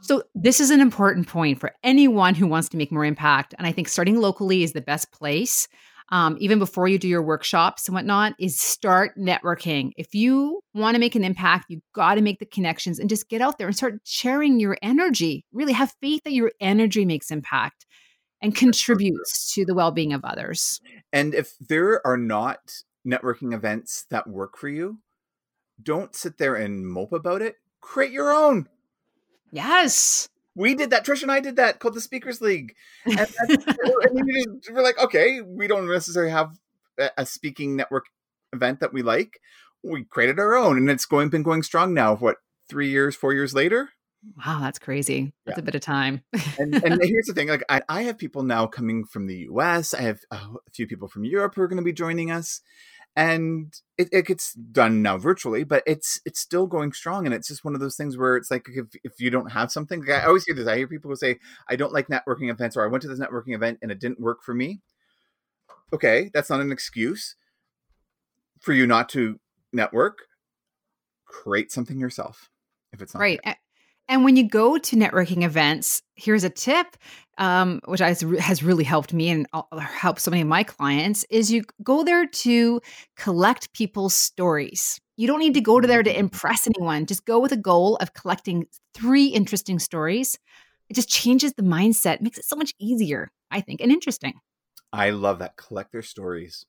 So, 0.00 0.22
this 0.34 0.58
is 0.58 0.70
an 0.70 0.80
important 0.80 1.28
point 1.28 1.60
for 1.60 1.72
anyone 1.82 2.34
who 2.34 2.46
wants 2.46 2.68
to 2.70 2.76
make 2.76 2.90
more 2.90 3.04
impact. 3.04 3.54
And 3.58 3.66
I 3.66 3.72
think 3.72 3.88
starting 3.88 4.20
locally 4.20 4.62
is 4.62 4.72
the 4.72 4.80
best 4.80 5.12
place. 5.12 5.68
Um, 6.10 6.36
even 6.38 6.58
before 6.58 6.86
you 6.86 6.98
do 6.98 7.08
your 7.08 7.22
workshops 7.22 7.88
and 7.88 7.94
whatnot, 7.94 8.34
is 8.38 8.60
start 8.60 9.16
networking. 9.18 9.92
If 9.96 10.14
you 10.14 10.60
want 10.74 10.94
to 10.94 11.00
make 11.00 11.14
an 11.14 11.24
impact, 11.24 11.66
you 11.68 11.80
got 11.94 12.16
to 12.16 12.20
make 12.20 12.38
the 12.38 12.46
connections 12.46 12.98
and 12.98 13.08
just 13.08 13.28
get 13.28 13.40
out 13.40 13.56
there 13.58 13.66
and 13.66 13.76
start 13.76 13.94
sharing 14.04 14.60
your 14.60 14.76
energy. 14.82 15.44
Really 15.52 15.72
have 15.72 15.94
faith 16.00 16.22
that 16.24 16.34
your 16.34 16.52
energy 16.60 17.04
makes 17.04 17.30
impact 17.30 17.86
and 18.42 18.54
contributes 18.54 19.54
to 19.54 19.64
the 19.64 19.74
well-being 19.74 20.12
of 20.12 20.24
others. 20.24 20.80
And 21.12 21.34
if 21.34 21.54
there 21.58 22.06
are 22.06 22.18
not 22.18 22.60
networking 23.06 23.54
events 23.54 24.04
that 24.10 24.26
work 24.26 24.58
for 24.58 24.68
you, 24.68 24.98
don't 25.82 26.14
sit 26.14 26.36
there 26.36 26.54
and 26.54 26.86
mope 26.86 27.12
about 27.12 27.40
it. 27.40 27.56
Create 27.80 28.12
your 28.12 28.32
own. 28.32 28.68
Yes. 29.50 30.28
We 30.54 30.74
did 30.74 30.90
that. 30.90 31.04
Trish 31.04 31.22
and 31.22 31.32
I 31.32 31.40
did 31.40 31.56
that 31.56 31.80
called 31.80 31.94
the 31.94 32.00
Speakers 32.00 32.40
League. 32.40 32.74
And, 33.04 33.18
and 33.48 34.22
we 34.24 34.46
we're 34.70 34.82
like, 34.82 34.98
okay, 34.98 35.40
we 35.40 35.66
don't 35.66 35.88
necessarily 35.88 36.30
have 36.30 36.56
a 37.16 37.26
speaking 37.26 37.76
network 37.76 38.06
event 38.52 38.80
that 38.80 38.92
we 38.92 39.02
like. 39.02 39.40
We 39.82 40.04
created 40.04 40.38
our 40.38 40.54
own, 40.54 40.78
and 40.78 40.88
it's 40.90 41.06
going 41.06 41.28
been 41.28 41.42
going 41.42 41.62
strong 41.62 41.92
now. 41.92 42.16
What 42.16 42.36
three 42.68 42.88
years, 42.88 43.14
four 43.14 43.34
years 43.34 43.54
later? 43.54 43.90
Wow, 44.38 44.60
that's 44.60 44.78
crazy. 44.78 45.32
That's 45.44 45.58
yeah. 45.58 45.62
a 45.62 45.64
bit 45.64 45.74
of 45.74 45.82
time. 45.82 46.22
and, 46.58 46.74
and, 46.74 46.98
here's 47.02 47.26
the 47.26 47.34
thing: 47.34 47.48
like 47.48 47.64
I, 47.68 47.82
I, 47.88 48.02
have 48.02 48.16
people 48.16 48.42
now 48.42 48.66
coming 48.66 49.04
from 49.04 49.26
the 49.26 49.36
U.S. 49.50 49.92
I 49.92 50.00
have 50.00 50.20
oh, 50.30 50.56
a 50.66 50.70
few 50.70 50.86
people 50.86 51.08
from 51.08 51.24
Europe 51.24 51.54
who 51.54 51.62
are 51.62 51.68
going 51.68 51.78
to 51.78 51.84
be 51.84 51.92
joining 51.92 52.30
us, 52.30 52.60
and 53.16 53.72
it, 53.96 54.08
it, 54.10 54.26
gets 54.26 54.54
done 54.54 55.00
now 55.00 55.16
virtually, 55.18 55.62
but 55.62 55.82
it's 55.86 56.20
it's 56.24 56.40
still 56.40 56.66
going 56.66 56.92
strong. 56.92 57.26
And 57.26 57.34
it's 57.34 57.46
just 57.46 57.64
one 57.64 57.74
of 57.74 57.80
those 57.80 57.96
things 57.96 58.16
where 58.16 58.36
it's 58.36 58.50
like 58.50 58.66
if, 58.68 58.86
if 59.04 59.20
you 59.20 59.30
don't 59.30 59.52
have 59.52 59.70
something, 59.70 60.00
like 60.00 60.10
I 60.10 60.24
always 60.24 60.44
hear 60.44 60.54
this. 60.54 60.66
I 60.66 60.76
hear 60.76 60.88
people 60.88 61.10
who 61.10 61.16
say, 61.16 61.38
"I 61.68 61.76
don't 61.76 61.92
like 61.92 62.08
networking 62.08 62.50
events," 62.50 62.76
or 62.76 62.84
"I 62.84 62.88
went 62.88 63.02
to 63.02 63.08
this 63.08 63.20
networking 63.20 63.54
event 63.54 63.78
and 63.82 63.92
it 63.92 64.00
didn't 64.00 64.20
work 64.20 64.42
for 64.42 64.54
me." 64.54 64.80
Okay, 65.92 66.30
that's 66.34 66.50
not 66.50 66.60
an 66.60 66.72
excuse 66.72 67.36
for 68.60 68.72
you 68.72 68.86
not 68.86 69.08
to 69.10 69.38
network. 69.72 70.18
Create 71.24 71.70
something 71.70 72.00
yourself 72.00 72.50
if 72.92 73.00
it's 73.00 73.14
not 73.14 73.20
right. 73.20 73.40
There. 73.44 73.56
And 74.08 74.24
when 74.24 74.36
you 74.36 74.46
go 74.48 74.76
to 74.76 74.96
networking 74.96 75.44
events, 75.44 76.02
here's 76.14 76.44
a 76.44 76.50
tip, 76.50 76.96
um, 77.38 77.80
which 77.86 78.00
has, 78.00 78.20
has 78.38 78.62
really 78.62 78.84
helped 78.84 79.12
me 79.12 79.30
and 79.30 79.46
helped 79.80 80.20
so 80.20 80.30
many 80.30 80.42
of 80.42 80.48
my 80.48 80.62
clients, 80.62 81.24
is 81.30 81.50
you 81.50 81.64
go 81.82 82.04
there 82.04 82.26
to 82.26 82.80
collect 83.16 83.72
people's 83.72 84.14
stories. 84.14 85.00
You 85.16 85.26
don't 85.26 85.38
need 85.38 85.54
to 85.54 85.60
go 85.60 85.80
to 85.80 85.88
there 85.88 86.02
to 86.02 86.12
mm. 86.12 86.18
impress 86.18 86.66
anyone. 86.66 87.06
Just 87.06 87.24
go 87.24 87.38
with 87.38 87.52
a 87.52 87.56
goal 87.56 87.96
of 87.96 88.12
collecting 88.14 88.66
three 88.94 89.26
interesting 89.26 89.78
stories. 89.78 90.38
It 90.90 90.94
just 90.94 91.08
changes 91.08 91.54
the 91.54 91.62
mindset, 91.62 92.20
makes 92.20 92.38
it 92.38 92.44
so 92.44 92.56
much 92.56 92.74
easier, 92.78 93.30
I 93.50 93.62
think, 93.62 93.80
and 93.80 93.90
interesting. 93.90 94.34
I 94.92 95.10
love 95.10 95.38
that. 95.38 95.56
Collect 95.56 95.92
their 95.92 96.02
stories. 96.02 96.66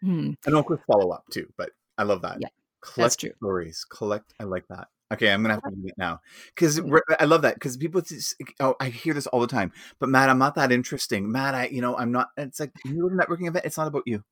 Hmm. 0.00 0.32
And 0.46 0.56
of 0.56 0.64
course, 0.64 0.80
follow 0.86 1.10
up 1.10 1.24
too, 1.30 1.52
but 1.56 1.70
I 1.98 2.04
love 2.04 2.22
that. 2.22 2.38
Yeah, 2.40 2.48
collect 2.80 2.96
that's 2.96 3.16
true. 3.16 3.30
stories. 3.36 3.84
Collect. 3.84 4.32
I 4.40 4.44
like 4.44 4.66
that. 4.68 4.88
Okay, 5.10 5.32
I'm 5.32 5.42
gonna 5.42 5.54
have 5.54 5.62
to 5.62 5.68
uh-huh. 5.68 5.76
do 5.80 5.88
it 5.88 5.94
now 5.96 6.20
because 6.54 6.78
mm-hmm. 6.80 6.96
I 7.18 7.24
love 7.24 7.42
that 7.42 7.54
because 7.54 7.76
people. 7.76 8.02
Just, 8.02 8.34
oh, 8.60 8.74
I 8.78 8.90
hear 8.90 9.14
this 9.14 9.26
all 9.26 9.40
the 9.40 9.46
time. 9.46 9.72
But 9.98 10.10
Matt, 10.10 10.28
I'm 10.28 10.38
not 10.38 10.54
that 10.56 10.70
interesting. 10.70 11.32
Matt, 11.32 11.54
I 11.54 11.66
you 11.68 11.80
know 11.80 11.96
I'm 11.96 12.12
not. 12.12 12.28
It's 12.36 12.60
like 12.60 12.72
you're 12.84 13.12
a 13.12 13.16
networking 13.16 13.48
event. 13.48 13.64
It's 13.64 13.78
not 13.78 13.86
about 13.86 14.02
you. 14.06 14.24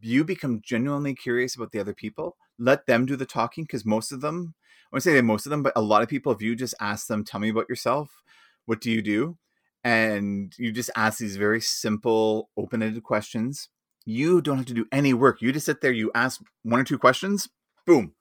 You 0.00 0.24
become 0.24 0.62
genuinely 0.64 1.14
curious 1.14 1.54
about 1.54 1.72
the 1.72 1.80
other 1.80 1.94
people. 1.94 2.36
Let 2.58 2.86
them 2.86 3.04
do 3.04 3.16
the 3.16 3.26
talking 3.26 3.64
because 3.64 3.84
most 3.84 4.10
of 4.10 4.22
them. 4.22 4.54
I 4.90 4.96
want 4.96 5.04
to 5.04 5.10
say 5.10 5.20
most 5.20 5.44
of 5.44 5.50
them, 5.50 5.62
but 5.62 5.72
a 5.76 5.82
lot 5.82 6.02
of 6.02 6.08
people. 6.08 6.32
If 6.32 6.40
you 6.40 6.56
just 6.56 6.74
ask 6.80 7.06
them, 7.06 7.24
tell 7.24 7.40
me 7.40 7.50
about 7.50 7.68
yourself. 7.68 8.22
What 8.64 8.80
do 8.80 8.90
you 8.90 9.02
do? 9.02 9.36
And 9.82 10.54
you 10.56 10.72
just 10.72 10.90
ask 10.96 11.18
these 11.18 11.36
very 11.36 11.60
simple, 11.60 12.48
open-ended 12.56 13.02
questions. 13.02 13.68
You 14.06 14.40
don't 14.40 14.56
have 14.56 14.66
to 14.66 14.74
do 14.74 14.86
any 14.90 15.12
work. 15.12 15.42
You 15.42 15.52
just 15.52 15.66
sit 15.66 15.82
there. 15.82 15.92
You 15.92 16.10
ask 16.14 16.40
one 16.62 16.80
or 16.80 16.84
two 16.84 16.96
questions. 16.96 17.50
Boom, 17.86 18.14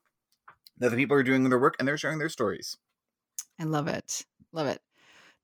that 0.83 0.89
the 0.89 0.97
people 0.97 1.15
are 1.17 1.23
doing 1.23 1.47
their 1.49 1.59
work 1.59 1.75
and 1.79 1.87
they're 1.87 1.97
sharing 1.97 2.19
their 2.19 2.29
stories. 2.29 2.77
I 3.59 3.63
love 3.63 3.87
it. 3.87 4.25
Love 4.51 4.67
it. 4.67 4.81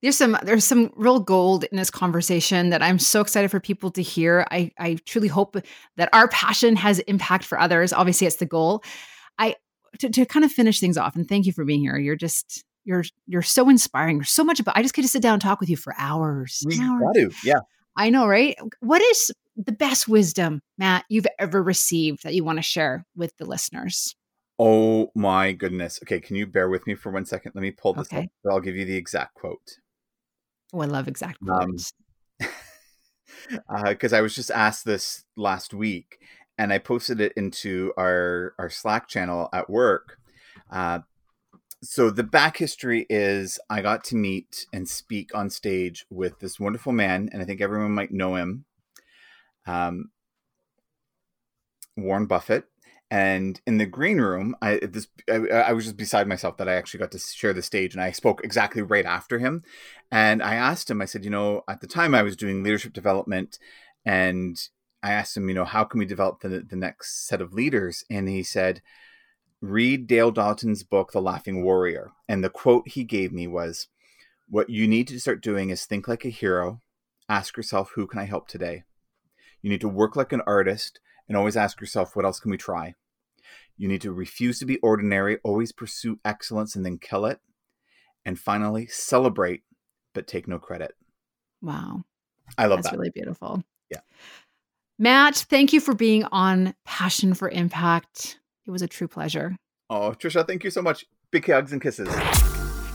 There's 0.02 0.18
some 0.18 0.38
there's 0.44 0.64
some 0.64 0.92
real 0.96 1.20
gold 1.20 1.66
in 1.66 1.78
this 1.78 1.90
conversation 1.90 2.70
that 2.70 2.82
I'm 2.82 3.00
so 3.00 3.22
excited 3.22 3.52
for 3.52 3.60
people 3.60 3.92
to 3.92 4.02
hear. 4.02 4.46
I 4.50 4.72
I 4.78 4.98
truly 5.06 5.28
hope 5.28 5.58
that 5.98 6.10
our 6.14 6.28
passion 6.30 6.76
has 6.78 7.00
impact 7.00 7.44
for 7.44 7.60
others. 7.60 7.92
Obviously, 7.92 8.28
it's 8.28 8.38
the 8.38 8.46
goal. 8.46 8.84
I 9.38 9.56
to, 10.00 10.10
to 10.10 10.26
kind 10.26 10.46
of 10.46 10.52
finish 10.52 10.80
things 10.80 10.98
off 10.98 11.16
and 11.16 11.28
thank 11.28 11.46
you 11.46 11.52
for 11.54 11.66
being 11.66 11.82
here. 11.82 11.98
You're 11.98 12.16
just 12.16 12.64
you're 12.86 13.04
you're 13.28 13.42
so 13.42 13.70
inspiring. 13.70 14.18
You're 14.18 14.24
so 14.24 14.44
much 14.44 14.60
about. 14.60 14.78
I 14.78 14.82
just 14.82 14.94
get 14.94 15.02
to 15.02 15.08
sit 15.08 15.22
down 15.22 15.34
and 15.34 15.42
talk 15.42 15.60
with 15.60 15.70
you 15.70 15.78
for 15.78 15.94
hours. 15.98 16.64
We 16.66 16.80
hours. 16.80 17.02
got 17.04 17.16
to, 17.16 17.32
yeah. 17.44 17.60
I 17.98 18.10
know, 18.10 18.26
right? 18.26 18.58
What 18.80 19.02
is 19.02 19.32
the 19.58 19.74
best 19.74 20.08
wisdom, 20.08 20.62
Matt, 20.78 21.04
you've 21.10 21.28
ever 21.38 21.62
received 21.62 22.24
that 22.24 22.34
you 22.34 22.46
want 22.46 22.58
to 22.58 22.64
share 22.64 23.06
with 23.16 23.36
the 23.38 23.46
listeners? 23.46 24.16
Oh 24.60 25.10
my 25.16 25.54
goodness. 25.54 26.00
Okay, 26.04 26.20
can 26.20 26.36
you 26.36 26.46
bear 26.46 26.68
with 26.70 26.86
me 26.86 26.94
for 26.94 27.12
one 27.12 27.26
second? 27.26 27.54
Let 27.56 27.62
me 27.62 27.72
pull 27.72 27.94
this 27.94 28.12
Okay. 28.12 28.26
up. 28.26 28.52
I'll 28.52 28.60
give 28.60 28.76
you 28.76 28.84
the 28.84 28.96
exact 28.96 29.36
quote. 29.36 29.78
Oh, 30.74 30.82
I 30.82 30.86
love 30.86 31.08
exact 31.08 31.40
Um, 31.50 31.70
quotes. 31.70 31.94
because 33.88 34.12
I 34.14 34.22
was 34.22 34.36
just 34.36 34.52
asked 34.52 34.84
this 34.84 35.24
last 35.38 35.74
week, 35.74 36.20
and 36.58 36.74
I 36.74 36.78
posted 36.78 37.22
it 37.22 37.32
into 37.38 37.94
our 37.98 38.54
our 38.60 38.70
Slack 38.70 39.08
channel 39.08 39.48
at 39.54 39.70
work. 39.70 40.18
Uh, 40.70 41.00
so 41.82 42.10
the 42.10 42.24
back 42.24 42.58
history 42.58 43.06
is 43.10 43.60
I 43.70 43.82
got 43.82 44.04
to 44.06 44.16
meet 44.18 44.66
and 44.74 44.88
speak 44.90 45.34
on 45.34 45.50
stage 45.50 46.06
with 46.10 46.40
this 46.40 46.60
wonderful 46.60 46.92
man, 46.92 47.30
and 47.32 47.42
I 47.42 47.46
think 47.46 47.62
everyone 47.62 47.94
might 47.94 48.12
know 48.12 48.36
him, 48.36 48.66
um, 49.66 50.12
Warren 51.96 52.26
Buffett. 52.26 52.66
And 53.12 53.60
in 53.66 53.78
the 53.78 53.88
green 53.88 54.20
room, 54.22 54.56
I 54.62 54.80
this 54.84 55.08
I, 55.28 55.36
I 55.36 55.74
was 55.74 55.86
just 55.86 55.98
beside 55.98 56.28
myself 56.28 56.58
that 56.58 56.70
I 56.70 56.76
actually 56.76 57.00
got 57.00 57.12
to 57.14 57.20
share 57.20 57.54
the 57.54 57.64
stage, 57.64 57.94
and 57.96 58.04
I 58.04 58.12
spoke 58.12 58.42
exactly 58.44 58.84
right 58.84 59.06
after 59.06 59.40
him. 59.40 59.64
And 60.12 60.44
I 60.44 60.56
asked 60.56 60.92
him, 60.92 61.02
I 61.02 61.06
said, 61.06 61.24
you 61.26 61.32
know, 61.32 61.64
at 61.68 61.82
the 61.82 61.88
time 61.88 62.14
I 62.14 62.22
was 62.22 62.36
doing 62.36 62.62
leadership 62.62 62.94
development, 62.94 63.58
and 64.06 64.58
I 65.02 65.14
asked 65.14 65.36
him, 65.38 65.48
you 65.48 65.56
know, 65.56 65.66
how 65.66 65.86
can 65.86 66.00
we 66.00 66.06
develop 66.06 66.42
the, 66.42 66.64
the 66.68 66.76
next 66.76 67.28
set 67.28 67.42
of 67.42 67.54
leaders? 67.54 68.04
And 68.10 68.28
he 68.28 68.44
said, 68.44 68.82
read 69.62 70.08
Dale 70.08 70.32
Dauten's 70.32 70.84
book, 70.84 71.12
The 71.12 71.22
Laughing 71.22 71.64
Warrior. 71.64 72.12
And 72.28 72.44
the 72.44 72.50
quote 72.50 72.90
he 72.90 73.04
gave 73.04 73.32
me 73.32 73.48
was, 73.48 73.88
what 74.48 74.70
you 74.70 74.88
need 74.88 75.08
to 75.08 75.20
start 75.20 75.42
doing 75.42 75.70
is 75.70 75.86
think 75.86 76.08
like 76.08 76.26
a 76.26 76.30
hero, 76.30 76.82
ask 77.30 77.56
yourself, 77.56 77.92
who 77.96 78.08
can 78.08 78.20
I 78.20 78.26
help 78.26 78.48
today? 78.48 78.84
You 79.62 79.70
need 79.70 79.82
to 79.82 79.90
work 79.90 80.16
like 80.16 80.34
an 80.34 80.42
artist 80.48 81.00
and 81.28 81.38
always 81.38 81.58
ask 81.58 81.80
yourself, 81.80 82.16
what 82.16 82.26
else 82.26 82.40
can 82.40 82.52
we 82.52 82.58
try? 82.58 82.96
You 83.78 83.88
need 83.88 84.02
to 84.02 84.12
refuse 84.12 84.60
to 84.60 84.66
be 84.66 84.78
ordinary, 84.80 85.38
always 85.44 85.72
pursue 85.72 86.20
excellence 86.26 86.76
and 86.76 86.86
then 86.86 86.98
kill 86.98 87.26
it. 87.26 87.40
And 88.26 88.38
finally, 88.38 88.88
celebrate 88.88 89.64
but 90.14 90.28
take 90.28 90.48
no 90.48 90.60
credit. 90.60 90.92
Wow. 91.62 92.04
I 92.58 92.66
love 92.66 92.80
that. 92.80 92.84
That's 92.84 92.92
that. 92.92 92.98
really 92.98 93.12
beautiful. 93.12 93.64
Yeah. 93.90 94.00
Matt, 94.98 95.36
thank 95.36 95.72
you 95.72 95.80
for 95.80 95.94
being 95.94 96.26
on 96.26 96.74
Passion 96.84 97.34
for 97.34 97.50
Impact. 97.50 98.40
It 98.66 98.72
was 98.72 98.82
a 98.82 98.88
true 98.88 99.08
pleasure. 99.08 99.56
oh, 99.90 100.12
Trisha, 100.12 100.46
thank 100.46 100.64
you 100.64 100.72
so 100.72 100.82
much. 100.82 101.06
Big 101.32 101.46
hugs 101.50 101.72
and 101.72 101.82
kisses. 101.82 102.10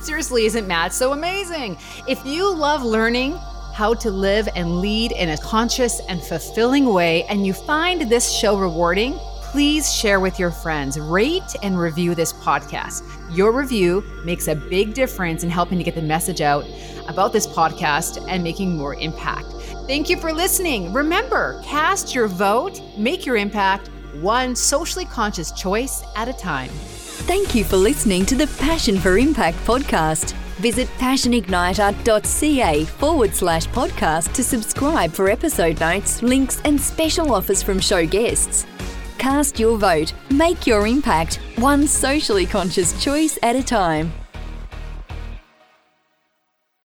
Seriously, 0.02 0.44
isn't 0.44 0.68
Matt 0.68 0.92
so 0.92 1.12
amazing? 1.12 1.78
If 2.06 2.24
you 2.26 2.52
love 2.52 2.82
learning 2.82 3.38
how 3.74 3.92
to 3.92 4.10
live 4.10 4.48
and 4.54 4.80
lead 4.80 5.10
in 5.12 5.30
a 5.30 5.36
conscious 5.38 6.00
and 6.08 6.22
fulfilling 6.22 6.86
way, 6.86 7.24
and 7.24 7.44
you 7.44 7.52
find 7.52 8.02
this 8.02 8.32
show 8.32 8.56
rewarding, 8.56 9.14
please 9.42 9.92
share 9.92 10.20
with 10.20 10.38
your 10.38 10.52
friends. 10.52 10.98
Rate 10.98 11.56
and 11.62 11.76
review 11.76 12.14
this 12.14 12.32
podcast. 12.32 13.02
Your 13.36 13.50
review 13.50 14.04
makes 14.24 14.46
a 14.46 14.54
big 14.54 14.94
difference 14.94 15.42
in 15.42 15.50
helping 15.50 15.76
to 15.78 15.84
get 15.84 15.96
the 15.96 16.02
message 16.02 16.40
out 16.40 16.64
about 17.08 17.32
this 17.32 17.48
podcast 17.48 18.24
and 18.28 18.44
making 18.44 18.76
more 18.76 18.94
impact. 18.94 19.46
Thank 19.88 20.08
you 20.08 20.18
for 20.18 20.32
listening. 20.32 20.92
Remember, 20.92 21.60
cast 21.64 22.14
your 22.14 22.28
vote, 22.28 22.80
make 22.96 23.26
your 23.26 23.36
impact 23.36 23.90
one 24.20 24.54
socially 24.54 25.04
conscious 25.04 25.50
choice 25.50 26.04
at 26.14 26.28
a 26.28 26.32
time. 26.32 26.70
Thank 26.70 27.56
you 27.56 27.64
for 27.64 27.76
listening 27.76 28.24
to 28.26 28.36
the 28.36 28.46
Passion 28.58 28.98
for 28.98 29.18
Impact 29.18 29.58
podcast. 29.66 30.43
Visit 30.60 30.88
passionigniter.ca 30.98 32.84
forward 32.84 33.34
slash 33.34 33.66
podcast 33.68 34.32
to 34.34 34.44
subscribe 34.44 35.12
for 35.12 35.28
episode 35.28 35.80
notes, 35.80 36.22
links, 36.22 36.60
and 36.64 36.80
special 36.80 37.32
offers 37.34 37.62
from 37.62 37.80
show 37.80 38.06
guests. 38.06 38.66
Cast 39.18 39.58
your 39.58 39.78
vote, 39.78 40.12
make 40.30 40.66
your 40.66 40.86
impact, 40.86 41.40
one 41.56 41.86
socially 41.86 42.46
conscious 42.46 43.02
choice 43.02 43.38
at 43.42 43.56
a 43.56 43.62
time. 43.62 44.12